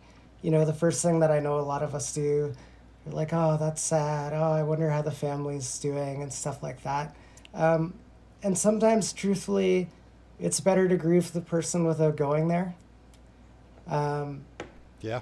you 0.43 0.51
know 0.51 0.65
the 0.65 0.73
first 0.73 1.03
thing 1.03 1.21
that 1.21 1.31
I 1.31 1.41
know 1.41 1.59
a 1.59 1.61
lot 1.61 1.83
of 1.83 1.95
us 1.95 2.13
do, 2.13 2.55
we're 3.05 3.13
like, 3.13 3.33
oh 3.33 3.57
that's 3.59 3.83
sad. 3.83 4.33
Oh 4.33 4.53
I 4.53 4.63
wonder 4.63 4.91
how 4.91 5.03
the 5.03 5.11
family's 5.11 5.79
doing 5.79 6.23
and 6.23 6.33
stuff 6.33 6.63
like 6.63 6.83
that. 6.83 7.15
Um, 7.55 7.95
and 8.43 8.57
sometimes, 8.59 9.13
truthfully, 9.13 9.89
it's 10.41 10.59
better 10.59 10.89
to 10.89 10.97
grieve 10.97 11.33
the 11.33 11.41
person 11.41 11.85
without 11.87 12.17
going 12.17 12.49
there. 12.49 12.75
Um, 13.87 14.45
yeah 15.01 15.21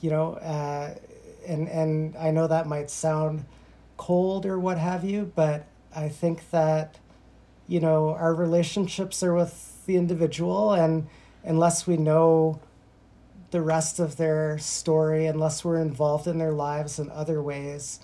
you 0.00 0.10
know, 0.10 0.34
uh, 0.34 0.94
and 1.46 1.68
and 1.68 2.16
I 2.16 2.30
know 2.30 2.46
that 2.46 2.66
might 2.66 2.90
sound 2.90 3.44
cold 3.96 4.46
or 4.46 4.58
what 4.58 4.78
have 4.78 5.04
you, 5.04 5.30
but 5.34 5.66
I 5.94 6.08
think 6.08 6.50
that 6.50 6.98
you 7.66 7.80
know 7.80 8.10
our 8.10 8.34
relationships 8.34 9.22
are 9.22 9.34
with 9.34 9.84
the 9.86 9.96
individual, 9.96 10.72
and 10.72 11.08
unless 11.44 11.86
we 11.86 11.96
know 11.96 12.60
the 13.50 13.60
rest 13.60 13.98
of 13.98 14.16
their 14.16 14.58
story, 14.58 15.26
unless 15.26 15.64
we're 15.64 15.80
involved 15.80 16.26
in 16.26 16.38
their 16.38 16.52
lives 16.52 16.98
in 16.98 17.10
other 17.10 17.42
ways, 17.42 18.00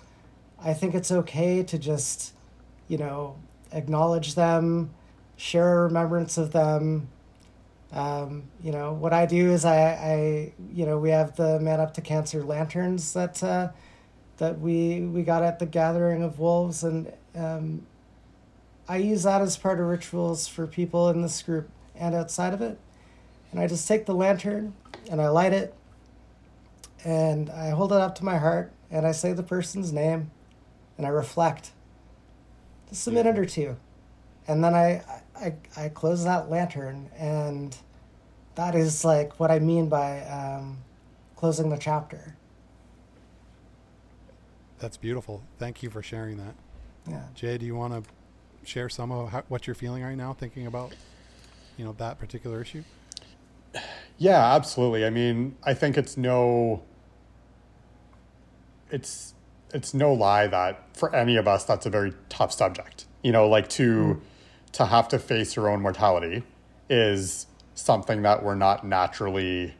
I 0.59 0.73
think 0.73 0.93
it's 0.95 1.11
okay 1.11 1.63
to 1.63 1.77
just 1.77 2.33
you 2.87 2.97
know 2.97 3.37
acknowledge 3.71 4.35
them, 4.35 4.91
share 5.35 5.79
a 5.79 5.83
remembrance 5.83 6.37
of 6.37 6.51
them, 6.51 7.09
um, 7.91 8.43
you 8.61 8.71
know 8.71 8.93
what 8.93 9.13
I 9.13 9.25
do 9.25 9.51
is 9.51 9.63
I, 9.63 9.77
I 9.77 10.53
you 10.73 10.85
know 10.85 10.97
we 10.97 11.09
have 11.09 11.35
the 11.35 11.59
Man 11.59 11.79
Up 11.79 11.93
to 11.95 12.01
Cancer 12.01 12.43
lanterns 12.43 13.13
that 13.13 13.41
uh, 13.41 13.69
that 14.37 14.59
we 14.59 15.01
we 15.01 15.23
got 15.23 15.43
at 15.43 15.59
the 15.59 15.65
Gathering 15.65 16.21
of 16.21 16.39
Wolves, 16.39 16.83
and 16.83 17.11
um, 17.37 17.85
I 18.87 18.97
use 18.97 19.23
that 19.23 19.41
as 19.41 19.57
part 19.57 19.79
of 19.79 19.85
rituals 19.85 20.47
for 20.47 20.65
people 20.65 21.09
in 21.09 21.21
this 21.21 21.41
group 21.41 21.69
and 21.95 22.15
outside 22.15 22.53
of 22.53 22.61
it. 22.61 22.79
And 23.51 23.59
I 23.59 23.67
just 23.67 23.87
take 23.87 24.05
the 24.05 24.15
lantern 24.15 24.73
and 25.09 25.21
I 25.21 25.29
light 25.29 25.53
it, 25.53 25.73
and 27.03 27.49
I 27.49 27.69
hold 27.69 27.93
it 27.93 27.99
up 27.99 28.15
to 28.15 28.25
my 28.25 28.37
heart, 28.37 28.71
and 28.91 29.07
I 29.07 29.11
say 29.13 29.31
the 29.31 29.43
person's 29.43 29.93
name, 29.93 30.31
and 30.97 31.05
I 31.05 31.09
reflect. 31.09 31.71
Just 32.89 33.07
a 33.07 33.11
minute 33.11 33.37
or 33.37 33.45
two, 33.45 33.77
and 34.47 34.63
then 34.63 34.73
I 34.73 35.01
I, 35.39 35.53
I 35.75 35.89
close 35.89 36.23
that 36.23 36.49
lantern 36.49 37.09
and 37.17 37.75
that 38.55 38.75
is 38.75 39.05
like 39.05 39.39
what 39.39 39.51
I 39.51 39.59
mean 39.59 39.87
by 39.87 40.21
um, 40.21 40.77
closing 41.35 41.69
the 41.69 41.77
chapter. 41.77 42.35
that's 44.79 44.97
beautiful 44.97 45.43
thank 45.59 45.83
you 45.83 45.89
for 45.89 46.01
sharing 46.01 46.37
that 46.37 46.55
Yeah. 47.07 47.23
Jay, 47.35 47.57
do 47.57 47.65
you 47.65 47.75
want 47.75 47.93
to 47.93 48.09
share 48.69 48.89
some 48.89 49.11
of 49.11 49.29
how, 49.29 49.43
what 49.47 49.67
you're 49.67 49.75
feeling 49.75 50.03
right 50.03 50.17
now, 50.17 50.33
thinking 50.33 50.67
about, 50.67 50.93
you 51.77 51.85
know, 51.85 51.93
that 51.93 52.19
particular 52.19 52.61
issue? 52.61 52.83
Yeah, 54.17 54.55
absolutely. 54.55 55.05
I 55.05 55.09
mean, 55.09 55.55
I 55.63 55.73
think 55.73 55.97
it's 55.97 56.17
no 56.17 56.81
it's 58.89 59.33
it's 59.73 59.93
no 59.93 60.13
lie 60.13 60.47
that 60.47 60.95
for 60.95 61.13
any 61.13 61.35
of 61.35 61.47
us 61.47 61.65
that's 61.65 61.85
a 61.85 61.89
very 61.89 62.13
tough 62.29 62.51
subject. 62.51 63.05
You 63.21 63.31
know, 63.31 63.47
like 63.47 63.69
to 63.69 63.83
mm-hmm. 63.83 64.19
to 64.73 64.85
have 64.85 65.07
to 65.09 65.19
face 65.19 65.55
your 65.55 65.69
own 65.69 65.81
mortality 65.81 66.43
is 66.89 67.47
something 67.75 68.23
that 68.23 68.43
we're 68.43 68.55
not 68.55 68.85
naturally 68.85 69.75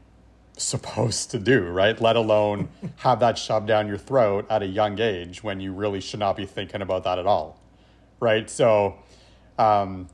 supposed 0.57 1.31
to 1.31 1.39
do, 1.39 1.61
right? 1.67 1.99
Let 1.99 2.15
alone 2.15 2.69
have 2.97 3.19
that 3.19 3.37
shoved 3.37 3.67
down 3.67 3.87
your 3.87 3.97
throat 3.97 4.45
at 4.49 4.63
a 4.63 4.65
young 4.65 4.99
age 4.99 5.43
when 5.43 5.59
you 5.59 5.71
really 5.71 6.01
should 6.01 6.19
not 6.19 6.35
be 6.35 6.45
thinking 6.45 6.81
about 6.81 7.03
that 7.03 7.19
at 7.19 7.25
all. 7.25 7.59
Right? 8.19 8.49
So 8.49 8.95
um 9.57 10.07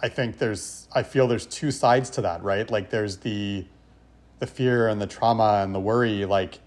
I 0.00 0.08
think 0.08 0.38
there's 0.38 0.88
I 0.92 1.02
feel 1.02 1.26
there's 1.26 1.46
two 1.46 1.70
sides 1.70 2.10
to 2.10 2.20
that, 2.22 2.42
right? 2.42 2.70
Like 2.70 2.90
there's 2.90 3.18
the 3.18 3.66
the 4.38 4.46
fear 4.46 4.88
and 4.88 5.00
the 5.00 5.06
trauma 5.06 5.60
and 5.64 5.74
the 5.74 5.80
worry 5.80 6.24
like 6.24 6.60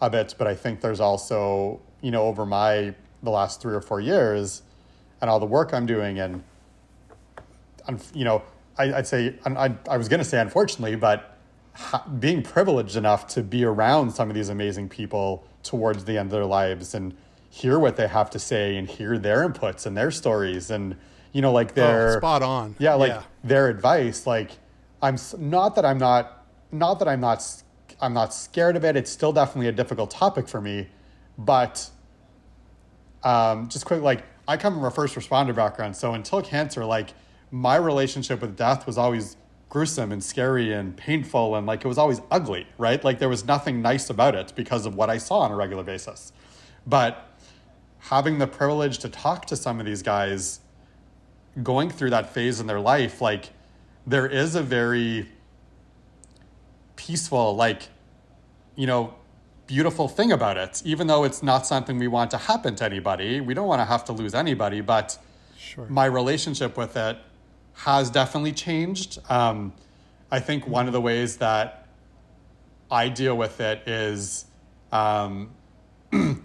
of 0.00 0.14
it, 0.14 0.34
but 0.38 0.46
I 0.46 0.54
think 0.54 0.80
there's 0.80 1.00
also, 1.00 1.80
you 2.00 2.10
know, 2.10 2.22
over 2.24 2.46
my 2.46 2.94
the 3.22 3.30
last 3.30 3.60
3 3.60 3.74
or 3.74 3.80
4 3.80 4.00
years 4.00 4.62
and 5.20 5.28
all 5.28 5.40
the 5.40 5.46
work 5.46 5.74
I'm 5.74 5.86
doing 5.86 6.20
and 6.20 6.44
un- 7.86 8.00
you 8.14 8.24
know, 8.24 8.42
I, 8.78 8.94
I'd 8.94 9.06
say 9.06 9.34
I, 9.44 9.74
I 9.88 9.96
was 9.96 10.08
to 10.20 10.24
say 10.24 10.40
unfortunately, 10.40 10.96
but 10.96 11.37
being 12.18 12.42
privileged 12.42 12.96
enough 12.96 13.26
to 13.28 13.42
be 13.42 13.64
around 13.64 14.10
some 14.10 14.28
of 14.28 14.34
these 14.34 14.48
amazing 14.48 14.88
people 14.88 15.44
towards 15.62 16.04
the 16.04 16.18
end 16.18 16.26
of 16.26 16.32
their 16.32 16.44
lives 16.44 16.94
and 16.94 17.16
hear 17.50 17.78
what 17.78 17.96
they 17.96 18.06
have 18.06 18.30
to 18.30 18.38
say 18.38 18.76
and 18.76 18.88
hear 18.88 19.18
their 19.18 19.48
inputs 19.48 19.86
and 19.86 19.96
their 19.96 20.10
stories 20.10 20.70
and 20.70 20.96
you 21.32 21.40
know 21.40 21.52
like 21.52 21.74
their 21.74 22.16
oh, 22.16 22.18
spot 22.18 22.42
on. 22.42 22.74
yeah 22.78 22.94
like 22.94 23.22
their 23.42 23.68
advice 23.68 24.26
like 24.26 24.50
i'm 25.02 25.16
not 25.38 25.74
that 25.74 25.84
i'm 25.84 25.98
not 25.98 26.44
not 26.72 26.98
that 26.98 27.08
i'm 27.08 27.20
not 27.20 27.42
i'm 28.00 28.12
not 28.12 28.34
scared 28.34 28.76
of 28.76 28.84
it 28.84 28.96
it's 28.96 29.10
still 29.10 29.32
definitely 29.32 29.68
a 29.68 29.72
difficult 29.72 30.10
topic 30.10 30.48
for 30.48 30.60
me 30.60 30.86
but 31.38 31.88
um 33.24 33.68
just 33.68 33.84
quick 33.84 34.02
like 34.02 34.24
i 34.46 34.56
come 34.56 34.74
from 34.74 34.84
a 34.84 34.90
first 34.90 35.14
responder 35.14 35.54
background 35.54 35.96
so 35.96 36.12
until 36.14 36.42
cancer 36.42 36.84
like 36.84 37.10
my 37.50 37.76
relationship 37.76 38.42
with 38.42 38.56
death 38.56 38.86
was 38.86 38.98
always 38.98 39.36
gruesome 39.68 40.12
and 40.12 40.24
scary 40.24 40.72
and 40.72 40.96
painful 40.96 41.54
and 41.54 41.66
like 41.66 41.84
it 41.84 41.88
was 41.88 41.98
always 41.98 42.20
ugly 42.30 42.66
right 42.78 43.04
like 43.04 43.18
there 43.18 43.28
was 43.28 43.44
nothing 43.44 43.82
nice 43.82 44.08
about 44.08 44.34
it 44.34 44.52
because 44.56 44.86
of 44.86 44.94
what 44.94 45.10
i 45.10 45.18
saw 45.18 45.40
on 45.40 45.52
a 45.52 45.56
regular 45.56 45.82
basis 45.82 46.32
but 46.86 47.28
having 47.98 48.38
the 48.38 48.46
privilege 48.46 48.98
to 48.98 49.08
talk 49.08 49.46
to 49.46 49.56
some 49.56 49.80
of 49.80 49.86
these 49.86 50.02
guys 50.02 50.60
going 51.62 51.90
through 51.90 52.10
that 52.10 52.32
phase 52.32 52.60
in 52.60 52.66
their 52.66 52.80
life, 52.80 53.20
like 53.20 53.50
there 54.06 54.26
is 54.26 54.54
a 54.54 54.62
very 54.62 55.28
peaceful, 56.96 57.54
like, 57.54 57.88
you 58.76 58.86
know, 58.86 59.14
beautiful 59.66 60.08
thing 60.08 60.32
about 60.32 60.56
it. 60.56 60.82
Even 60.84 61.06
though 61.06 61.24
it's 61.24 61.42
not 61.42 61.66
something 61.66 61.98
we 61.98 62.08
want 62.08 62.30
to 62.30 62.38
happen 62.38 62.74
to 62.76 62.84
anybody, 62.84 63.40
we 63.40 63.54
don't 63.54 63.66
want 63.66 63.80
to 63.80 63.84
have 63.84 64.04
to 64.04 64.12
lose 64.12 64.34
anybody, 64.34 64.80
but 64.80 65.18
Sure. 65.58 65.86
my 65.88 66.06
relationship 66.06 66.76
with 66.76 66.96
it 66.96 67.18
has 67.78 68.10
definitely 68.10 68.52
changed. 68.52 69.18
Um, 69.28 69.72
I 70.30 70.40
think 70.40 70.66
one 70.66 70.86
of 70.86 70.92
the 70.92 71.00
ways 71.00 71.36
that 71.38 71.86
I 72.90 73.08
deal 73.08 73.36
with 73.36 73.60
it 73.60 73.86
is 73.86 74.46
um, 74.92 75.50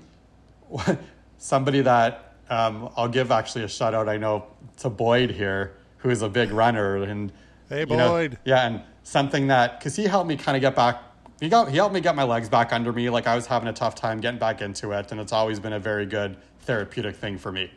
somebody 1.38 1.82
that 1.82 2.36
um, 2.50 2.90
I'll 2.96 3.08
give 3.08 3.32
actually 3.32 3.64
a 3.64 3.68
shout 3.68 3.94
out. 3.94 4.08
I 4.08 4.18
know 4.18 4.46
to 4.78 4.90
Boyd 4.90 5.32
here, 5.32 5.74
who 5.98 6.10
is 6.10 6.22
a 6.22 6.30
big 6.30 6.52
runner, 6.52 6.98
and 6.98 7.32
Hey, 7.70 7.82
you 7.82 7.86
know, 7.98 8.10
Boyd. 8.10 8.38
yeah, 8.46 8.68
and 8.68 8.82
something 9.04 9.48
that 9.48 9.80
because 9.80 9.96
he 9.96 10.04
helped 10.04 10.28
me 10.28 10.38
kind 10.38 10.56
of 10.56 10.62
get 10.62 10.76
back. 10.76 11.02
He 11.40 11.50
got 11.50 11.70
he 11.70 11.78
helped 11.78 11.96
me 11.96 12.02
get 12.02 12.16
my 12.16 12.24
legs 12.24 12.48
back 12.50 12.72
under 12.72 12.94
me. 12.94 13.10
Like 13.10 13.26
I 13.26 13.36
was 13.36 13.48
having 13.48 13.68
a 13.68 13.74
tough 13.74 13.96
time 13.96 14.20
getting 14.22 14.40
back 14.40 14.62
into 14.62 14.92
it, 14.92 15.12
and 15.12 15.20
it's 15.20 15.34
always 15.34 15.60
been 15.60 15.74
a 15.74 15.80
very 15.80 16.06
good 16.06 16.38
therapeutic 16.62 17.16
thing 17.16 17.38
for 17.38 17.52
me. 17.52 17.72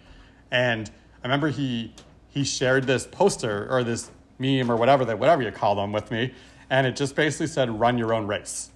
And 0.50 0.90
I 1.22 1.26
remember 1.26 1.48
he 1.48 1.94
he 2.37 2.45
shared 2.45 2.84
this 2.84 3.07
poster 3.07 3.66
or 3.70 3.82
this 3.82 4.11
meme 4.39 4.70
or 4.70 4.76
whatever 4.76 5.07
that 5.07 5.18
whatever 5.18 5.43
you 5.43 5.51
call 5.51 5.74
them 5.74 5.91
with 5.91 6.11
me, 6.11 6.34
and 6.68 6.87
it 6.87 6.95
just 6.95 7.16
basically 7.16 7.47
said 7.47 7.70
"Run 7.80 7.97
your 7.97 8.12
own 8.12 8.26
race." 8.26 8.70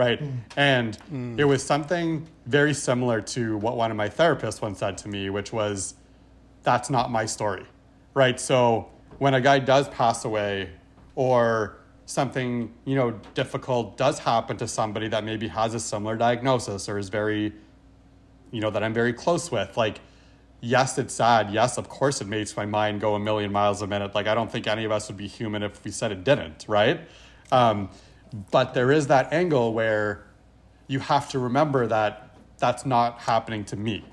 right? 0.00 0.18
Hmm. 0.18 0.36
And 0.56 0.96
hmm. 0.96 1.38
it 1.38 1.44
was 1.44 1.62
something 1.62 2.26
very 2.46 2.72
similar 2.72 3.20
to 3.20 3.58
what 3.58 3.76
one 3.76 3.90
of 3.90 3.98
my 3.98 4.08
therapists 4.08 4.62
once 4.62 4.78
said 4.78 4.96
to 4.98 5.08
me, 5.08 5.28
which 5.28 5.52
was, 5.52 5.94
that's 6.62 6.88
not 6.88 7.10
my 7.10 7.26
story, 7.26 7.66
right? 8.14 8.40
So 8.40 8.88
when 9.18 9.34
a 9.34 9.42
guy 9.42 9.58
does 9.58 9.88
pass 9.90 10.24
away 10.24 10.70
or 11.16 11.76
something, 12.06 12.72
you 12.86 12.94
know, 12.94 13.10
difficult 13.34 13.98
does 13.98 14.18
happen 14.18 14.56
to 14.56 14.66
somebody 14.66 15.08
that 15.08 15.22
maybe 15.22 15.48
has 15.48 15.74
a 15.74 15.80
similar 15.80 16.16
diagnosis 16.16 16.88
or 16.88 16.96
is 16.96 17.10
very, 17.10 17.52
you 18.52 18.62
know, 18.62 18.70
that 18.70 18.82
I'm 18.82 18.94
very 18.94 19.12
close 19.12 19.50
with, 19.50 19.76
like, 19.76 20.00
yes, 20.60 20.98
it's 20.98 21.14
sad. 21.14 21.50
Yes, 21.50 21.78
of 21.78 21.88
course, 21.88 22.20
it 22.20 22.26
makes 22.26 22.56
my 22.56 22.66
mind 22.66 23.00
go 23.00 23.14
a 23.14 23.20
million 23.20 23.52
miles 23.52 23.82
a 23.82 23.86
minute. 23.86 24.14
Like, 24.14 24.26
I 24.26 24.34
don't 24.34 24.50
think 24.50 24.66
any 24.66 24.84
of 24.84 24.92
us 24.92 25.08
would 25.08 25.16
be 25.16 25.26
human 25.26 25.62
if 25.62 25.84
we 25.84 25.90
said 25.90 26.12
it 26.12 26.24
didn't, 26.24 26.64
right? 26.68 27.00
Um, 27.50 27.90
but 28.50 28.74
there 28.74 28.92
is 28.92 29.08
that 29.08 29.32
angle 29.32 29.72
where 29.72 30.24
you 30.86 31.00
have 31.00 31.28
to 31.30 31.38
remember 31.38 31.86
that 31.86 32.36
that's 32.58 32.84
not 32.84 33.20
happening 33.20 33.64
to 33.64 33.76
me, 33.76 34.04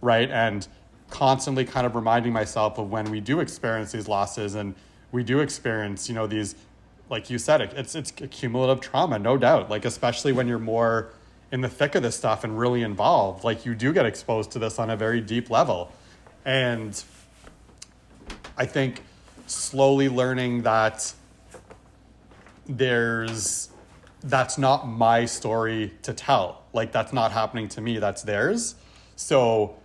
right? 0.00 0.30
And 0.30 0.66
constantly 1.10 1.64
kind 1.64 1.86
of 1.86 1.94
reminding 1.94 2.32
myself 2.32 2.78
of 2.78 2.90
when 2.90 3.10
we 3.10 3.20
do 3.20 3.40
experience 3.40 3.92
these 3.92 4.08
losses 4.08 4.54
and 4.54 4.74
we 5.10 5.22
do 5.22 5.40
experience, 5.40 6.08
you 6.08 6.14
know, 6.14 6.26
these, 6.26 6.54
like 7.10 7.28
you 7.28 7.38
said, 7.38 7.60
it's 7.60 7.94
it's 7.94 8.10
cumulative 8.10 8.80
trauma, 8.80 9.18
no 9.18 9.36
doubt. 9.36 9.68
Like 9.68 9.84
especially 9.84 10.32
when 10.32 10.48
you're 10.48 10.58
more 10.58 11.12
in 11.52 11.60
the 11.60 11.68
thick 11.68 11.94
of 11.94 12.02
this 12.02 12.16
stuff 12.16 12.42
and 12.44 12.58
really 12.58 12.82
involved, 12.82 13.44
like 13.44 13.66
you 13.66 13.74
do 13.74 13.92
get 13.92 14.06
exposed 14.06 14.50
to 14.52 14.58
this 14.58 14.78
on 14.78 14.88
a 14.90 14.96
very 14.96 15.20
deep 15.20 15.50
level, 15.50 15.92
and 16.44 17.04
I 18.56 18.64
think 18.64 19.02
slowly 19.46 20.08
learning 20.08 20.62
that 20.62 21.12
there's 22.66 23.68
that's 24.24 24.56
not 24.56 24.88
my 24.88 25.26
story 25.26 25.92
to 26.02 26.14
tell. 26.14 26.62
Like 26.72 26.90
that's 26.90 27.12
not 27.12 27.32
happening 27.32 27.68
to 27.70 27.80
me, 27.80 27.98
that's 27.98 28.22
theirs. 28.22 28.76
So 29.16 29.76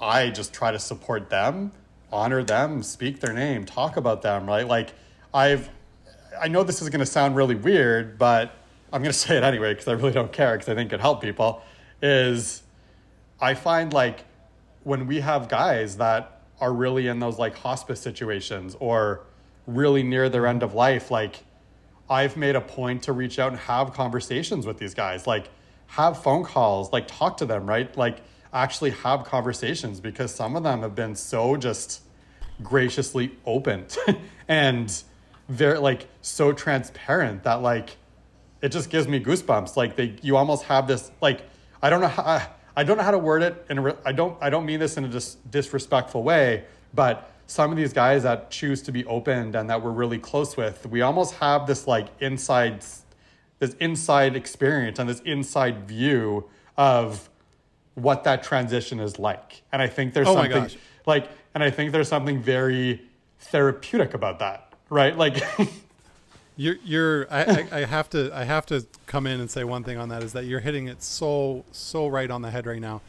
I 0.00 0.30
just 0.30 0.52
try 0.52 0.72
to 0.72 0.78
support 0.78 1.30
them, 1.30 1.72
honor 2.12 2.42
them, 2.42 2.82
speak 2.82 3.20
their 3.20 3.32
name, 3.32 3.64
talk 3.64 3.96
about 3.96 4.20
them, 4.20 4.46
right? 4.46 4.66
Like 4.66 4.90
I've 5.32 5.70
I 6.40 6.48
know 6.48 6.62
this 6.62 6.82
is 6.82 6.88
going 6.90 7.00
to 7.00 7.06
sound 7.06 7.34
really 7.34 7.54
weird, 7.54 8.18
but 8.18 8.54
I'm 8.92 9.02
going 9.02 9.12
to 9.12 9.18
say 9.18 9.36
it 9.36 9.42
anyway 9.42 9.72
because 9.72 9.88
I 9.88 9.92
really 9.92 10.12
don't 10.12 10.32
care 10.32 10.52
because 10.52 10.68
I 10.68 10.74
think 10.74 10.92
it 10.92 11.00
help 11.00 11.20
people 11.22 11.62
is 12.02 12.62
I 13.40 13.54
find 13.54 13.92
like 13.92 14.24
when 14.84 15.06
we 15.06 15.20
have 15.20 15.48
guys 15.48 15.98
that 15.98 16.42
are 16.60 16.72
really 16.72 17.06
in 17.08 17.20
those 17.20 17.38
like 17.38 17.56
hospice 17.56 18.00
situations 18.00 18.76
or 18.80 19.26
really 19.66 20.02
near 20.02 20.28
their 20.28 20.46
end 20.46 20.62
of 20.62 20.74
life 20.74 21.10
like 21.10 21.44
I've 22.10 22.36
made 22.36 22.56
a 22.56 22.60
point 22.60 23.04
to 23.04 23.12
reach 23.12 23.38
out 23.38 23.52
and 23.52 23.60
have 23.60 23.92
conversations 23.92 24.66
with 24.66 24.78
these 24.78 24.94
guys, 24.94 25.28
like 25.28 25.48
have 25.86 26.20
phone 26.20 26.42
calls, 26.42 26.92
like 26.92 27.06
talk 27.06 27.36
to 27.36 27.46
them, 27.46 27.66
right? 27.66 27.96
Like 27.96 28.18
actually 28.52 28.90
have 28.90 29.24
conversations 29.24 30.00
because 30.00 30.34
some 30.34 30.56
of 30.56 30.64
them 30.64 30.80
have 30.82 30.96
been 30.96 31.14
so 31.14 31.56
just 31.56 32.02
graciously 32.64 33.30
open 33.46 33.86
and 34.48 35.02
very 35.48 35.78
like 35.78 36.08
so 36.20 36.52
transparent 36.52 37.44
that 37.44 37.62
like 37.62 37.96
it 38.62 38.70
just 38.70 38.90
gives 38.90 39.08
me 39.08 39.22
goosebumps. 39.22 39.76
Like 39.76 39.96
they, 39.96 40.16
you 40.22 40.36
almost 40.36 40.64
have 40.64 40.86
this 40.86 41.10
like 41.20 41.42
I 41.82 41.90
don't 41.90 42.00
know 42.00 42.08
how 42.08 42.42
I 42.76 42.84
don't 42.84 42.96
know 42.96 43.02
how 43.02 43.10
to 43.10 43.18
word 43.18 43.42
it, 43.42 43.64
and 43.68 43.94
I 44.04 44.12
don't 44.12 44.36
I 44.40 44.50
don't 44.50 44.66
mean 44.66 44.80
this 44.80 44.96
in 44.96 45.04
a 45.04 45.08
dis- 45.08 45.36
disrespectful 45.50 46.22
way, 46.22 46.64
but 46.94 47.30
some 47.50 47.72
of 47.72 47.76
these 47.76 47.92
guys 47.92 48.22
that 48.22 48.48
choose 48.48 48.80
to 48.80 48.92
be 48.92 49.04
opened 49.06 49.56
and 49.56 49.68
that 49.68 49.82
we're 49.82 49.90
really 49.90 50.18
close 50.18 50.56
with, 50.56 50.86
we 50.86 51.00
almost 51.00 51.34
have 51.34 51.66
this 51.66 51.88
like 51.88 52.06
inside, 52.20 52.84
this 53.58 53.74
inside 53.80 54.36
experience 54.36 55.00
and 55.00 55.08
this 55.08 55.18
inside 55.20 55.88
view 55.88 56.48
of 56.76 57.28
what 57.94 58.22
that 58.22 58.44
transition 58.44 59.00
is 59.00 59.18
like. 59.18 59.62
And 59.72 59.82
I 59.82 59.88
think 59.88 60.14
there's 60.14 60.28
Oh 60.28 60.34
something 60.34 60.70
like, 61.06 61.28
and 61.52 61.64
I 61.64 61.70
think 61.70 61.90
there's 61.90 62.06
something 62.06 62.40
very 62.40 63.02
therapeutic 63.40 64.14
about 64.14 64.38
that, 64.38 64.72
right? 64.88 65.16
Like, 65.16 65.42
You're, 66.60 66.76
you're 66.84 67.32
I, 67.32 67.42
I, 67.42 67.68
I 67.72 67.84
have 67.86 68.10
to 68.10 68.30
I 68.34 68.44
have 68.44 68.66
to 68.66 68.86
come 69.06 69.26
in 69.26 69.40
and 69.40 69.50
say 69.50 69.64
one 69.64 69.82
thing 69.82 69.96
on 69.96 70.10
that 70.10 70.22
is 70.22 70.34
that 70.34 70.44
you're 70.44 70.60
hitting 70.60 70.88
it 70.88 71.02
so 71.02 71.64
so 71.72 72.06
right 72.06 72.30
on 72.30 72.42
the 72.42 72.50
head 72.50 72.66
right 72.66 72.80
now 72.80 73.00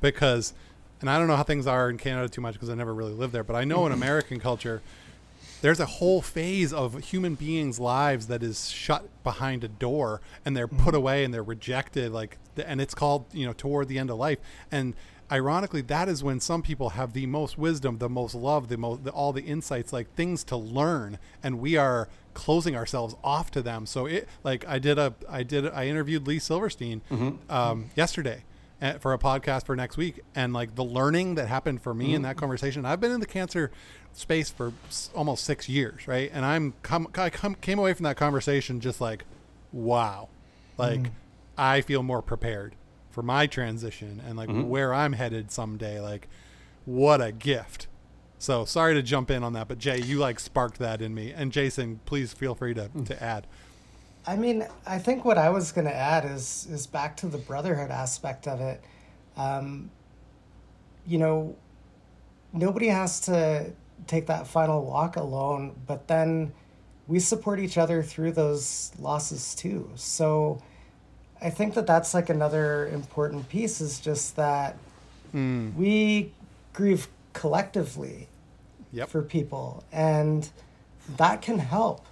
because 0.00 0.54
and 1.00 1.08
I 1.08 1.16
don't 1.16 1.28
know 1.28 1.36
how 1.36 1.44
things 1.44 1.68
are 1.68 1.88
in 1.88 1.98
Canada 1.98 2.28
too 2.28 2.40
much 2.40 2.54
because 2.54 2.68
I 2.68 2.74
never 2.74 2.92
really 2.92 3.12
lived 3.12 3.32
there 3.32 3.44
but 3.44 3.54
I 3.54 3.62
know 3.62 3.86
in 3.86 3.92
mm-hmm. 3.92 4.02
American 4.02 4.40
culture 4.40 4.82
there's 5.62 5.78
a 5.78 5.86
whole 5.86 6.20
phase 6.20 6.72
of 6.72 6.98
human 6.98 7.36
beings 7.36 7.78
lives 7.78 8.26
that 8.26 8.42
is 8.42 8.70
shut 8.70 9.08
behind 9.22 9.62
a 9.62 9.68
door 9.68 10.20
and 10.44 10.56
they're 10.56 10.66
put 10.66 10.78
mm-hmm. 10.88 10.96
away 10.96 11.22
and 11.22 11.32
they're 11.32 11.44
rejected 11.44 12.10
like 12.10 12.38
and 12.64 12.80
it's 12.80 12.94
called 12.94 13.24
you 13.32 13.46
know 13.46 13.52
toward 13.52 13.88
the 13.88 13.98
end 13.98 14.10
of 14.10 14.16
life. 14.16 14.38
And 14.70 14.94
ironically 15.30 15.80
that 15.82 16.08
is 16.08 16.22
when 16.22 16.38
some 16.40 16.62
people 16.62 16.90
have 16.90 17.12
the 17.12 17.26
most 17.26 17.58
wisdom 17.58 17.98
the 17.98 18.08
most 18.08 18.34
love 18.34 18.68
the 18.68 18.76
most 18.76 19.02
the, 19.04 19.10
all 19.10 19.32
the 19.32 19.42
insights 19.42 19.92
like 19.92 20.12
things 20.14 20.44
to 20.44 20.56
learn 20.56 21.18
and 21.42 21.58
we 21.58 21.76
are 21.76 22.08
closing 22.34 22.76
ourselves 22.76 23.16
off 23.24 23.50
to 23.50 23.62
them. 23.62 23.86
So 23.86 24.06
it 24.06 24.28
like 24.44 24.66
i 24.68 24.78
did 24.78 24.98
a 24.98 25.14
i 25.28 25.42
did 25.42 25.66
i 25.68 25.86
interviewed 25.86 26.26
lee 26.26 26.38
silverstein 26.38 27.00
um, 27.50 27.90
yesterday 27.96 28.44
uh, 28.82 28.92
for 28.98 29.12
a 29.14 29.18
podcast 29.18 29.64
for 29.66 29.74
next 29.74 29.96
week 29.96 30.20
and 30.34 30.52
like 30.52 30.74
the 30.74 30.84
learning 30.84 31.34
that 31.36 31.48
happened 31.48 31.80
for 31.82 31.94
me 31.94 32.14
in 32.14 32.22
that 32.22 32.36
conversation 32.36 32.84
i've 32.84 33.00
been 33.00 33.10
in 33.12 33.20
the 33.20 33.26
cancer 33.26 33.70
space 34.12 34.50
for 34.50 34.72
s- 34.88 35.10
almost 35.14 35.44
six 35.44 35.68
years 35.68 36.06
right? 36.06 36.30
And 36.32 36.44
i'm 36.44 36.74
come 36.82 37.08
i 37.16 37.30
come, 37.30 37.54
came 37.56 37.78
away 37.78 37.94
from 37.94 38.04
that 38.04 38.16
conversation 38.16 38.80
just 38.80 39.00
like 39.00 39.24
wow. 39.72 40.28
Like 40.78 41.10
i 41.58 41.80
feel 41.80 42.02
more 42.02 42.20
prepared 42.22 42.74
for 43.16 43.22
my 43.22 43.46
transition 43.46 44.20
and 44.28 44.36
like 44.36 44.50
where 44.50 44.92
i'm 44.92 45.14
headed 45.14 45.50
someday 45.50 45.98
like 45.98 46.28
what 46.84 47.20
a 47.22 47.32
gift. 47.32 47.88
So 48.38 48.66
sorry 48.66 48.92
to 48.92 49.02
jump 49.02 49.30
in 49.30 49.42
on 49.42 49.54
that 49.54 49.68
but 49.68 49.78
jay 49.78 49.98
you 49.98 50.18
like 50.18 50.38
sparked 50.38 50.78
that 50.80 51.00
in 51.00 51.14
me. 51.14 51.32
And 51.32 51.50
jason 51.50 52.00
please 52.04 52.34
feel 52.34 52.54
free 52.54 52.74
to, 52.74 52.90
to 53.06 53.22
add. 53.22 53.46
I 54.26 54.36
mean, 54.36 54.66
I 54.86 54.98
think 54.98 55.24
what 55.24 55.38
I 55.38 55.48
was 55.48 55.72
going 55.72 55.86
to 55.86 55.94
add 55.94 56.26
is 56.26 56.68
is 56.70 56.86
back 56.86 57.16
to 57.18 57.26
the 57.26 57.38
brotherhood 57.38 57.90
aspect 57.90 58.46
of 58.46 58.60
it. 58.60 58.82
Um, 59.38 59.90
you 61.06 61.16
know, 61.16 61.56
nobody 62.52 62.88
has 62.88 63.18
to 63.20 63.72
take 64.06 64.26
that 64.26 64.46
final 64.46 64.84
walk 64.84 65.16
alone, 65.16 65.74
but 65.86 66.06
then 66.06 66.52
we 67.06 67.18
support 67.18 67.60
each 67.60 67.78
other 67.78 68.02
through 68.02 68.32
those 68.32 68.92
losses 68.98 69.54
too. 69.54 69.90
So 69.94 70.60
I 71.40 71.50
think 71.50 71.74
that 71.74 71.86
that's 71.86 72.14
like 72.14 72.30
another 72.30 72.88
important 72.88 73.48
piece 73.48 73.80
is 73.80 74.00
just 74.00 74.36
that 74.36 74.76
mm. 75.34 75.74
we 75.74 76.32
grieve 76.72 77.08
collectively 77.32 78.28
yep 78.92 79.08
for 79.08 79.22
people, 79.22 79.84
and 79.92 80.48
that 81.16 81.42
can 81.42 81.58
help. 81.58 82.04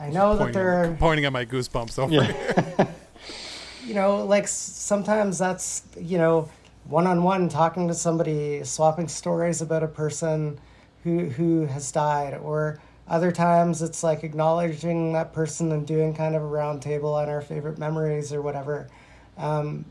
I 0.00 0.10
know 0.10 0.32
that 0.32 0.38
pointing, 0.38 0.54
there 0.54 0.80
are 0.80 0.84
at, 0.92 0.98
pointing 0.98 1.24
at 1.24 1.32
my 1.32 1.44
goosebumps 1.44 1.98
over 1.98 2.12
Yeah. 2.14 2.24
here 2.24 2.88
you 3.86 3.94
know, 3.94 4.24
like 4.24 4.46
sometimes 4.46 5.38
that's, 5.38 5.82
you 5.98 6.18
know, 6.18 6.48
one 6.84 7.06
on 7.06 7.22
one 7.22 7.48
talking 7.48 7.88
to 7.88 7.94
somebody, 7.94 8.62
swapping 8.64 9.08
stories 9.08 9.60
about 9.62 9.82
a 9.82 9.88
person 9.88 10.58
who 11.04 11.28
who 11.30 11.66
has 11.66 11.90
died, 11.92 12.34
or 12.42 12.80
other 13.08 13.32
times 13.32 13.82
it's 13.82 14.02
like 14.02 14.22
acknowledging 14.22 15.14
that 15.14 15.32
person 15.32 15.72
and 15.72 15.86
doing 15.86 16.14
kind 16.14 16.34
of 16.34 16.42
a 16.42 16.46
round 16.46 16.82
table 16.82 17.14
on 17.14 17.28
our 17.28 17.40
favorite 17.40 17.78
memories 17.78 18.32
or 18.32 18.42
whatever. 18.42 18.88
Um, 19.36 19.86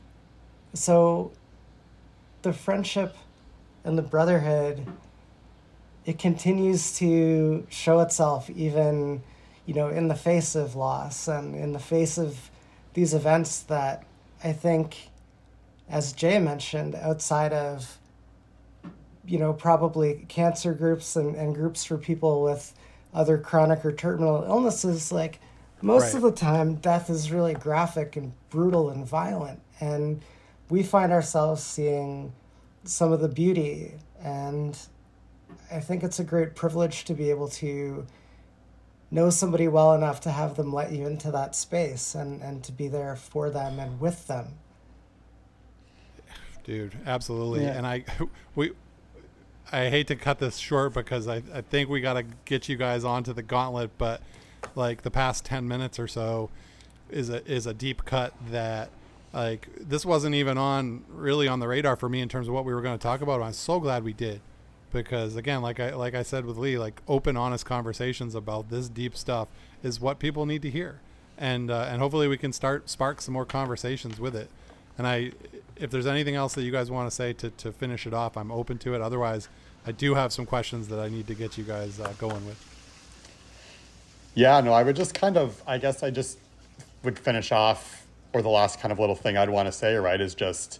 so 0.74 1.32
the 2.44 2.54
friendship 2.54 3.16
and 3.84 3.98
the 3.98 4.04
brotherhood 4.04 4.86
it 6.06 6.18
continues 6.18 6.98
to 6.98 7.68
show 7.70 8.00
itself 8.00 8.50
even 8.50 9.22
you 9.66 9.74
know 9.74 9.90
in 9.90 10.08
the 10.08 10.16
face 10.16 10.56
of 10.56 10.76
loss 10.76 11.28
and 11.28 11.56
in 11.56 11.74
the 11.74 11.80
face 11.80 12.18
of 12.18 12.50
these 12.94 13.14
events 13.14 13.62
that 13.62 14.06
i 14.44 14.52
think 14.54 15.10
as 15.90 16.14
jay 16.14 16.40
mentioned 16.40 16.96
outside 16.96 17.52
of 17.52 17.98
you 19.26 19.38
know 19.38 19.52
probably 19.52 20.26
cancer 20.30 20.74
groups 20.74 21.16
and, 21.16 21.36
and 21.36 21.56
groups 21.56 21.84
for 21.84 21.98
people 21.98 22.42
with 22.42 22.74
other 23.18 23.38
chronic 23.40 23.84
or 23.84 23.92
terminal 23.92 24.44
illnesses 24.44 25.12
like 25.12 25.40
most 25.82 26.14
Right. 26.14 26.16
of 26.16 26.22
the 26.22 26.32
time 26.32 26.76
death 26.76 27.10
is 27.10 27.32
really 27.32 27.54
graphic 27.56 28.16
and 28.16 28.32
brutal 28.52 28.90
and 28.92 29.06
violent 29.06 29.60
and 29.80 30.22
we 30.70 30.84
find 30.84 31.12
ourselves 31.12 31.64
seeing 31.64 32.32
some 32.84 33.12
of 33.12 33.20
the 33.20 33.28
beauty 33.28 33.94
and 34.22 34.78
i 35.72 35.80
think 35.80 36.04
it's 36.04 36.20
a 36.20 36.24
great 36.24 36.54
privilege 36.56 37.06
to 37.06 37.14
be 37.16 37.30
able 37.32 37.48
to 37.48 38.06
know 39.10 39.30
somebody 39.32 39.68
well 39.68 39.94
enough 39.94 40.20
to 40.22 40.30
have 40.32 40.56
them 40.56 40.72
let 40.72 40.92
you 40.92 41.08
into 41.08 41.32
that 41.32 41.56
space 41.56 42.14
and, 42.14 42.42
and 42.44 42.64
to 42.64 42.72
be 42.72 42.88
there 42.88 43.16
for 43.16 43.50
them 43.50 43.80
and 43.80 44.00
with 44.00 44.28
them 44.28 44.46
dude 46.64 46.96
absolutely 47.06 47.64
Yeah. 47.64 47.78
and 47.78 47.88
i 47.88 48.04
we 48.56 48.74
i 49.72 49.90
hate 49.90 50.08
to 50.08 50.16
cut 50.16 50.40
this 50.40 50.58
short 50.58 50.94
because 50.94 51.28
i, 51.28 51.42
I 51.54 51.62
think 51.62 51.90
we 51.90 52.02
got 52.02 52.14
to 52.14 52.26
get 52.46 52.70
you 52.70 52.76
guys 52.76 53.04
onto 53.04 53.34
the 53.34 53.44
gauntlet 53.44 53.92
but 53.98 54.22
like 54.76 55.04
the 55.04 55.12
past 55.12 55.46
10 55.46 55.68
minutes 55.68 56.00
or 56.00 56.08
so 56.08 56.50
is 57.10 57.30
a 57.30 57.46
is 57.50 57.66
a 57.66 57.74
deep 57.74 58.06
cut 58.06 58.34
that 58.52 58.90
like 59.34 59.68
this 59.80 60.06
wasn't 60.06 60.34
even 60.36 60.58
on 60.58 61.04
really 61.10 61.48
on 61.48 61.60
the 61.60 61.68
radar 61.68 61.96
for 61.96 62.10
me 62.10 62.22
in 62.22 62.30
terms 62.30 62.48
of 62.48 62.54
what 62.54 62.66
we 62.66 62.74
were 62.74 62.82
going 62.82 62.98
to 62.98 63.02
talk 63.02 63.22
about 63.22 63.42
i'm 63.42 63.54
so 63.54 63.80
glad 63.80 64.04
we 64.04 64.14
did. 64.14 64.42
Because 64.94 65.36
again 65.36 65.62
like 65.62 65.80
i 65.80 65.94
like 65.94 66.16
i 66.16 66.24
said 66.24 66.46
with 66.46 66.58
lee 66.58 66.78
like 66.78 67.02
open 67.08 67.36
honest 67.36 67.66
conversations 67.66 68.36
about 68.36 68.70
this 68.70 68.88
deep 68.88 69.16
stuff 69.16 69.48
is 69.84 70.00
what 70.00 70.18
people 70.18 70.46
need 70.46 70.62
to 70.62 70.70
hear. 70.70 71.02
And 71.38 71.70
uh, 71.70 71.88
and 71.90 72.02
hopefully 72.02 72.28
we 72.28 72.38
can 72.38 72.52
start 72.54 72.90
spark 72.90 73.22
some 73.22 73.34
more 73.34 73.46
conversations 73.46 74.20
with 74.20 74.36
it 74.36 74.50
and 74.98 75.08
I, 75.08 75.32
if 75.76 75.92
there's 75.92 76.08
anything 76.08 76.36
else 76.36 76.54
that 76.56 76.64
you 76.64 76.72
guys 76.72 76.90
want 76.90 77.10
to 77.10 77.16
say 77.16 77.34
to, 77.34 77.50
to 77.50 77.72
finish 77.72 78.08
it 78.08 78.14
off, 78.14 78.38
I'm 78.38 78.52
open 78.52 78.78
to 78.80 78.96
it. 78.96 79.02
Otherwise, 79.02 79.50
I 79.86 79.92
do 79.92 80.16
have 80.16 80.34
some 80.34 80.46
questions 80.46 80.88
that 80.90 81.00
I 81.00 81.10
need 81.10 81.28
to 81.28 81.36
get 81.36 81.58
you 81.58 81.64
guys 81.64 82.00
uh, 82.00 82.14
going 82.18 82.46
with. 82.46 82.64
Yeah, 84.34 84.60
no, 84.62 84.74
I 84.74 84.84
would 84.84 84.96
just 84.96 85.14
kind 85.14 85.38
of, 85.38 85.64
I 85.66 85.78
guess 85.78 86.04
I 86.04 86.12
just 86.12 86.38
would 87.04 87.18
finish 87.18 87.52
off, 87.52 88.06
or 88.34 88.42
the 88.42 88.50
last 88.50 88.80
kind 88.80 88.92
of 88.92 89.00
little 89.00 89.16
thing 89.16 89.38
I'd 89.38 89.50
want 89.50 89.68
to 89.68 89.72
say, 89.72 89.96
right, 89.96 90.20
is 90.20 90.36
just 90.36 90.80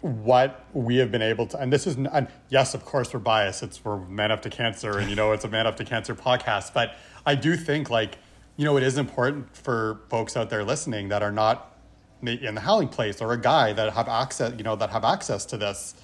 what 0.00 0.64
we 0.72 0.96
have 0.96 1.10
been 1.10 1.22
able 1.22 1.46
to, 1.46 1.58
and 1.58 1.72
this 1.72 1.86
is, 1.86 1.96
and 1.96 2.28
yes, 2.48 2.74
of 2.74 2.84
course, 2.84 3.12
we're 3.12 3.20
biased. 3.20 3.62
It's 3.62 3.84
we're 3.84 3.98
Man 3.98 4.30
Up 4.30 4.42
to 4.42 4.50
Cancer, 4.50 4.98
and 4.98 5.10
you 5.10 5.16
know, 5.16 5.32
it's 5.32 5.44
a 5.44 5.48
Man 5.48 5.66
Up 5.66 5.76
to 5.76 5.84
Cancer 5.84 6.14
podcast. 6.14 6.72
But 6.72 6.94
I 7.26 7.34
do 7.34 7.56
think, 7.56 7.90
like, 7.90 8.18
you 8.60 8.66
know, 8.66 8.76
it 8.76 8.82
is 8.82 8.98
important 8.98 9.56
for 9.56 10.02
folks 10.10 10.36
out 10.36 10.50
there 10.50 10.62
listening 10.62 11.08
that 11.08 11.22
are 11.22 11.32
not 11.32 11.74
in 12.20 12.54
the 12.54 12.60
howling 12.60 12.88
place 12.88 13.22
or 13.22 13.32
a 13.32 13.40
guy 13.40 13.72
that 13.72 13.90
have 13.94 14.06
access, 14.06 14.52
you 14.58 14.62
know, 14.62 14.76
that 14.76 14.90
have 14.90 15.02
access 15.02 15.46
to 15.46 15.56
this. 15.56 15.94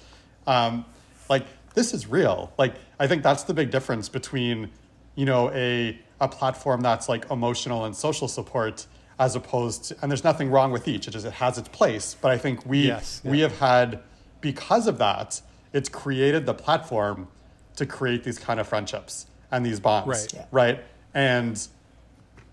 Um, 0.47 0.83
like, 1.29 1.45
this 1.75 1.93
is 1.93 2.07
real. 2.07 2.51
Like, 2.57 2.73
I 2.99 3.05
think 3.05 3.21
that's 3.21 3.43
the 3.43 3.53
big 3.53 3.69
difference 3.69 4.09
between, 4.09 4.71
you 5.13 5.27
know, 5.27 5.51
a 5.51 5.99
a 6.19 6.27
platform 6.27 6.81
that's 6.81 7.07
like 7.07 7.29
emotional 7.29 7.85
and 7.85 7.95
social 7.95 8.27
support 8.27 8.87
as 9.19 9.35
opposed 9.35 9.83
to, 9.89 9.97
and 10.01 10.09
there's 10.09 10.23
nothing 10.23 10.49
wrong 10.49 10.71
with 10.71 10.87
each. 10.87 11.07
It 11.07 11.11
just 11.11 11.27
it 11.27 11.33
has 11.33 11.59
its 11.59 11.69
place. 11.69 12.15
But 12.19 12.31
I 12.31 12.39
think 12.39 12.65
we 12.65 12.87
Yes, 12.87 13.21
we 13.23 13.41
have 13.41 13.59
had 13.59 14.01
because 14.41 14.87
of 14.87 14.97
that, 14.97 15.41
it's 15.73 15.89
created 15.89 16.47
the 16.47 16.55
platform 16.55 17.27
to 17.75 17.85
create 17.85 18.23
these 18.23 18.39
kind 18.39 18.59
of 18.59 18.67
friendships 18.67 19.27
and 19.51 19.63
these 19.63 19.79
bonds. 19.79 20.07
Right. 20.07 20.33
Yeah. 20.33 20.45
Right. 20.49 20.83
And 21.13 21.67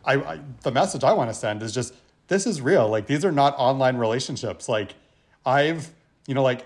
I, 0.07 0.15
I 0.15 0.41
the 0.63 0.71
message 0.71 1.05
I 1.05 1.13
want 1.13 1.31
to 1.31 1.35
send 1.35 1.63
is 1.63 1.73
just 1.73 1.95
this 2.29 2.47
is 2.47 2.61
real. 2.61 2.89
Like 2.89 3.07
these 3.07 3.25
are 3.25 3.33
not 3.33 3.55
online 3.59 3.97
relationships. 3.97 4.69
Like 4.69 4.95
I've 5.45 5.91
you 6.27 6.35
know 6.35 6.43
like 6.43 6.65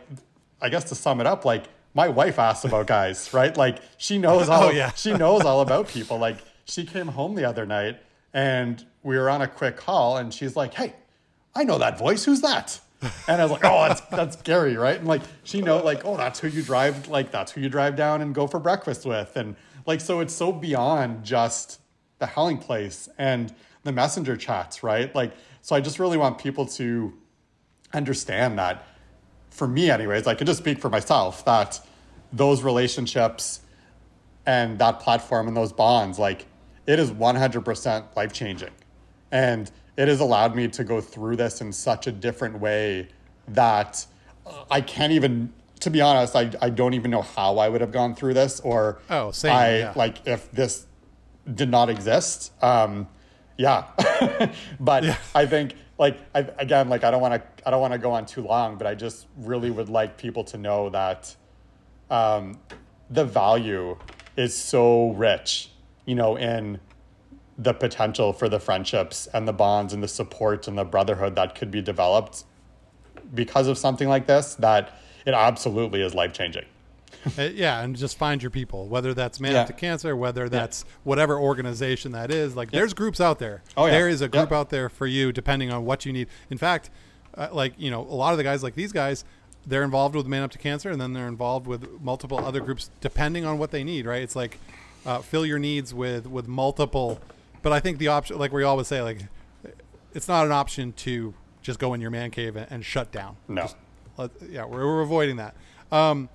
I 0.60 0.68
guess 0.68 0.84
to 0.84 0.94
sum 0.94 1.20
it 1.20 1.26
up 1.26 1.44
like 1.44 1.64
my 1.94 2.08
wife 2.08 2.38
asks 2.38 2.64
about 2.64 2.86
guys, 2.98 3.32
right? 3.32 3.56
Like 3.56 3.80
she 3.96 4.18
knows 4.18 4.48
oh, 4.48 4.52
all 4.52 4.62
Oh, 4.64 4.70
yeah. 4.70 4.92
she 4.92 5.12
knows 5.14 5.42
all 5.42 5.60
about 5.60 5.88
people. 5.96 6.18
Like 6.18 6.38
she 6.64 6.84
came 6.84 7.08
home 7.08 7.34
the 7.34 7.44
other 7.44 7.66
night 7.66 7.96
and 8.34 8.84
we 9.02 9.16
were 9.16 9.30
on 9.30 9.42
a 9.42 9.48
quick 9.48 9.76
call 9.76 10.16
and 10.18 10.32
she's 10.32 10.54
like, 10.56 10.74
"Hey, 10.74 10.94
I 11.54 11.64
know 11.64 11.78
that 11.78 11.98
voice. 11.98 12.24
Who's 12.24 12.40
that?" 12.42 12.80
And 13.28 13.40
I 13.40 13.44
was 13.44 13.52
like, 13.52 13.64
"Oh, 13.64 13.86
that's 13.88 14.00
that's 14.10 14.36
Gary, 14.42 14.76
right?" 14.76 14.98
And 14.98 15.06
like 15.08 15.22
she 15.44 15.62
know 15.62 15.82
like, 15.82 16.04
"Oh, 16.04 16.16
that's 16.16 16.40
who 16.40 16.48
you 16.48 16.62
drive 16.62 17.08
like 17.08 17.30
that's 17.30 17.52
who 17.52 17.60
you 17.60 17.68
drive 17.68 17.96
down 17.96 18.20
and 18.22 18.34
go 18.34 18.46
for 18.46 18.58
breakfast 18.60 19.06
with." 19.06 19.36
And 19.36 19.56
like 19.86 20.00
so 20.00 20.20
it's 20.20 20.34
so 20.34 20.52
beyond 20.52 21.24
just 21.24 21.80
the 22.18 22.26
howling 22.26 22.58
place 22.58 23.08
and 23.18 23.54
the 23.84 23.92
messenger 23.92 24.36
chats, 24.36 24.82
right? 24.82 25.14
Like 25.14 25.32
so 25.62 25.76
I 25.76 25.80
just 25.80 25.98
really 25.98 26.16
want 26.16 26.38
people 26.38 26.66
to 26.66 27.12
understand 27.92 28.58
that 28.58 28.84
for 29.50 29.66
me 29.66 29.90
anyways, 29.90 30.26
I 30.26 30.34
can 30.34 30.46
just 30.46 30.58
speak 30.60 30.78
for 30.78 30.88
myself 30.88 31.44
that 31.44 31.80
those 32.32 32.62
relationships 32.62 33.60
and 34.46 34.78
that 34.78 35.00
platform 35.00 35.48
and 35.48 35.56
those 35.56 35.72
bonds, 35.72 36.18
like 36.18 36.46
it 36.86 36.98
is 36.98 37.10
100% 37.10 38.16
life 38.16 38.32
changing. 38.32 38.70
And 39.30 39.70
it 39.96 40.08
has 40.08 40.20
allowed 40.20 40.54
me 40.54 40.68
to 40.68 40.84
go 40.84 41.00
through 41.00 41.36
this 41.36 41.60
in 41.60 41.72
such 41.72 42.06
a 42.06 42.12
different 42.12 42.60
way 42.60 43.08
that 43.48 44.06
uh, 44.46 44.64
I 44.70 44.80
can't 44.80 45.12
even, 45.12 45.52
to 45.80 45.90
be 45.90 46.00
honest, 46.00 46.34
I, 46.36 46.50
I 46.62 46.70
don't 46.70 46.94
even 46.94 47.10
know 47.10 47.22
how 47.22 47.58
I 47.58 47.68
would 47.68 47.80
have 47.80 47.92
gone 47.92 48.14
through 48.14 48.34
this 48.34 48.60
or 48.60 49.00
Oh, 49.10 49.32
same, 49.32 49.52
I 49.52 49.78
yeah. 49.80 49.92
like 49.96 50.26
if 50.26 50.50
this 50.52 50.86
did 51.54 51.70
not 51.70 51.88
exist. 51.88 52.52
Um, 52.62 53.08
yeah. 53.56 53.84
but 54.80 55.04
I 55.34 55.46
think 55.46 55.74
like 55.98 56.18
I, 56.34 56.40
again, 56.58 56.88
like 56.88 57.04
I 57.04 57.10
don't 57.10 57.20
want 57.20 57.34
to, 57.34 57.68
I 57.68 57.70
don't 57.70 57.80
want 57.80 57.92
to 57.92 57.98
go 57.98 58.12
on 58.12 58.26
too 58.26 58.42
long, 58.42 58.76
but 58.76 58.86
I 58.86 58.94
just 58.94 59.26
really 59.36 59.70
would 59.70 59.88
like 59.88 60.16
people 60.16 60.44
to 60.44 60.58
know 60.58 60.90
that 60.90 61.34
um, 62.10 62.58
the 63.10 63.24
value 63.24 63.98
is 64.36 64.56
so 64.56 65.10
rich, 65.10 65.70
you 66.06 66.14
know, 66.14 66.36
in 66.36 66.80
the 67.58 67.74
potential 67.74 68.32
for 68.32 68.48
the 68.48 68.60
friendships 68.60 69.26
and 69.34 69.48
the 69.48 69.52
bonds 69.52 69.92
and 69.92 70.02
the 70.02 70.08
support 70.08 70.68
and 70.68 70.78
the 70.78 70.84
brotherhood 70.84 71.34
that 71.34 71.56
could 71.56 71.72
be 71.72 71.82
developed 71.82 72.44
because 73.34 73.66
of 73.66 73.76
something 73.76 74.08
like 74.08 74.26
this 74.26 74.54
that 74.54 74.96
it 75.26 75.34
absolutely 75.34 76.00
is 76.00 76.14
life 76.14 76.32
changing. 76.32 76.64
Uh, 77.36 77.42
yeah, 77.54 77.80
and 77.82 77.96
just 77.96 78.16
find 78.16 78.42
your 78.42 78.50
people, 78.50 78.86
whether 78.86 79.12
that's 79.14 79.40
Man 79.40 79.52
Yeah. 79.52 79.62
Up 79.62 79.66
to 79.66 79.72
Cancer, 79.72 80.14
whether 80.14 80.48
that's 80.48 80.84
whatever 81.04 81.38
organization 81.38 82.12
that 82.12 82.30
is. 82.30 82.54
Like, 82.54 82.70
there's 82.70 82.94
groups 82.94 83.20
out 83.20 83.38
there. 83.38 83.62
Oh, 83.76 83.86
yeah. 83.86 83.92
There 83.92 84.08
is 84.08 84.20
a 84.20 84.28
group 84.28 84.50
Yeah. 84.50 84.58
out 84.58 84.70
there 84.70 84.88
for 84.88 85.06
you, 85.06 85.32
depending 85.32 85.72
on 85.72 85.84
what 85.84 86.06
you 86.06 86.12
need. 86.12 86.28
In 86.50 86.58
fact, 86.58 86.90
uh, 87.36 87.48
like 87.52 87.74
you 87.78 87.90
know, 87.90 88.00
a 88.02 88.14
lot 88.14 88.32
of 88.32 88.38
the 88.38 88.44
guys, 88.44 88.62
like 88.62 88.74
these 88.74 88.92
guys, 88.92 89.24
they're 89.66 89.84
involved 89.84 90.14
with 90.14 90.26
Man 90.26 90.42
Up 90.42 90.50
to 90.52 90.58
Cancer, 90.58 90.90
and 90.90 91.00
then 91.00 91.12
they're 91.12 91.28
involved 91.28 91.66
with 91.66 92.00
multiple 92.00 92.38
other 92.38 92.60
groups, 92.60 92.90
depending 93.00 93.44
on 93.44 93.58
what 93.58 93.70
they 93.70 93.84
need. 93.84 94.06
Right? 94.06 94.22
It's 94.22 94.36
like 94.36 94.58
uh, 95.04 95.18
fill 95.18 95.44
your 95.44 95.58
needs 95.58 95.92
with 95.92 96.26
with 96.26 96.48
multiple. 96.48 97.20
But 97.62 97.72
I 97.72 97.80
think 97.80 97.98
the 97.98 98.08
option, 98.08 98.38
like 98.38 98.52
we 98.52 98.62
always 98.62 98.86
say, 98.86 99.02
like 99.02 99.18
it's 100.14 100.28
not 100.28 100.46
an 100.46 100.52
option 100.52 100.92
to 100.94 101.34
just 101.60 101.78
go 101.78 101.92
in 101.92 102.00
your 102.00 102.10
man 102.10 102.30
cave 102.30 102.56
and, 102.56 102.66
and 102.70 102.84
shut 102.84 103.12
down. 103.12 103.36
No. 103.46 103.62
Just 103.62 103.76
let, 104.16 104.30
yeah, 104.48 104.64
we're, 104.64 104.86
we're 104.86 105.02
avoiding 105.02 105.36
that. 105.36 105.54
Um, 105.92 106.28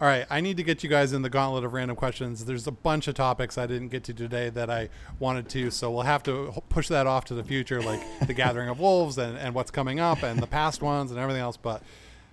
all 0.00 0.08
right, 0.08 0.26
I 0.28 0.40
need 0.40 0.56
to 0.56 0.64
get 0.64 0.82
you 0.82 0.90
guys 0.90 1.12
in 1.12 1.22
the 1.22 1.30
gauntlet 1.30 1.64
of 1.64 1.72
random 1.72 1.96
questions. 1.96 2.44
There's 2.44 2.66
a 2.66 2.72
bunch 2.72 3.06
of 3.06 3.14
topics 3.14 3.56
I 3.56 3.66
didn't 3.66 3.88
get 3.88 4.02
to 4.04 4.14
today 4.14 4.50
that 4.50 4.68
I 4.68 4.88
wanted 5.20 5.48
to, 5.50 5.70
so 5.70 5.90
we'll 5.90 6.02
have 6.02 6.22
to 6.24 6.52
push 6.68 6.88
that 6.88 7.06
off 7.06 7.24
to 7.26 7.34
the 7.34 7.44
future, 7.44 7.80
like 7.80 8.00
the 8.26 8.34
Gathering 8.34 8.68
of 8.68 8.80
Wolves 8.80 9.18
and, 9.18 9.38
and 9.38 9.54
what's 9.54 9.70
coming 9.70 10.00
up 10.00 10.24
and 10.24 10.42
the 10.42 10.48
past 10.48 10.82
ones 10.82 11.12
and 11.12 11.20
everything 11.20 11.42
else. 11.42 11.56
But 11.56 11.80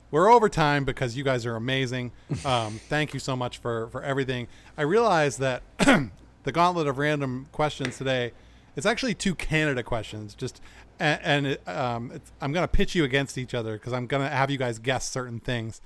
we're 0.10 0.32
over 0.32 0.50
time 0.50 0.86
because 0.86 1.16
you 1.16 1.24
guys 1.24 1.46
are 1.46 1.56
amazing. 1.56 2.12
Um, 2.44 2.80
thank 2.90 3.14
you 3.14 3.20
so 3.20 3.36
much 3.36 3.60
for, 3.60 3.88
for 3.90 4.02
everything. 4.02 4.48
I 4.76 4.82
realize 4.82 5.38
that 5.38 5.62
the 5.78 6.52
gauntlet 6.52 6.88
of 6.88 6.98
random 6.98 7.48
questions 7.52 7.98
today, 8.00 8.32
it's 8.76 8.88
actually 8.88 9.14
two 9.14 9.36
Canada 9.36 9.84
questions. 9.84 10.34
Just 10.34 10.60
and, 11.02 11.20
and 11.24 11.48
it, 11.48 11.68
um, 11.68 12.12
it's, 12.14 12.32
I'm 12.42 12.52
going 12.54 12.64
to 12.64 12.68
pitch 12.68 12.96
you 12.96 13.04
against 13.04 13.38
each 13.38 13.54
other 13.54 13.74
because 13.74 13.92
I'm 13.92 14.08
going 14.08 14.24
to 14.24 14.30
have 14.30 14.50
you 14.50 14.58
guys 14.58 14.80
guess 14.80 15.10
certain 15.10 15.40
things, 15.40 15.82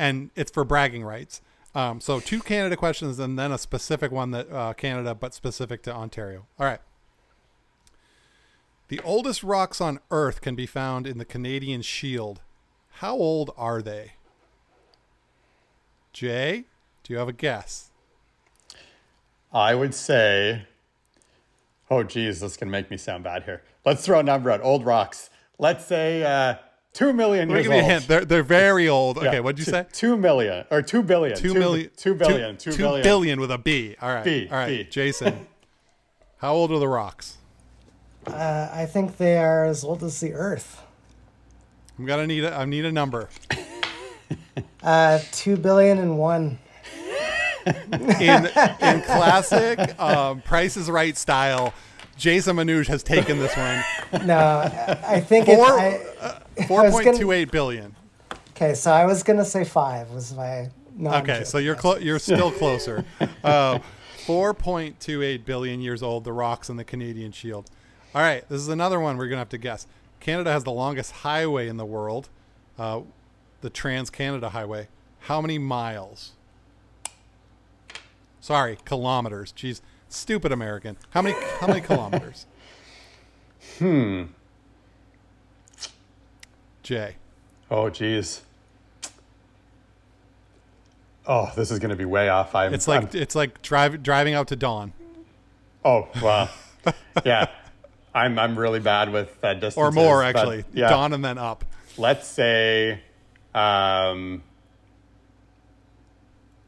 and 0.00 0.30
it's 0.34 0.50
for 0.50 0.64
bragging 0.64 1.04
rights. 1.04 1.42
Um, 1.74 2.00
so 2.00 2.20
two 2.20 2.40
Canada 2.40 2.74
questions 2.74 3.18
and 3.18 3.38
then 3.38 3.52
a 3.52 3.58
specific 3.58 4.10
one 4.10 4.30
that 4.30 4.50
uh, 4.50 4.72
Canada, 4.72 5.14
but 5.14 5.34
specific 5.34 5.82
to 5.82 5.94
Ontario. 5.94 6.46
All 6.58 6.66
right. 6.66 6.80
The 8.88 8.98
oldest 9.00 9.44
rocks 9.44 9.80
on 9.80 10.00
Earth 10.10 10.40
can 10.40 10.56
be 10.56 10.66
found 10.66 11.06
in 11.06 11.18
the 11.18 11.24
Canadian 11.26 11.82
Shield. 11.82 12.40
How 12.94 13.14
old 13.14 13.52
are 13.56 13.82
they? 13.82 14.14
Jay, 16.12 16.64
do 17.04 17.12
you 17.12 17.18
have 17.18 17.28
a 17.28 17.32
guess? 17.32 17.90
I 19.52 19.74
would 19.74 19.94
say, 19.94 20.66
oh, 21.90 22.02
geez, 22.02 22.40
this 22.40 22.56
can 22.56 22.70
make 22.70 22.90
me 22.90 22.96
sound 22.96 23.22
bad 23.22 23.44
here. 23.44 23.62
Let's 23.84 24.04
throw 24.04 24.20
a 24.20 24.22
number 24.22 24.50
out. 24.50 24.62
Old 24.62 24.84
rocks. 24.84 25.28
let's 25.58 25.84
say 25.84 26.24
uh, 26.24 26.54
two 26.92 27.12
million 27.12 27.48
Let 27.48 27.54
me 27.54 27.60
years 27.60 27.66
give 27.68 27.72
you 27.74 27.78
a 27.78 27.82
old. 27.82 27.90
hint. 27.92 28.08
They're 28.08 28.24
they're 28.24 28.42
very 28.42 28.88
old. 28.88 29.16
Yeah, 29.22 29.28
Okay, 29.28 29.40
what'd 29.40 29.58
you 29.58 29.64
two- 29.64 29.70
say? 29.70 29.86
Two 29.92 30.16
million 30.16 30.64
or 30.70 30.82
two 30.82 31.02
billion. 31.02 31.36
Two 31.36 31.52
Two 31.54 31.58
million. 31.58 31.90
Two 31.96 32.14
billion. 32.14 32.56
Two, 32.56 32.70
Two 32.70 32.76
two 32.76 32.82
billion. 32.82 33.02
billion 33.02 33.40
with 33.40 33.50
a 33.50 33.58
B. 33.58 33.96
All 34.00 34.12
right. 34.14 34.24
B, 34.24 34.48
All 34.50 34.56
right. 34.58 34.66
B. 34.66 34.84
Jason, 34.90 35.46
how 36.38 36.52
old 36.52 36.70
are 36.72 36.78
the 36.78 36.88
rocks? 36.88 37.36
Uh, 38.26 38.68
I 38.72 38.86
think 38.86 39.16
they 39.16 39.38
are 39.38 39.64
as 39.64 39.82
old 39.84 40.02
as 40.02 40.20
the 40.20 40.32
Earth. 40.34 40.82
I'm 41.98 42.06
gonna 42.06 42.26
need 42.26 42.44
a, 42.44 42.54
I 42.54 42.64
need 42.64 42.84
a 42.84 42.92
number. 42.92 43.28
Uh, 44.82 45.18
two 45.32 45.56
billion 45.56 45.98
and 45.98 46.16
one. 46.16 46.58
In 47.66 48.46
in 48.46 49.02
classic 49.02 50.00
um, 50.00 50.40
Price 50.40 50.76
is 50.78 50.88
Right 50.90 51.16
style, 51.16 51.74
Jason 52.16 52.56
Manuge 52.56 52.86
has 52.86 53.02
taken 53.02 53.38
this 53.38 53.54
one. 53.56 54.26
No, 54.26 54.38
I 54.38 54.98
I 55.06 55.20
think 55.20 55.46
Four- 55.46 55.56
it's. 55.56 55.70
I, 55.70 56.09
Four 56.68 56.82
was 56.84 56.92
point 56.92 57.04
gonna- 57.06 57.18
two 57.18 57.32
eight 57.32 57.50
billion. 57.50 57.94
okay, 58.50 58.74
so 58.74 58.90
I 58.92 59.04
was 59.06 59.22
gonna 59.22 59.44
say 59.44 59.64
five. 59.64 60.10
Was 60.10 60.34
my 60.34 60.68
no? 60.96 61.10
I'm 61.10 61.22
Okay, 61.22 61.44
so 61.44 61.58
you're 61.58 61.74
clo- 61.76 61.96
you're 61.98 62.18
still 62.18 62.50
closer. 62.50 63.04
Uh, 63.44 63.78
4.28 64.26 65.44
billion 65.46 65.80
years 65.80 66.02
old. 66.02 66.24
The 66.24 66.32
rocks 66.32 66.68
and 66.68 66.78
the 66.78 66.84
Canadian 66.84 67.32
Shield. 67.32 67.70
All 68.14 68.20
right, 68.22 68.46
this 68.48 68.60
is 68.60 68.68
another 68.68 69.00
one 69.00 69.16
we're 69.16 69.26
gonna 69.28 69.38
have 69.38 69.48
to 69.50 69.58
guess. 69.58 69.86
Canada 70.20 70.52
has 70.52 70.62
the 70.64 70.70
longest 70.72 71.10
highway 71.12 71.68
in 71.68 71.78
the 71.78 71.86
world, 71.86 72.28
uh, 72.78 73.00
the 73.62 73.70
Trans 73.70 74.10
Canada 74.10 74.50
Highway. 74.50 74.88
How 75.20 75.40
many 75.40 75.58
miles? 75.58 76.32
Sorry, 78.40 78.78
kilometers. 78.84 79.52
Jeez, 79.56 79.80
stupid 80.08 80.52
American. 80.52 80.96
How 81.10 81.22
many 81.22 81.34
how 81.60 81.66
many 81.66 81.80
kilometers? 81.90 82.46
Hmm. 83.78 84.24
Jay. 86.90 87.14
Oh, 87.70 87.88
geez. 87.88 88.42
Oh, 91.24 91.52
this 91.54 91.70
is 91.70 91.78
going 91.78 91.90
to 91.90 91.96
be 91.96 92.04
way 92.04 92.28
off. 92.28 92.52
I'm, 92.56 92.74
It's 92.74 92.88
like 92.88 93.02
I'm- 93.02 93.10
it's 93.22 93.36
like 93.36 93.62
drive, 93.62 94.02
driving 94.02 94.34
out 94.34 94.48
to 94.48 94.56
dawn 94.56 94.92
oh, 95.84 96.08
wow. 96.20 96.48
yeah. 97.24 97.46
I'm, 98.12 98.40
I'm 98.40 98.58
really 98.58 98.80
bad 98.80 99.12
with 99.12 99.38
uh, 99.44 99.54
distances. 99.54 99.76
or 99.78 99.92
more 99.92 100.24
actually. 100.24 100.64
yeah. 100.72 100.88
Dawn 100.88 101.12
and 101.12 101.24
then 101.24 101.38
up. 101.38 101.64
Let's 101.96 102.26
say, 102.26 103.00
um, 103.54 104.42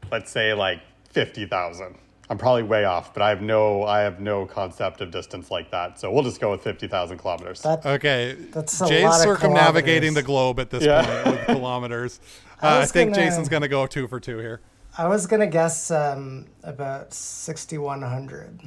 let's 0.09 0.31
say 0.31 0.53
like 0.53 0.79
50,000. 1.09 1.95
I'm 2.29 2.37
probably 2.37 2.63
way 2.63 2.85
off, 2.85 3.13
but 3.13 3.21
I 3.21 3.29
have 3.29 3.41
no, 3.41 3.83
I 3.83 3.99
have 3.99 4.19
no 4.19 4.45
concept 4.45 5.01
of 5.01 5.11
distance 5.11 5.51
like 5.51 5.69
that. 5.71 5.99
So 5.99 6.09
we'll 6.11 6.23
just 6.23 6.39
go 6.39 6.51
with 6.51 6.61
50,000 6.63 7.17
kilometers. 7.17 7.61
that, 7.61 7.85
Okay. 7.85 8.33
That's 8.51 8.79
a 8.81 8.87
Jay's 8.87 9.03
lot 9.03 9.15
of 9.15 9.21
circumnavigating 9.21 10.13
kilometers. 10.13 10.15
the 10.15 10.23
globe 10.23 10.59
at 10.59 10.69
this 10.69 10.83
Yeah. 10.83 11.23
point 11.23 11.37
with 11.37 11.45
kilometers. 11.57 12.19
Uh, 12.61 12.67
I 12.67 12.81
I, 12.81 12.85
think 12.85 13.13
gonna- 13.13 13.25
Jason's 13.25 13.49
going 13.49 13.61
to 13.61 13.67
go 13.67 13.85
two 13.87 14.07
for 14.07 14.19
two 14.19 14.37
here. 14.39 14.61
I 14.97 15.07
was 15.07 15.25
gonna 15.25 15.47
guess 15.47 15.89
um, 15.89 16.45
about 16.63 17.15
sixty 17.15 17.79
one 17.79 18.03
hundred. 18.03 18.61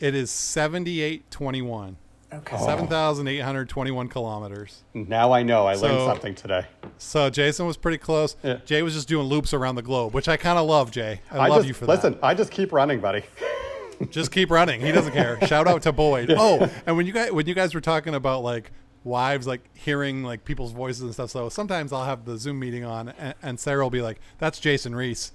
It 0.00 0.12
is 0.16 0.28
7821. 0.30 1.96
Okay. 2.32 2.56
7,821 2.56 4.08
kilometers. 4.08 4.84
now 4.94 5.32
I 5.32 5.42
know. 5.42 5.66
I 5.66 5.74
learned 5.74 6.00
something 6.00 6.34
today. 6.34 6.66
So 6.98 7.28
Jason 7.28 7.66
was 7.66 7.76
pretty 7.76 7.98
close. 7.98 8.36
Yeah. 8.42 8.58
Jay 8.64 8.82
was 8.82 8.94
just 8.94 9.08
doing 9.08 9.26
loops 9.26 9.52
around 9.52 9.74
the 9.74 9.82
globe, 9.82 10.14
which 10.14 10.28
I 10.28 10.36
kind 10.36 10.58
of 10.58 10.66
love, 10.66 10.90
Jay. 10.90 11.20
I, 11.30 11.38
I 11.38 11.48
love 11.48 11.58
just, 11.58 11.68
you 11.68 11.74
for 11.74 11.86
that. 11.86 11.92
listen, 11.92 12.18
I 12.22 12.34
just 12.34 12.52
keep 12.52 12.72
running, 12.72 13.00
buddy. 13.00 13.24
Just 14.08 14.32
keep 14.32 14.50
running. 14.50 14.80
He 14.80 14.92
doesn't 14.92 15.12
care. 15.12 15.38
Shout 15.46 15.68
out 15.68 15.82
to 15.82 15.92
Boyd. 15.92 16.34
Oh, 16.34 16.70
and 16.86 16.96
when 16.96 17.06
you 17.06 17.12
guys 17.12 17.32
when 17.32 17.46
you 17.46 17.52
guys 17.52 17.74
were 17.74 17.82
talking 17.82 18.14
about 18.14 18.42
like 18.42 18.72
wives 19.04 19.46
like 19.46 19.60
hearing 19.76 20.22
like 20.22 20.42
people's 20.42 20.72
voices 20.72 21.02
and 21.02 21.12
stuff, 21.12 21.30
so 21.30 21.50
sometimes 21.50 21.92
I'll 21.92 22.06
have 22.06 22.24
the 22.24 22.38
Zoom 22.38 22.58
meeting 22.60 22.82
on 22.82 23.10
and, 23.10 23.34
and 23.42 23.60
Sarah 23.60 23.82
will 23.82 23.90
be 23.90 24.00
like, 24.00 24.18
"That's 24.38 24.58
Jason 24.58 24.94
Reese." 24.94 25.32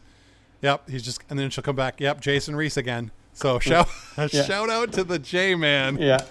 Yep, 0.64 0.90
he's 0.90 1.04
just 1.04 1.22
and 1.30 1.38
then 1.38 1.52
she'll 1.52 1.64
come 1.64 1.76
back. 1.76 2.02
Yep, 2.02 2.22
Jason 2.22 2.56
Reese 2.56 2.76
again. 2.76 3.12
So 3.34 3.60
shout 3.60 3.88
shout 4.32 4.72
out 4.72 4.92
to 4.94 5.04
the 5.04 5.20
J 5.20 5.54
man. 5.54 6.00
Yeah. 6.00 6.26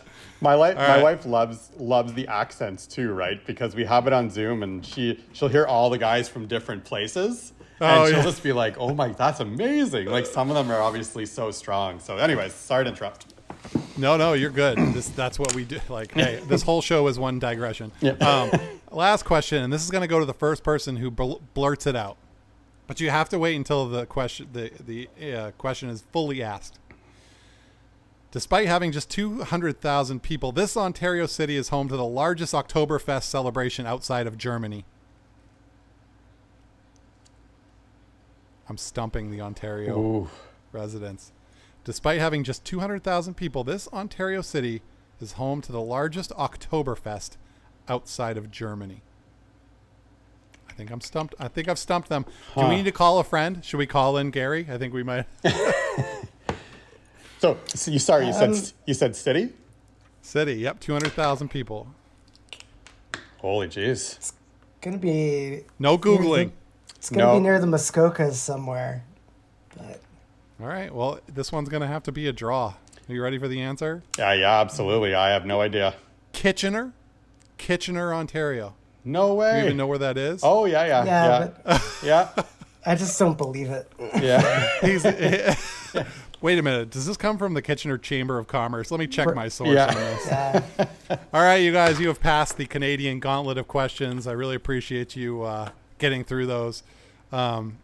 My 0.44 0.56
wife, 0.56 0.76
my 0.76 0.86
right. 0.96 1.02
wife 1.02 1.24
loves 1.24 1.70
loves 1.78 2.12
the 2.12 2.28
accents 2.28 2.86
too, 2.86 3.12
right? 3.12 3.44
Because 3.46 3.74
we 3.74 3.84
have 3.86 4.06
it 4.06 4.12
on 4.12 4.28
Zoom, 4.28 4.62
and 4.62 4.84
she 4.84 5.18
she'll 5.32 5.48
hear 5.48 5.64
all 5.66 5.88
the 5.88 5.96
guys 5.98 6.28
from 6.28 6.46
different 6.46 6.84
places, 6.84 7.54
and 7.80 8.02
Oh, 8.02 8.06
she'll 8.06 8.18
yeah. 8.18 8.22
just 8.22 8.42
be 8.42 8.52
like, 8.52 8.76
"Oh 8.78 8.92
my, 8.94 9.08
that's 9.08 9.40
amazing!" 9.40 10.06
Like 10.08 10.26
some 10.26 10.50
of 10.50 10.54
them 10.56 10.70
are 10.70 10.82
obviously 10.82 11.24
so 11.24 11.50
strong. 11.50 11.98
So, 11.98 12.18
anyways, 12.18 12.52
sorry 12.52 12.84
to 12.84 12.90
interrupt. 12.90 13.32
No, 13.96 14.18
no, 14.18 14.34
you're 14.34 14.50
good. 14.50 14.76
This 14.94 15.08
that's 15.08 15.38
what 15.38 15.54
we 15.54 15.64
do. 15.64 15.80
Like, 15.88 16.12
hey, 16.12 16.42
this 16.48 16.62
whole 16.62 16.82
show 16.82 17.06
is 17.08 17.18
one 17.18 17.38
digression. 17.38 17.90
Yeah. 18.02 18.12
Um, 18.12 18.50
last 18.90 19.24
question, 19.24 19.62
and 19.64 19.72
this 19.72 19.82
is 19.82 19.90
going 19.90 20.02
to 20.02 20.08
go 20.08 20.18
to 20.20 20.26
the 20.26 20.34
first 20.34 20.62
person 20.62 20.96
who 20.96 21.10
bl- 21.10 21.40
blurts 21.54 21.86
it 21.86 21.96
out, 21.96 22.18
but 22.86 23.00
you 23.00 23.08
have 23.08 23.30
to 23.30 23.38
wait 23.38 23.56
until 23.56 23.88
the 23.88 24.04
question 24.04 24.48
the 24.52 24.70
the 24.84 25.08
uh, 25.34 25.50
question 25.52 25.88
is 25.88 26.04
fully 26.12 26.42
asked. 26.42 26.78
Despite 28.34 28.66
having 28.66 28.90
just 28.90 29.10
200,000 29.10 30.20
people, 30.20 30.50
this 30.50 30.76
Ontario 30.76 31.24
city 31.26 31.54
is 31.54 31.68
home 31.68 31.88
to 31.88 31.96
the 31.96 32.04
largest 32.04 32.52
Oktoberfest 32.52 33.22
celebration 33.22 33.86
outside 33.86 34.26
of 34.26 34.36
Germany. 34.36 34.84
I'm 38.68 38.76
stumping 38.76 39.30
the 39.30 39.40
Ontario 39.40 39.96
Ooh, 39.96 40.30
residents. 40.72 41.30
Despite 41.84 42.18
having 42.18 42.42
just 42.42 42.64
200,000 42.64 43.34
people, 43.34 43.62
this 43.62 43.86
Ontario 43.92 44.42
city 44.42 44.82
is 45.20 45.34
home 45.34 45.60
to 45.60 45.70
the 45.70 45.80
largest 45.80 46.30
Oktoberfest 46.30 47.36
outside 47.88 48.36
of 48.36 48.50
Germany. 48.50 49.02
I 50.68 50.72
think 50.72 50.90
I'm 50.90 51.00
stumped. 51.00 51.36
I 51.38 51.46
think 51.46 51.68
I've 51.68 51.78
stumped 51.78 52.08
them. 52.08 52.26
Do 52.56 52.66
we 52.66 52.74
need 52.74 52.86
to 52.86 52.90
call 52.90 53.20
a 53.20 53.24
friend? 53.24 53.64
Should 53.64 53.76
we 53.76 53.86
call 53.86 54.16
in 54.16 54.32
Gary? 54.32 54.66
I 54.68 54.76
think 54.76 54.92
we 54.92 55.04
might. 55.04 55.26
so, 57.44 57.58
so 57.74 57.90
you 57.90 57.98
sorry 57.98 58.26
you 58.26 58.32
said 58.32 58.50
Um, 58.50 58.62
you 58.86 58.94
said 58.94 59.14
city? 59.14 59.50
City. 60.22 60.54
Yep, 60.54 60.80
200,000 60.80 61.48
people. 61.50 61.88
Holy 63.38 63.68
jeez! 63.68 64.16
It's 64.16 64.32
gonna 64.80 64.96
be 64.96 65.64
No 65.78 65.98
Googling. 65.98 66.52
it's 66.96 67.10
gonna 67.10 67.24
No. 67.26 67.34
be 67.34 67.40
near 67.40 67.58
the 67.58 67.66
Muskokas 67.66 68.32
somewhere. 68.34 69.04
But 69.76 70.00
All 70.58 70.66
right. 70.68 70.94
Well, 70.94 71.18
this 71.28 71.52
one's 71.52 71.68
going 71.68 71.82
to 71.82 71.86
have 71.86 72.02
to 72.04 72.12
be 72.12 72.26
a 72.28 72.32
draw. 72.32 72.74
Are 73.08 73.12
you 73.12 73.22
ready 73.22 73.36
for 73.38 73.48
the 73.48 73.60
answer? 73.60 74.02
Yeah, 74.16 74.32
yeah, 74.32 74.60
absolutely. 74.60 75.14
I 75.14 75.30
have 75.30 75.44
no 75.44 75.60
idea. 75.60 75.94
Kitchener? 76.32 76.92
Kitchener, 77.58 78.14
Ontario. 78.14 78.74
No 79.04 79.34
way. 79.34 79.50
Do 79.50 79.52
way. 79.52 79.58
you 79.58 79.64
even 79.66 79.76
know 79.76 79.86
where 79.86 79.98
that 79.98 80.16
is? 80.16 80.40
Oh 80.42 80.64
yeah, 80.64 80.86
yeah, 80.86 81.04
yeah, 81.04 81.26
yeah, 81.26 81.48
but 81.64 81.98
yeah, 82.02 82.28
I 82.86 82.94
just 82.94 83.18
don't 83.18 83.36
believe 83.36 83.68
it. 83.68 83.92
yeah. 84.22 84.68
He's, 84.80 85.02
wait 86.44 86.58
a 86.58 86.62
minute. 86.62 86.90
Does 86.90 87.06
this 87.06 87.16
come 87.16 87.38
from 87.38 87.54
the 87.54 87.62
Kitchener 87.62 87.96
Chamber 87.96 88.38
of 88.38 88.46
Commerce? 88.46 88.90
Let 88.90 89.00
me 89.00 89.06
check 89.06 89.34
my 89.34 89.48
source 89.48 89.70
Yeah. 89.70 89.86
on 89.88 89.94
this. 89.94 90.26
Yeah. 90.26 90.62
All 91.32 91.40
right, 91.40 91.56
you 91.56 91.72
guys, 91.72 91.98
you 91.98 92.08
have 92.08 92.20
passed 92.20 92.58
the 92.58 92.66
Canadian 92.66 93.18
gauntlet 93.18 93.56
of 93.56 93.66
questions. 93.66 94.26
I 94.26 94.32
really 94.32 94.54
appreciate 94.54 95.16
you 95.16 95.40
uh, 95.40 95.70
getting 95.96 96.22
through 96.22 96.44
those. 96.44 96.82
Um, 97.32 97.78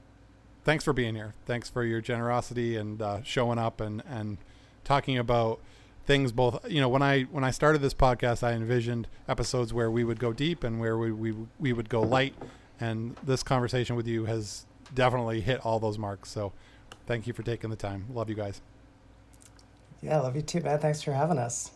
thanks 0.62 0.84
for 0.84 0.92
being 0.92 1.14
here. 1.14 1.32
Thanks 1.46 1.70
for 1.70 1.84
your 1.84 2.02
generosity 2.02 2.76
and 2.76 3.00
uh, 3.00 3.22
showing 3.22 3.58
up 3.58 3.80
and, 3.80 4.02
and 4.06 4.36
talking 4.84 5.16
about 5.16 5.60
things 6.04 6.30
both 6.32 6.68
you 6.68 6.80
know 6.80 6.88
when 6.88 7.02
i 7.02 7.22
when 7.24 7.44
i 7.44 7.50
started 7.52 7.80
this 7.82 7.94
podcast 7.94 8.42
i 8.42 8.52
envisioned 8.52 9.06
episodes 9.28 9.72
where 9.72 9.90
we 9.90 10.02
would 10.02 10.18
go 10.18 10.32
deep 10.32 10.64
and 10.64 10.80
where 10.80 10.98
we 10.98 11.12
we, 11.12 11.32
we 11.60 11.72
would 11.72 11.88
go 11.88 12.00
light 12.00 12.34
and 12.80 13.14
this 13.22 13.44
conversation 13.44 13.94
with 13.94 14.08
you 14.08 14.24
has 14.24 14.64
definitely 14.92 15.40
hit 15.40 15.64
all 15.64 15.78
those 15.78 15.98
marks 15.98 16.28
so 16.30 16.52
thank 17.10 17.26
you 17.26 17.32
for 17.32 17.42
taking 17.42 17.70
the 17.70 17.76
time 17.76 18.04
love 18.14 18.28
you 18.28 18.36
guys 18.36 18.60
Yeah, 20.00 20.20
love 20.20 20.36
you 20.36 20.42
too, 20.42 20.60
man. 20.60 20.78
Thanks 20.78 21.02
for 21.02 21.12
having 21.12 21.38
us. 21.38 21.72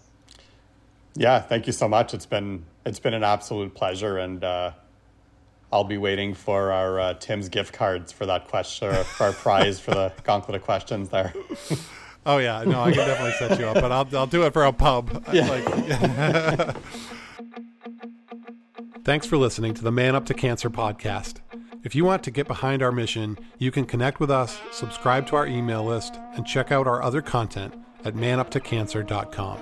Yeah, 1.17 1.41
thank 1.41 1.67
you 1.67 1.73
so 1.73 1.89
much. 1.89 2.15
It's 2.15 2.25
been 2.27 2.65
it's 2.87 3.01
been 3.01 3.15
an 3.15 3.25
absolute 3.25 3.75
pleasure, 3.75 4.17
and 4.17 4.43
uh, 4.43 4.71
I'll 5.73 5.85
be 5.85 5.99
waiting 5.99 6.35
for 6.35 6.73
our 6.73 7.01
uh, 7.01 7.15
Tim's 7.15 7.49
gift 7.49 7.73
cards 7.75 8.13
for 8.13 8.27
that 8.27 8.49
question, 8.49 8.89
or 8.89 9.05
for 9.05 9.25
our 9.25 9.33
prize 9.45 9.79
for 9.81 9.91
the 9.91 10.13
gauntlet 10.23 10.57
of 10.57 10.63
questions. 10.63 11.09
There. 11.11 11.35
oh 12.27 12.39
yeah 12.39 12.65
no 12.65 12.81
i 12.81 12.91
can 12.91 13.07
definitely 13.07 13.33
set 13.33 13.59
you 13.59 13.67
up 13.67 13.75
but 13.75 13.93
i'll, 13.93 14.09
I'll 14.17 14.27
do 14.27 14.45
it 14.47 14.55
for 14.55 14.65
a 14.65 14.73
pub 14.73 15.23
Yeah. 15.33 15.47
like 15.51 16.77
Thanks 19.05 19.27
for 19.27 19.37
listening 19.37 19.75
to 19.75 19.83
the 19.85 19.93
Man 19.93 20.15
Up 20.17 20.25
to 20.25 20.33
Cancer 20.33 20.71
podcast. 20.71 21.41
If 21.85 21.95
you 21.95 22.07
want 22.07 22.23
to 22.23 22.31
get 22.31 22.49
behind 22.49 22.83
our 22.83 22.91
mission, 22.91 23.37
you 23.59 23.71
can 23.71 23.85
connect 23.85 24.19
with 24.19 24.31
us, 24.31 24.59
subscribe 24.73 25.27
to 25.27 25.37
our 25.37 25.47
email 25.47 25.85
list, 25.85 26.19
and 26.35 26.47
check 26.47 26.73
out 26.73 26.87
our 26.87 27.03
other 27.03 27.21
content 27.21 27.75
at 28.07 28.15
manuptocancer.com. 28.15 29.61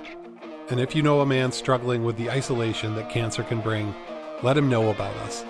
And 0.69 0.79
if 0.79 0.95
you 0.95 1.03
know 1.03 1.19
a 1.19 1.25
man 1.25 1.51
struggling 1.51 2.05
with 2.05 2.15
the 2.15 2.31
isolation 2.31 2.95
that 2.95 3.09
cancer 3.09 3.43
can 3.43 3.59
bring, 3.59 3.93
let 4.41 4.55
him 4.55 4.69
know 4.69 4.89
about 4.89 5.15
us. 5.17 5.43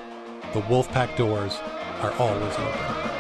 The 0.54 0.62
Wolfpack 0.62 1.16
doors 1.16 1.60
are 2.02 2.12
always 2.14 2.56
open. 2.56 3.13